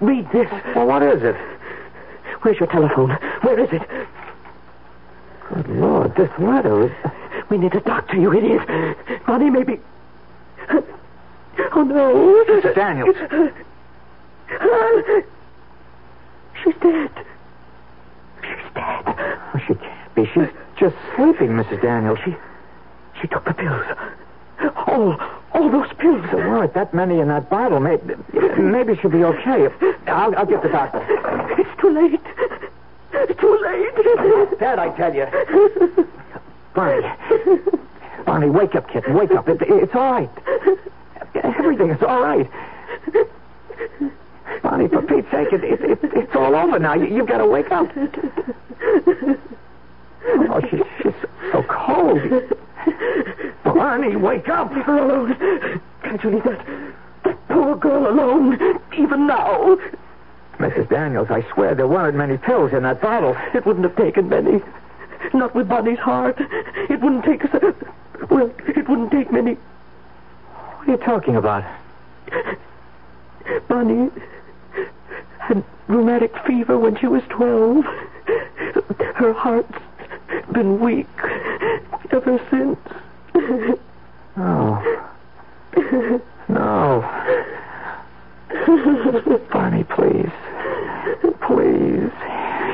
Read 0.00 0.30
this. 0.32 0.50
Well, 0.74 0.86
what 0.86 1.02
is 1.02 1.22
it? 1.22 1.36
Where's 2.42 2.58
your 2.58 2.68
telephone? 2.68 3.10
Where 3.42 3.58
is 3.60 3.70
it? 3.72 3.82
Good 5.48 5.68
Lord, 5.68 6.14
this 6.16 6.30
letter 6.38 6.86
is... 6.86 6.92
We 7.50 7.58
need 7.58 7.74
a 7.74 7.80
doctor, 7.80 8.16
you 8.16 8.32
idiot. 8.32 8.66
Bonnie 9.26 9.50
may 9.50 9.62
be... 9.62 9.78
Oh, 11.74 11.84
no. 11.84 12.44
Mrs. 12.46 12.74
Daniels. 12.74 13.16
She's 16.62 16.74
dead. 16.80 17.10
She's 18.42 18.72
dead. 18.74 18.96
Oh, 19.54 19.58
she 19.66 19.74
can't 19.74 20.14
be. 20.14 20.26
She's 20.26 20.48
just 20.82 20.96
sleeping, 21.14 21.50
Mrs. 21.50 21.80
Daniels. 21.80 22.18
She... 22.24 22.34
She 23.20 23.28
took 23.28 23.44
the 23.44 23.54
pills. 23.54 23.86
All... 24.86 25.16
All 25.54 25.70
those 25.70 25.92
pills. 25.98 26.24
There 26.32 26.48
weren't 26.48 26.72
that 26.74 26.94
many 26.94 27.20
in 27.20 27.28
that 27.28 27.50
bottle. 27.50 27.78
Maybe, 27.78 28.14
maybe 28.58 28.96
she'll 28.96 29.10
be 29.10 29.22
okay. 29.22 29.68
I'll, 30.06 30.34
I'll 30.34 30.46
get 30.46 30.62
the 30.62 30.70
doctor. 30.70 31.04
It's 31.58 31.80
too 31.80 31.90
late. 31.90 32.20
It's 33.12 33.38
too 33.38 33.60
late. 33.62 34.58
Dad, 34.58 34.78
I 34.78 34.88
tell 34.96 35.14
you. 35.14 35.26
Bonnie. 36.74 37.06
Bonnie, 38.24 38.48
wake 38.48 38.74
up, 38.74 38.88
kitten. 38.88 39.12
Wake 39.12 39.32
up. 39.32 39.46
It, 39.46 39.58
it's 39.60 39.94
all 39.94 40.12
right. 40.12 40.30
Everything 41.34 41.90
is 41.90 42.02
all 42.02 42.22
right. 42.22 42.50
Bonnie, 44.62 44.88
for 44.88 45.02
Pete's 45.02 45.30
sake, 45.30 45.52
it, 45.52 45.64
it, 45.64 45.80
it, 45.82 45.98
it's 46.02 46.34
all 46.34 46.54
over 46.56 46.78
now. 46.78 46.94
You, 46.94 47.14
you've 47.14 47.28
got 47.28 47.38
to 47.38 47.46
wake 47.46 47.70
up. 47.70 47.90
Oh, 50.24 50.60
she's, 50.70 50.80
she's 51.02 51.12
so 51.50 51.62
cold. 51.64 52.20
Bonnie, 53.64 54.16
wake 54.16 54.48
up. 54.48 54.70
Oh, 54.70 54.74
leave 54.74 54.84
her 54.84 54.98
alone. 54.98 55.80
Can't 56.02 56.22
you 56.24 56.30
leave 56.30 56.44
that, 56.44 56.66
that 57.24 57.48
poor 57.48 57.76
girl 57.76 58.08
alone, 58.08 58.58
even 58.96 59.26
now? 59.26 59.78
Mrs. 60.58 60.88
Daniels, 60.88 61.28
I 61.30 61.44
swear 61.52 61.74
there 61.74 61.88
weren't 61.88 62.16
many 62.16 62.36
pills 62.36 62.72
in 62.72 62.82
that 62.84 63.00
bottle. 63.00 63.36
It 63.54 63.66
wouldn't 63.66 63.84
have 63.84 63.96
taken 63.96 64.28
many. 64.28 64.62
Not 65.34 65.54
with 65.54 65.68
Bonnie's 65.68 65.98
heart. 65.98 66.36
It 66.38 67.00
wouldn't 67.00 67.24
take. 67.24 67.42
Well, 68.30 68.52
it 68.68 68.88
wouldn't 68.88 69.10
take 69.10 69.32
many. 69.32 69.54
What 69.54 70.88
are 70.88 70.92
you 70.92 70.96
talking 70.98 71.36
about? 71.36 71.64
Bonnie 73.68 74.10
had 75.38 75.64
rheumatic 75.88 76.36
fever 76.46 76.78
when 76.78 76.96
she 76.96 77.06
was 77.06 77.22
12. 77.30 77.84
Her 79.14 79.32
heart's 79.32 79.78
been 80.52 80.80
weak 80.80 81.06
ever 82.10 82.38
since. 82.50 82.78
Oh. 84.36 84.98
No. 86.48 87.02
Barney, 89.52 89.84
please. 89.84 90.30
Please. 91.46 92.10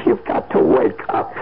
You've 0.07 0.25
got 0.25 0.51
to 0.51 0.59
wake 0.61 1.01
up. 1.09 1.35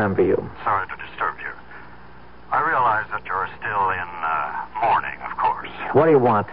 Remember 0.00 0.24
you. 0.24 0.40
Sorry 0.64 0.88
to 0.88 0.96
disturb 0.96 1.36
you. 1.40 1.52
I 2.50 2.66
realize 2.66 3.04
that 3.12 3.22
you're 3.26 3.48
still 3.60 3.90
in, 3.92 4.08
uh, 4.24 4.64
mourning, 4.80 5.20
of 5.30 5.36
course. 5.36 5.68
What 5.92 6.06
do 6.06 6.10
you 6.12 6.18
want? 6.18 6.46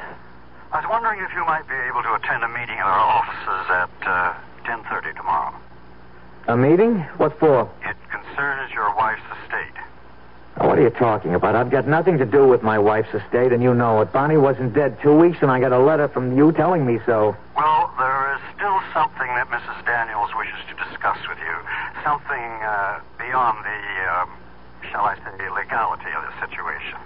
I 0.74 0.82
was 0.82 0.90
wondering 0.90 1.22
if 1.24 1.32
you 1.34 1.46
might 1.46 1.66
be 1.68 1.80
able 1.88 2.04
to 2.04 2.14
attend 2.16 2.44
a 2.44 2.50
meeting 2.50 2.76
at 2.78 2.86
our 2.86 3.00
offices 3.00 3.66
at, 3.72 3.90
uh, 4.06 4.34
10.30 4.66 5.16
tomorrow. 5.16 5.54
A 6.50 6.58
meeting? 6.58 7.00
What 7.16 7.40
for? 7.40 7.70
It 7.88 7.96
concerns 8.12 8.72
your 8.74 8.94
wife's 8.96 9.24
estate. 9.42 9.78
What 10.58 10.80
are 10.80 10.82
you 10.82 10.90
talking 10.90 11.36
about? 11.36 11.56
I've 11.56 11.70
got 11.70 11.88
nothing 11.88 12.18
to 12.18 12.26
do 12.26 12.48
with 12.48 12.64
my 12.64 12.80
wife's 12.80 13.14
estate, 13.14 13.54
and 13.54 13.62
you 13.62 13.76
know 13.76 14.02
it. 14.02 14.12
Bonnie 14.12 14.38
wasn't 14.38 14.74
dead 14.74 14.98
two 15.02 15.16
weeks, 15.16 15.38
and 15.42 15.52
I 15.52 15.60
got 15.60 15.72
a 15.72 15.78
letter 15.78 16.08
from 16.08 16.36
you 16.36 16.52
telling 16.52 16.84
me 16.86 17.00
so. 17.06 17.38
Well, 17.56 17.94
there 17.98 18.34
is 18.36 18.42
still 18.56 18.82
something 18.92 19.28
that 19.38 19.48
Mrs. 19.50 19.86
Daniels 19.86 20.32
wishes 20.36 20.58
to 20.70 20.76
discuss 20.90 21.20
with 21.30 21.38
you. 21.38 21.56
Something 22.04 22.42
uh, 22.66 23.00
beyond 23.20 23.64
the, 23.64 23.80
um, 24.18 24.30
shall 24.90 25.06
I 25.06 25.16
say, 25.16 25.50
legality 25.50 26.10
of 26.18 26.26
the 26.26 26.34
situation. 26.48 26.98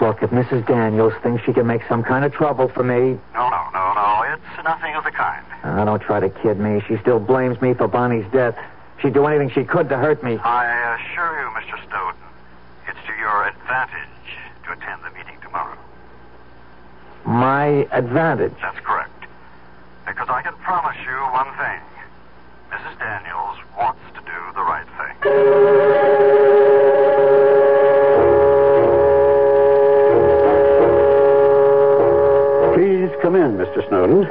Look, 0.00 0.19
if 0.30 0.46
Mrs. 0.48 0.66
Daniels 0.66 1.12
thinks 1.22 1.42
she 1.44 1.52
can 1.52 1.66
make 1.66 1.82
some 1.88 2.02
kind 2.02 2.24
of 2.24 2.32
trouble 2.32 2.68
for 2.68 2.82
me, 2.82 3.18
No, 3.34 3.48
no, 3.50 3.68
no, 3.72 3.92
no. 3.94 4.22
It's 4.34 4.64
nothing 4.64 4.94
of 4.94 5.04
the 5.04 5.10
kind. 5.10 5.44
uh, 5.64 5.84
don't 5.84 6.00
try 6.02 6.20
to 6.20 6.28
kid 6.30 6.58
me. 6.58 6.82
She 6.88 6.96
still 6.98 7.18
blames 7.18 7.60
me 7.60 7.74
for 7.74 7.88
Bonnie's 7.88 8.26
death. 8.32 8.56
She'd 9.00 9.14
do 9.14 9.26
anything 9.26 9.50
she 9.50 9.64
could 9.64 9.88
to 9.88 9.96
hurt 9.96 10.22
me. 10.22 10.36
I 10.38 10.96
assure 10.96 11.40
you, 11.40 11.48
Mr. 11.48 11.88
Snowden, 11.88 12.20
it's 12.88 12.98
to 13.06 13.12
your 13.18 13.46
advantage 13.48 14.08
to 14.66 14.72
attend 14.72 15.02
the 15.04 15.10
meeting 15.10 15.36
tomorrow. 15.42 15.76
My 17.24 17.86
advantage. 17.92 18.54
That's 18.60 18.79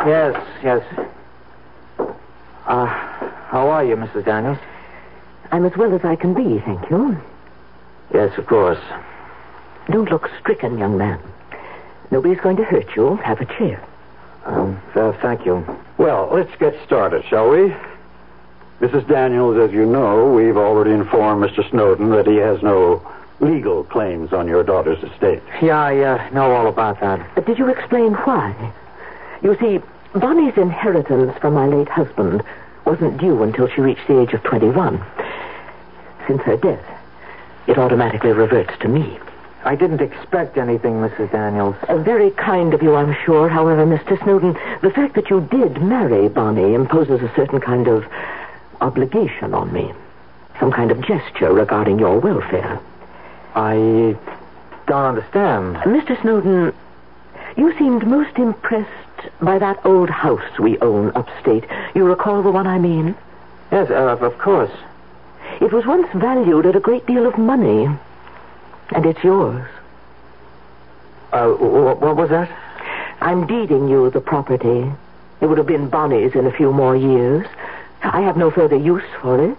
Yes, 0.06 0.48
yes. 0.64 0.84
Uh, 2.66 2.86
how 2.86 3.70
are 3.70 3.84
you, 3.84 3.96
Mrs. 3.96 4.26
Daniels? 4.26 4.58
I'm 5.52 5.66
as 5.66 5.76
well 5.76 5.94
as 5.94 6.06
I 6.06 6.16
can 6.16 6.34
be, 6.34 6.60
thank 6.60 6.90
you. 6.90 7.18
Yes, 8.14 8.38
of 8.38 8.46
course. 8.46 8.80
Don't 9.90 10.10
look 10.10 10.30
stricken, 10.40 10.78
young 10.78 10.98
man. 10.98 11.20
Nobody's 12.12 12.40
going 12.40 12.58
to 12.58 12.64
hurt 12.64 12.96
you. 12.96 13.16
Have 13.18 13.42
a 13.42 13.46
chair. 13.46 13.84
Um, 14.46 14.82
uh, 14.96 15.12
thank 15.22 15.46
you. 15.46 15.66
Well, 15.98 16.30
let's 16.32 16.56
get 16.60 16.76
started, 16.86 17.24
shall 17.26 17.50
we? 17.50 17.76
Mrs. 18.80 19.08
Daniels, 19.08 19.58
as 19.58 19.72
you 19.74 19.86
know, 19.86 20.32
we've 20.32 20.58
already 20.58 20.92
informed 20.92 21.44
Mr. 21.44 21.70
Snowden 21.70 22.10
that 22.12 22.26
he 22.26 22.38
has 22.38 22.64
no 22.64 23.06
legal 23.42 23.84
claims 23.84 24.32
on 24.32 24.48
your 24.48 24.64
daughter's 24.64 25.04
estate. 25.04 25.42
Yeah, 25.62 25.80
I 25.80 26.00
uh, 26.00 26.30
know 26.30 26.52
all 26.52 26.68
about 26.68 27.00
that. 27.02 27.20
Uh, 27.38 27.42
did 27.42 27.58
you 27.58 27.68
explain 27.68 28.14
why? 28.14 28.74
You 29.42 29.58
see, 29.60 29.80
Bonnie's 30.14 30.58
inheritance 30.58 31.38
from 31.40 31.54
my 31.54 31.68
late 31.68 31.90
husband 31.90 32.44
wasn't 32.86 33.20
due 33.20 33.44
until 33.44 33.68
she 33.68 33.82
reached 33.82 34.08
the 34.08 34.20
age 34.20 34.34
of 34.34 34.44
21. 34.44 35.04
Since 36.28 36.42
her 36.42 36.58
death, 36.58 36.84
it 37.68 37.78
automatically 37.78 38.32
reverts 38.32 38.78
to 38.80 38.88
me. 38.88 39.20
I 39.64 39.76
didn't 39.76 40.02
expect 40.02 40.58
anything, 40.58 40.94
Mrs. 40.94 41.32
Daniels. 41.32 41.76
Uh, 41.88 41.98
very 41.98 42.32
kind 42.32 42.74
of 42.74 42.82
you, 42.82 42.96
I'm 42.96 43.16
sure. 43.26 43.50
However, 43.50 43.86
Mr. 43.86 44.22
Snowden, 44.24 44.54
the 44.82 44.90
fact 44.90 45.16
that 45.16 45.30
you 45.30 45.42
did 45.52 45.82
marry 45.82 46.30
Bonnie 46.30 46.74
imposes 46.74 47.22
a 47.22 47.32
certain 47.36 47.60
kind 47.60 47.88
of 47.88 48.06
obligation 48.82 49.54
on 49.54 49.72
me. 49.74 49.92
Some 50.60 50.72
kind 50.72 50.92
of 50.92 51.02
gesture 51.02 51.54
regarding 51.54 52.00
your 52.00 52.20
welfare. 52.20 52.80
I 53.54 54.16
don't 54.88 55.06
understand. 55.06 55.76
Mr. 55.78 56.20
Snowden, 56.22 56.74
you 57.58 57.78
seemed 57.78 58.08
most 58.08 58.38
impressed 58.38 59.09
by 59.42 59.60
that 59.60 59.86
old 59.86 60.10
house 60.10 60.60
we 60.60 60.78
own 60.80 61.12
upstate. 61.16 61.66
You 61.96 62.06
recall 62.06 62.44
the 62.44 62.52
one 62.52 62.68
I 62.68 62.80
mean? 62.80 63.16
Yes, 63.72 63.90
uh, 63.90 64.18
of 64.20 64.38
course. 64.38 64.72
It 65.62 65.72
was 65.72 65.86
once 65.86 66.08
valued 66.14 66.66
at 66.66 66.76
a 66.76 66.80
great 66.80 67.06
deal 67.06 67.26
of 67.26 67.38
money. 67.38 67.90
And 68.92 69.06
it's 69.06 69.24
yours. 69.24 69.68
Uh, 71.32 71.50
what 71.50 72.16
was 72.16 72.30
that? 72.30 72.50
I'm 73.22 73.46
deeding 73.46 73.88
you 73.88 74.10
the 74.10 74.22
property. 74.22 74.92
It 75.42 75.46
would 75.46 75.58
have 75.58 75.68
been 75.68 75.90
Bonnie's 75.90 76.34
in 76.36 76.48
a 76.48 76.52
few 76.52 76.72
more 76.72 76.96
years. 76.96 77.46
I 78.02 78.22
have 78.22 78.38
no 78.38 78.50
further 78.50 78.78
use 78.78 79.04
for 79.22 79.44
it. 79.44 79.58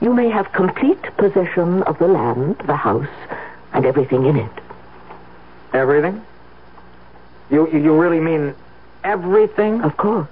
You 0.00 0.14
may 0.14 0.30
have 0.30 0.52
complete 0.52 1.02
possession 1.16 1.82
of 1.84 1.98
the 1.98 2.06
land, 2.06 2.56
the 2.66 2.76
house, 2.76 3.08
and 3.72 3.84
everything 3.84 4.26
in 4.26 4.36
it. 4.36 4.52
Everything? 5.72 6.22
You, 7.50 7.68
you 7.70 7.78
you 7.78 8.00
really 8.00 8.20
mean 8.20 8.54
everything? 9.04 9.82
Of 9.82 9.96
course. 9.96 10.28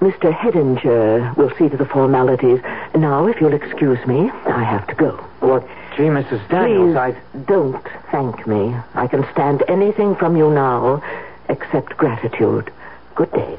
Mr. 0.00 0.32
Hedinger 0.32 1.36
will 1.36 1.50
see 1.58 1.68
to 1.68 1.76
the 1.76 1.84
formalities. 1.86 2.60
Now, 2.94 3.26
if 3.26 3.40
you'll 3.40 3.54
excuse 3.54 3.98
me, 4.06 4.30
I 4.46 4.62
have 4.62 4.86
to 4.88 4.94
go. 4.94 5.10
What? 5.40 5.66
Gee, 5.96 6.04
Mrs. 6.04 6.48
Daniels, 6.48 6.94
Please 6.94 6.96
I... 6.96 7.40
don't 7.46 7.84
thank 8.12 8.46
me. 8.46 8.76
I 8.94 9.08
can 9.08 9.26
stand 9.32 9.64
anything 9.66 10.14
from 10.14 10.36
you 10.36 10.50
now 10.50 11.02
except 11.48 11.96
gratitude. 11.96 12.72
Good 13.16 13.32
day. 13.32 13.58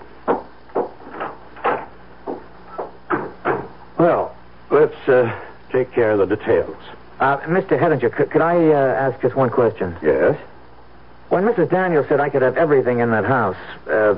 Well, 3.97 4.33
let's 4.69 4.95
uh, 5.09 5.37
take 5.71 5.91
care 5.91 6.11
of 6.11 6.19
the 6.29 6.35
details. 6.37 6.77
Uh, 7.19 7.37
Mr. 7.39 7.77
Hedinger, 7.77 8.15
could, 8.15 8.31
could 8.31 8.41
I 8.41 8.55
uh, 8.69 9.09
ask 9.11 9.21
just 9.21 9.35
one 9.35 9.49
question? 9.49 9.93
Yes? 10.01 10.39
When 11.29 11.43
Mrs. 11.43 11.69
Daniels 11.69 12.07
said 12.09 12.19
I 12.19 12.29
could 12.29 12.41
have 12.41 12.57
everything 12.57 12.99
in 12.99 13.11
that 13.11 13.25
house, 13.25 13.55
uh, 13.87 14.15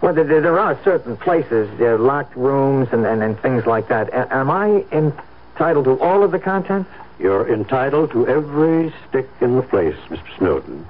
well, 0.00 0.14
there, 0.14 0.24
there 0.24 0.58
are 0.58 0.78
certain 0.84 1.16
places, 1.16 1.68
uh, 1.80 1.96
locked 1.98 2.36
rooms 2.36 2.88
and, 2.92 3.04
and, 3.04 3.22
and 3.22 3.38
things 3.40 3.66
like 3.66 3.88
that. 3.88 4.08
A- 4.08 4.32
am 4.34 4.50
I 4.50 4.84
entitled 4.92 5.84
to 5.86 5.98
all 6.00 6.22
of 6.22 6.30
the 6.30 6.38
contents? 6.38 6.90
You're 7.18 7.52
entitled 7.52 8.10
to 8.12 8.26
every 8.26 8.92
stick 9.08 9.28
in 9.40 9.56
the 9.56 9.62
place, 9.62 9.96
Mr. 10.08 10.38
Snowden. 10.38 10.86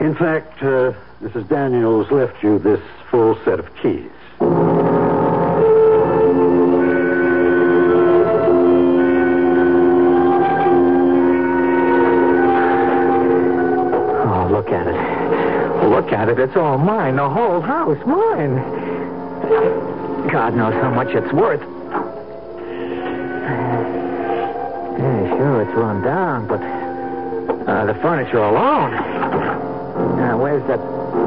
In 0.00 0.14
fact, 0.14 0.62
uh, 0.62 0.92
Mrs. 1.22 1.48
Daniels 1.48 2.10
left 2.10 2.42
you 2.42 2.58
this 2.58 2.80
full 3.10 3.38
set 3.44 3.58
of 3.58 3.74
keys. 3.76 4.10
It. 16.32 16.38
It's 16.38 16.56
all 16.56 16.78
mine. 16.78 17.16
The 17.16 17.28
whole 17.28 17.60
house. 17.60 17.98
Mine. 18.06 18.56
God 20.30 20.54
knows 20.54 20.74
how 20.74 20.90
much 20.90 21.08
it's 21.08 21.32
worth. 21.32 21.60
Yeah, 24.98 25.36
sure, 25.36 25.62
it's 25.62 25.72
run 25.72 26.02
down, 26.02 26.46
but 26.46 26.60
uh, 27.68 27.86
the 27.86 27.94
furniture 27.94 28.38
alone. 28.38 28.92
Now, 30.16 30.40
where's 30.40 30.66
that 30.68 30.78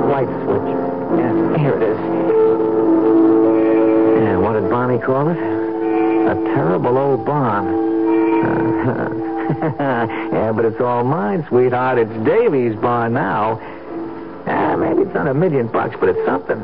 light 0.08 0.28
switch? 0.44 1.20
Yeah, 1.20 1.58
here 1.58 1.76
it 1.76 1.84
is. 1.84 1.98
Yeah, 4.24 4.38
what 4.38 4.54
did 4.54 4.70
Bonnie 4.70 5.00
call 5.00 5.30
it? 5.30 5.38
A 5.38 6.36
terrible 6.56 6.98
old 6.98 7.26
barn. 7.26 7.66
yeah, 9.80 10.52
but 10.56 10.66
it's 10.66 10.80
all 10.80 11.04
mine, 11.04 11.46
sweetheart. 11.50 12.00
It's 12.00 12.26
Davy's 12.26 12.76
barn 12.76 13.14
now. 13.14 13.60
Maybe 14.96 15.08
it's 15.08 15.14
not 15.14 15.28
a 15.28 15.34
million 15.34 15.68
bucks, 15.68 15.98
but 16.00 16.08
it's 16.08 16.26
something. 16.26 16.58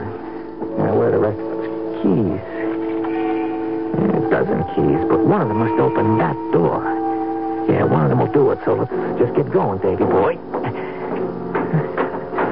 Now, 0.77 0.95
where 0.95 1.09
are 1.09 1.11
the 1.11 1.19
rest 1.19 1.37
of 1.37 1.45
those 1.51 1.67
keys? 2.01 2.39
A 4.15 4.29
dozen 4.31 4.63
keys, 4.71 5.03
but 5.09 5.19
one 5.19 5.41
of 5.41 5.49
them 5.49 5.57
must 5.57 5.77
open 5.81 6.17
that 6.17 6.35
door. 6.53 6.81
Yeah, 7.67 7.83
one 7.83 8.03
of 8.03 8.09
them 8.09 8.19
will 8.19 8.31
do 8.31 8.51
it, 8.51 8.59
so 8.63 8.75
let's 8.75 9.19
just 9.19 9.35
get 9.35 9.51
going, 9.51 9.79
Davy 9.79 10.05
boy. 10.05 10.37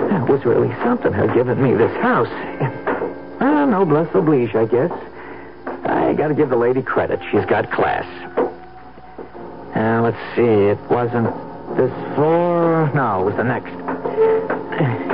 That 0.09 0.27
was 0.27 0.43
really 0.43 0.67
something, 0.83 1.13
her 1.13 1.33
giving 1.33 1.61
me 1.63 1.73
this 1.75 1.95
house. 2.01 2.27
Ah, 3.39 3.63
noblesse 3.65 4.13
oblige, 4.13 4.53
I 4.55 4.65
guess. 4.65 4.91
I 5.85 6.13
gotta 6.13 6.33
give 6.33 6.49
the 6.49 6.57
lady 6.57 6.81
credit. 6.81 7.21
She's 7.31 7.45
got 7.45 7.71
class. 7.71 8.05
Now, 9.75 10.03
let's 10.03 10.19
see. 10.35 10.41
It 10.41 10.79
wasn't 10.91 11.33
this 11.77 11.93
floor. 12.15 12.91
No, 12.93 13.21
it 13.21 13.25
was 13.27 13.35
the 13.37 13.45
next. 13.45 15.08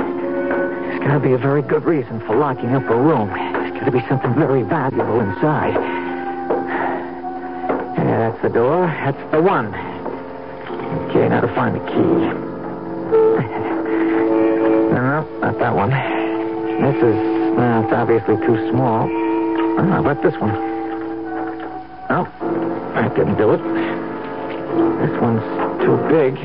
Gotta 1.06 1.20
be 1.20 1.34
a 1.34 1.38
very 1.38 1.62
good 1.62 1.84
reason 1.84 2.18
for 2.26 2.34
locking 2.34 2.74
up 2.74 2.82
a 2.90 2.96
room. 2.96 3.28
There's 3.28 3.70
gotta 3.78 3.92
be 3.92 4.00
something 4.08 4.34
very 4.34 4.64
valuable 4.64 5.20
inside. 5.20 5.74
Yeah, 7.94 8.30
that's 8.30 8.42
the 8.42 8.48
door. 8.48 8.86
That's 8.86 9.30
the 9.30 9.40
one. 9.40 9.66
Okay, 11.06 11.28
now 11.28 11.42
to 11.42 11.48
find 11.54 11.76
the 11.76 11.86
key. 11.86 11.92
No, 14.96 15.22
not 15.40 15.58
that 15.60 15.74
one. 15.76 15.90
This 15.90 16.96
is, 16.96 17.16
uh, 17.56 17.82
it's 17.84 17.92
obviously 17.92 18.36
too 18.44 18.70
small. 18.70 19.08
Oh, 19.08 19.86
how 19.88 20.00
about 20.00 20.22
this 20.22 20.34
one? 20.40 20.50
Oh, 22.10 22.26
that 22.94 23.14
didn't 23.14 23.36
do 23.36 23.52
it. 23.52 23.62
This 25.06 25.20
one's 25.20 25.42
too 25.84 25.96
big. 26.08 26.36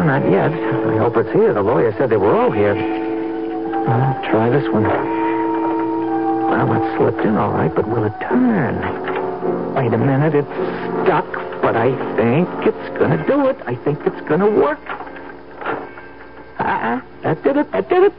No, 0.00 0.06
not 0.18 0.30
yet. 0.30 0.50
I 0.50 0.96
hope 0.96 1.18
it's 1.18 1.30
here. 1.30 1.52
The 1.52 1.60
lawyer 1.60 1.92
said 1.98 2.08
they 2.08 2.16
were 2.16 2.34
all 2.34 2.50
here. 2.50 2.74
I'll 2.74 4.30
try 4.30 4.48
this 4.48 4.66
one. 4.72 4.84
Well, 4.84 6.72
it 6.72 6.96
slipped 6.96 7.20
in 7.20 7.36
all 7.36 7.52
right, 7.52 7.74
but 7.74 7.86
will 7.86 8.04
it 8.04 8.18
turn? 8.18 8.80
Wait 9.74 9.92
a 9.92 9.98
minute. 9.98 10.34
It's 10.34 10.48
stuck, 11.04 11.30
but 11.60 11.76
I 11.76 11.90
think 12.16 12.48
it's 12.66 12.98
going 12.98 13.10
to 13.10 13.22
do 13.26 13.46
it. 13.48 13.58
I 13.66 13.74
think 13.74 13.98
it's 14.06 14.26
going 14.26 14.40
to 14.40 14.48
work. 14.48 14.80
Ah, 16.58 17.04
that 17.22 17.42
did 17.42 17.58
it. 17.58 17.70
That 17.72 17.90
did 17.90 18.04
it. 18.04 18.14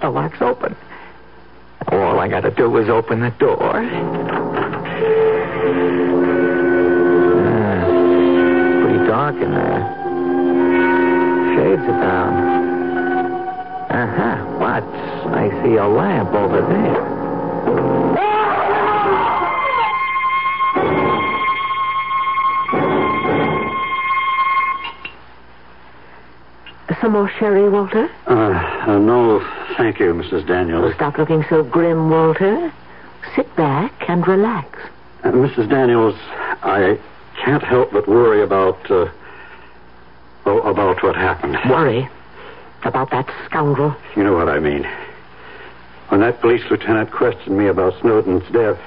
The 0.00 0.08
lock's 0.08 0.40
open. 0.40 0.74
All 1.88 2.18
I 2.18 2.28
got 2.28 2.44
to 2.44 2.50
do 2.50 2.74
is 2.78 2.88
open 2.88 3.20
the 3.20 3.28
door. 3.32 3.82
Ah, 7.44 7.84
pretty 8.80 9.06
dark 9.06 9.34
in 9.34 9.50
there. 9.50 10.05
Shades 11.56 11.82
are 11.82 12.00
down. 12.00 12.34
Uh-huh. 13.90 14.58
What? 14.58 14.84
I 15.34 15.48
see 15.64 15.76
a 15.76 15.86
lamp 15.88 16.34
over 16.34 16.60
there. 16.60 17.16
Some 27.00 27.12
more 27.12 27.30
sherry, 27.38 27.68
Walter? 27.68 28.08
Uh, 28.26 28.32
uh, 28.86 28.98
no, 28.98 29.40
thank 29.76 29.98
you, 29.98 30.12
Mrs. 30.14 30.46
Daniels. 30.46 30.94
Stop 30.94 31.18
looking 31.18 31.44
so 31.48 31.62
grim, 31.62 32.10
Walter. 32.10 32.72
Sit 33.34 33.54
back 33.56 33.92
and 34.08 34.26
relax. 34.26 34.78
Uh, 35.22 35.32
Mrs. 35.32 35.68
Daniels, 35.68 36.14
I 36.62 36.98
can't 37.44 37.62
help 37.62 37.92
but 37.92 38.08
worry 38.08 38.42
about, 38.42 38.90
uh, 38.90 39.10
Oh, 40.46 40.60
about 40.60 41.02
what 41.02 41.16
happened. 41.16 41.58
Worry 41.68 42.08
about 42.84 43.10
that 43.10 43.28
scoundrel. 43.46 43.94
You 44.14 44.22
know 44.22 44.34
what 44.34 44.48
I 44.48 44.60
mean. 44.60 44.88
When 46.08 46.20
that 46.20 46.40
police 46.40 46.62
lieutenant 46.70 47.10
questioned 47.10 47.58
me 47.58 47.66
about 47.66 48.00
Snowden's 48.00 48.48
death, 48.52 48.78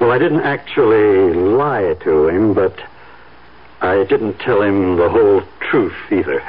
well, 0.00 0.12
I 0.12 0.18
didn't 0.18 0.42
actually 0.42 1.34
lie 1.34 1.94
to 2.04 2.28
him, 2.28 2.54
but 2.54 2.78
I 3.80 4.04
didn't 4.04 4.38
tell 4.38 4.62
him 4.62 4.96
the 4.96 5.08
whole 5.08 5.42
truth 5.60 5.96
either. 6.12 6.40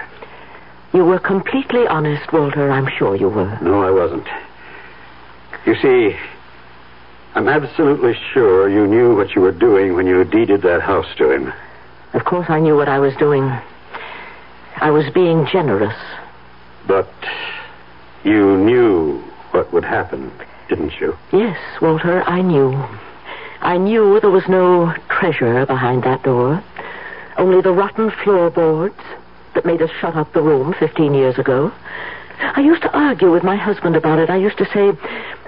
You 0.94 1.06
were 1.06 1.20
completely 1.20 1.88
honest, 1.88 2.32
Walter. 2.32 2.70
I'm 2.70 2.88
sure 2.98 3.16
you 3.16 3.30
were. 3.30 3.58
No, 3.62 3.82
I 3.82 3.90
wasn't. 3.90 4.28
You 5.66 5.76
see, 5.82 6.16
I'm 7.34 7.48
absolutely 7.48 8.16
sure 8.32 8.70
you 8.70 8.86
knew 8.86 9.16
what 9.16 9.34
you 9.34 9.42
were 9.42 9.52
doing 9.52 9.96
when 9.96 10.06
you 10.06 10.24
deeded 10.24 10.62
that 10.62 10.82
house 10.82 11.08
to 11.18 11.32
him. 11.32 11.52
Of 12.14 12.26
course, 12.26 12.46
I 12.50 12.60
knew 12.60 12.76
what 12.76 12.90
I 12.90 13.00
was 13.00 13.16
doing. 13.16 13.52
I 14.78 14.92
was 14.92 15.10
being 15.14 15.46
generous. 15.46 15.96
But 16.88 17.14
you 18.24 18.58
knew 18.58 19.20
what 19.52 19.72
would 19.72 19.86
happen, 19.86 20.32
didn't 20.68 21.00
you? 21.00 21.18
Yes, 21.32 21.58
Walter, 21.82 22.24
I 22.24 22.42
knew. 22.42 22.74
I 23.62 23.78
knew 23.78 24.20
there 24.20 24.30
was 24.30 24.48
no 24.50 24.94
treasure 25.10 25.66
behind 25.66 26.04
that 26.04 26.24
door. 26.24 26.62
Only 27.38 27.62
the 27.62 27.72
rotten 27.72 28.12
floorboards 28.24 29.00
that 29.56 29.66
made 29.66 29.82
us 29.82 29.92
shut 30.02 30.16
up 30.16 30.34
the 30.34 30.42
room 30.42 30.74
15 30.80 31.14
years 31.14 31.38
ago. 31.38 31.72
I 32.40 32.62
used 32.62 32.82
to 32.82 32.92
argue 32.92 33.32
with 33.32 33.44
my 33.44 33.56
husband 33.56 33.96
about 33.96 34.20
it. 34.20 34.30
I 34.30 34.38
used 34.38 34.58
to 34.58 34.66
say 34.66 34.92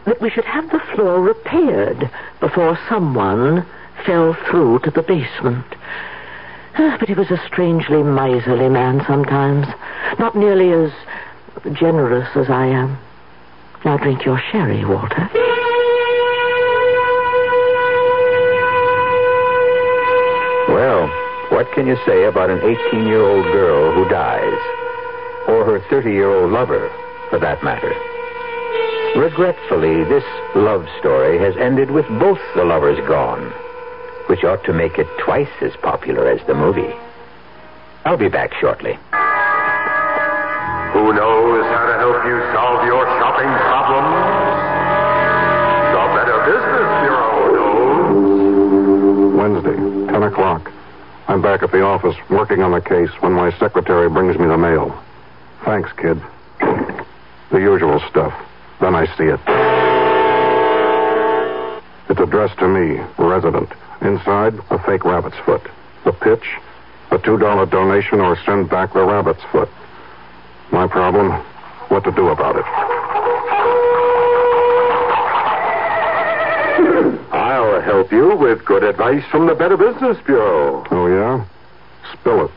that 0.05 0.21
we 0.21 0.29
should 0.29 0.45
have 0.45 0.69
the 0.69 0.79
floor 0.93 1.19
repaired 1.19 2.09
before 2.39 2.79
someone 2.87 3.65
fell 4.05 4.33
through 4.49 4.79
to 4.79 4.91
the 4.91 5.01
basement. 5.01 5.65
Ah, 6.77 6.97
But 6.99 7.07
he 7.07 7.15
was 7.15 7.31
a 7.31 7.41
strangely 7.47 8.03
miserly 8.03 8.69
man 8.69 9.03
sometimes. 9.07 9.67
Not 10.19 10.35
nearly 10.35 10.71
as 10.73 10.91
generous 11.73 12.27
as 12.35 12.49
I 12.49 12.65
am. 12.67 12.97
Now 13.85 13.97
drink 13.97 14.25
your 14.25 14.39
sherry, 14.51 14.83
Walter. 14.83 15.29
Well, 20.69 21.07
what 21.49 21.71
can 21.73 21.87
you 21.87 21.95
say 22.05 22.25
about 22.25 22.49
an 22.49 22.59
18 22.59 23.07
year 23.07 23.21
old 23.21 23.45
girl 23.53 23.93
who 23.93 24.09
dies? 24.09 24.59
Or 25.47 25.63
her 25.63 25.79
30 25.89 26.11
year 26.11 26.29
old 26.29 26.51
lover, 26.51 26.91
for 27.29 27.39
that 27.39 27.63
matter? 27.63 27.93
Regretfully, 29.15 30.03
this 30.03 30.25
love 30.55 30.85
story 30.99 31.37
has 31.39 31.55
ended 31.57 31.91
with 31.91 32.07
both 32.19 32.39
the 32.55 32.65
lovers 32.65 32.99
gone, 33.07 33.53
which 34.27 34.43
ought 34.43 34.63
to 34.65 34.73
make 34.73 34.97
it 34.97 35.07
twice 35.19 35.49
as 35.61 35.75
popular 35.77 36.29
as 36.29 36.45
the 36.47 36.53
movie. 36.53 36.93
I'll 38.05 38.17
be 38.17 38.29
back 38.29 38.53
shortly. 38.59 38.93
Who 40.93 41.13
knows 41.13 41.65
how 41.65 41.85
to 41.85 41.97
help 41.99 42.25
you 42.25 42.39
solve 42.53 42.85
your 42.85 43.05
shopping 43.19 43.51
problems? 43.65 44.15
The 45.91 46.03
Better 46.15 46.39
Business 46.45 46.89
Bureau 47.03 47.35
knows. 47.57 49.35
Wednesday, 49.35 50.11
10 50.11 50.23
o'clock. 50.23 50.71
I'm 51.27 51.41
back 51.41 51.63
at 51.63 51.71
the 51.71 51.81
office 51.81 52.15
working 52.29 52.61
on 52.61 52.71
the 52.71 52.81
case 52.81 53.09
when 53.21 53.33
my 53.33 53.51
secretary 53.59 54.09
brings 54.09 54.37
me 54.37 54.45
the 54.47 54.57
mail. 54.57 54.95
Thanks, 55.65 55.91
kid. 55.93 56.21
The 57.51 57.59
usual 57.59 57.99
stuff. 58.09 58.33
Then 58.79 58.95
I 58.95 59.05
see 59.17 59.25
it. 59.25 59.39
It's 62.09 62.19
addressed 62.19 62.59
to 62.59 62.67
me, 62.67 63.01
resident. 63.17 63.69
Inside, 64.01 64.59
a 64.69 64.79
fake 64.83 65.05
rabbit's 65.05 65.37
foot. 65.45 65.61
The 66.03 66.11
pitch, 66.11 66.45
a 67.11 67.17
$2 67.17 67.69
donation 67.69 68.19
or 68.19 68.37
send 68.45 68.69
back 68.69 68.93
the 68.93 69.03
rabbit's 69.03 69.43
foot. 69.51 69.69
My 70.71 70.87
problem, 70.87 71.31
what 71.89 72.03
to 72.03 72.11
do 72.11 72.27
about 72.27 72.57
it. 72.57 72.65
I'll 77.33 77.81
help 77.81 78.11
you 78.11 78.35
with 78.35 78.65
good 78.65 78.83
advice 78.83 79.23
from 79.31 79.47
the 79.47 79.55
Better 79.55 79.77
Business 79.77 80.17
Bureau. 80.25 80.85
Oh, 80.91 81.07
yeah? 81.07 81.45
Spill 82.13 82.45
it. 82.45 82.51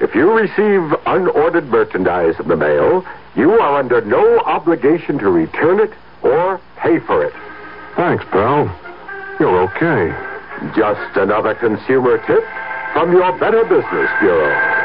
If 0.00 0.14
you 0.14 0.32
receive 0.32 0.82
unordered 1.06 1.68
merchandise 1.68 2.38
in 2.38 2.48
the 2.48 2.56
mail, 2.56 3.04
you 3.36 3.52
are 3.52 3.78
under 3.78 4.00
no 4.02 4.40
obligation 4.40 5.18
to 5.18 5.30
return 5.30 5.80
it 5.80 5.92
or 6.22 6.60
pay 6.76 6.98
for 7.00 7.24
it. 7.24 7.32
Thanks, 7.96 8.24
pal. 8.30 8.68
You're 9.38 9.62
okay. 9.70 10.33
Just 10.72 11.16
another 11.16 11.54
consumer 11.54 12.18
tip 12.26 12.42
from 12.92 13.12
your 13.12 13.36
Better 13.38 13.62
Business 13.64 14.10
Bureau. 14.20 14.84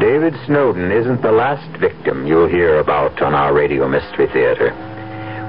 David 0.00 0.34
Snowden 0.46 0.92
isn't 0.92 1.22
the 1.22 1.32
last 1.32 1.68
victim 1.78 2.26
you'll 2.26 2.48
hear 2.48 2.78
about 2.78 3.20
on 3.20 3.34
our 3.34 3.52
Radio 3.52 3.88
Mystery 3.88 4.26
Theater. 4.28 4.72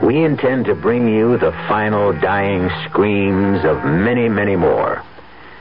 We 0.03 0.23
intend 0.23 0.65
to 0.65 0.75
bring 0.75 1.07
you 1.07 1.37
the 1.37 1.51
final 1.69 2.11
dying 2.19 2.69
screams 2.89 3.63
of 3.63 3.83
many, 3.85 4.27
many 4.27 4.55
more. 4.55 5.03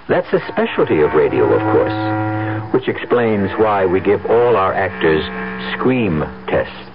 That's 0.08 0.30
a 0.34 0.40
specialty 0.52 1.00
of 1.00 1.14
radio, 1.14 1.44
of 1.44 1.60
course, 1.72 2.74
which 2.74 2.88
explains 2.88 3.50
why 3.58 3.86
we 3.86 4.00
give 4.00 4.26
all 4.26 4.54
our 4.54 4.74
actors 4.74 5.24
scream 5.72 6.20
tests. 6.46 6.90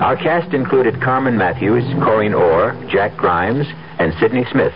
Our 0.00 0.16
cast 0.16 0.54
included 0.54 1.02
Carmen 1.02 1.36
Mathews, 1.36 1.84
Corinne 2.02 2.32
Orr, 2.32 2.72
Jack 2.90 3.14
Grimes, 3.16 3.66
and 3.98 4.14
Sidney 4.18 4.46
Smith. 4.50 4.72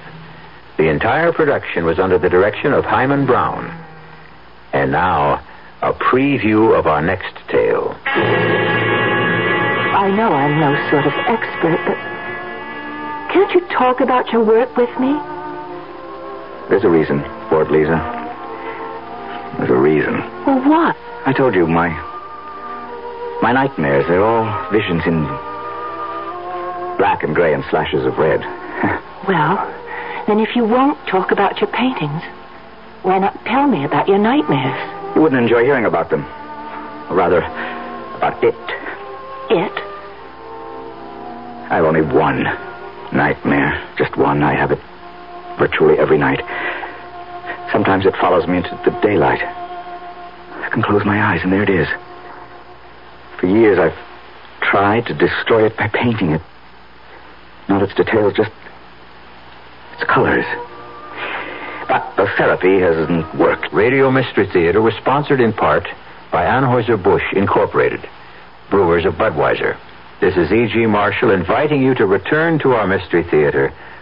The 0.76 0.88
entire 0.88 1.32
production 1.32 1.86
was 1.86 1.98
under 1.98 2.18
the 2.18 2.28
direction 2.28 2.74
of 2.74 2.84
Himan 2.84 3.24
Brown. 3.24 3.70
And 4.74 4.92
now, 4.92 5.42
a 5.80 5.94
preview 5.94 6.78
of 6.78 6.86
our 6.86 7.00
next 7.00 7.34
tale. 7.48 7.96
I 9.96 10.10
know 10.14 10.32
I'm 10.32 10.60
no 10.60 10.74
sort 10.90 11.06
of 11.06 11.12
expert, 11.26 11.80
but 11.86 11.96
can't 13.32 13.54
you 13.54 13.60
talk 13.68 14.00
about 14.00 14.30
your 14.32 14.44
work 14.44 14.76
with 14.76 14.90
me? 15.00 15.18
There's 16.70 16.84
a 16.84 16.88
reason 16.88 17.20
for 17.48 17.62
it, 17.62 17.70
Lisa. 17.72 17.98
There's 19.58 19.70
a 19.70 19.76
reason. 19.76 20.14
Well, 20.46 20.62
what? 20.70 20.96
I 21.26 21.32
told 21.36 21.56
you, 21.56 21.66
my. 21.66 21.88
My 23.42 23.50
nightmares, 23.50 24.06
they're 24.06 24.22
all 24.22 24.46
visions 24.70 25.02
in 25.04 25.24
black 26.96 27.24
and 27.24 27.34
gray 27.34 27.54
and 27.54 27.64
slashes 27.70 28.06
of 28.06 28.16
red. 28.18 28.40
Well, 29.28 29.58
then 30.26 30.40
if 30.40 30.56
you 30.56 30.64
won't 30.64 30.98
talk 31.06 31.30
about 31.30 31.60
your 31.60 31.70
paintings, 31.70 32.22
why 33.02 33.18
not 33.18 33.38
tell 33.44 33.66
me 33.66 33.84
about 33.84 34.08
your 34.08 34.16
nightmares? 34.16 35.14
You 35.14 35.20
wouldn't 35.20 35.40
enjoy 35.40 35.62
hearing 35.62 35.84
about 35.84 36.08
them. 36.08 36.24
Or 37.10 37.16
rather, 37.16 37.42
about 38.16 38.42
it. 38.42 38.54
It? 39.50 39.72
I've 41.70 41.84
only 41.84 42.00
one 42.00 42.44
nightmare. 43.12 43.86
Just 43.98 44.16
one. 44.16 44.42
I 44.42 44.54
have 44.54 44.72
it 44.72 44.80
virtually 45.60 45.98
every 45.98 46.16
night. 46.16 46.40
Sometimes 47.70 48.06
it 48.06 48.14
follows 48.16 48.48
me 48.48 48.56
into 48.56 48.70
the 48.84 48.98
daylight. 49.02 49.42
I 49.44 50.68
can 50.72 50.82
close 50.82 51.04
my 51.04 51.22
eyes, 51.22 51.40
and 51.44 51.52
there 51.52 51.62
it 51.62 51.68
is. 51.68 51.86
For 53.38 53.46
years, 53.46 53.78
I've 53.78 53.96
tried 54.62 55.06
to 55.06 55.14
destroy 55.14 55.66
it 55.66 55.76
by 55.76 55.88
painting 55.88 56.30
it. 56.32 56.42
Not 57.68 57.82
its 57.82 57.94
details, 57.94 58.32
just 58.34 58.50
its 59.94 60.04
colors. 60.10 60.46
But 61.86 62.16
the 62.16 62.26
therapy 62.38 62.80
hasn't 62.80 63.38
worked. 63.38 63.72
Radio 63.72 64.10
Mystery 64.10 64.48
Theater 64.50 64.80
was 64.80 64.94
sponsored 64.94 65.40
in 65.40 65.52
part 65.52 65.86
by 66.32 66.44
Anheuser-Busch 66.44 67.34
Incorporated, 67.34 68.08
brewers 68.70 69.04
of 69.04 69.14
Budweiser. 69.14 69.78
This 70.20 70.36
is 70.36 70.52
E.G. 70.52 70.86
Marshall 70.86 71.30
inviting 71.30 71.82
you 71.82 71.94
to 71.94 72.06
return 72.06 72.58
to 72.60 72.72
our 72.72 72.86
Mystery 72.86 73.24
Theater 73.24 73.72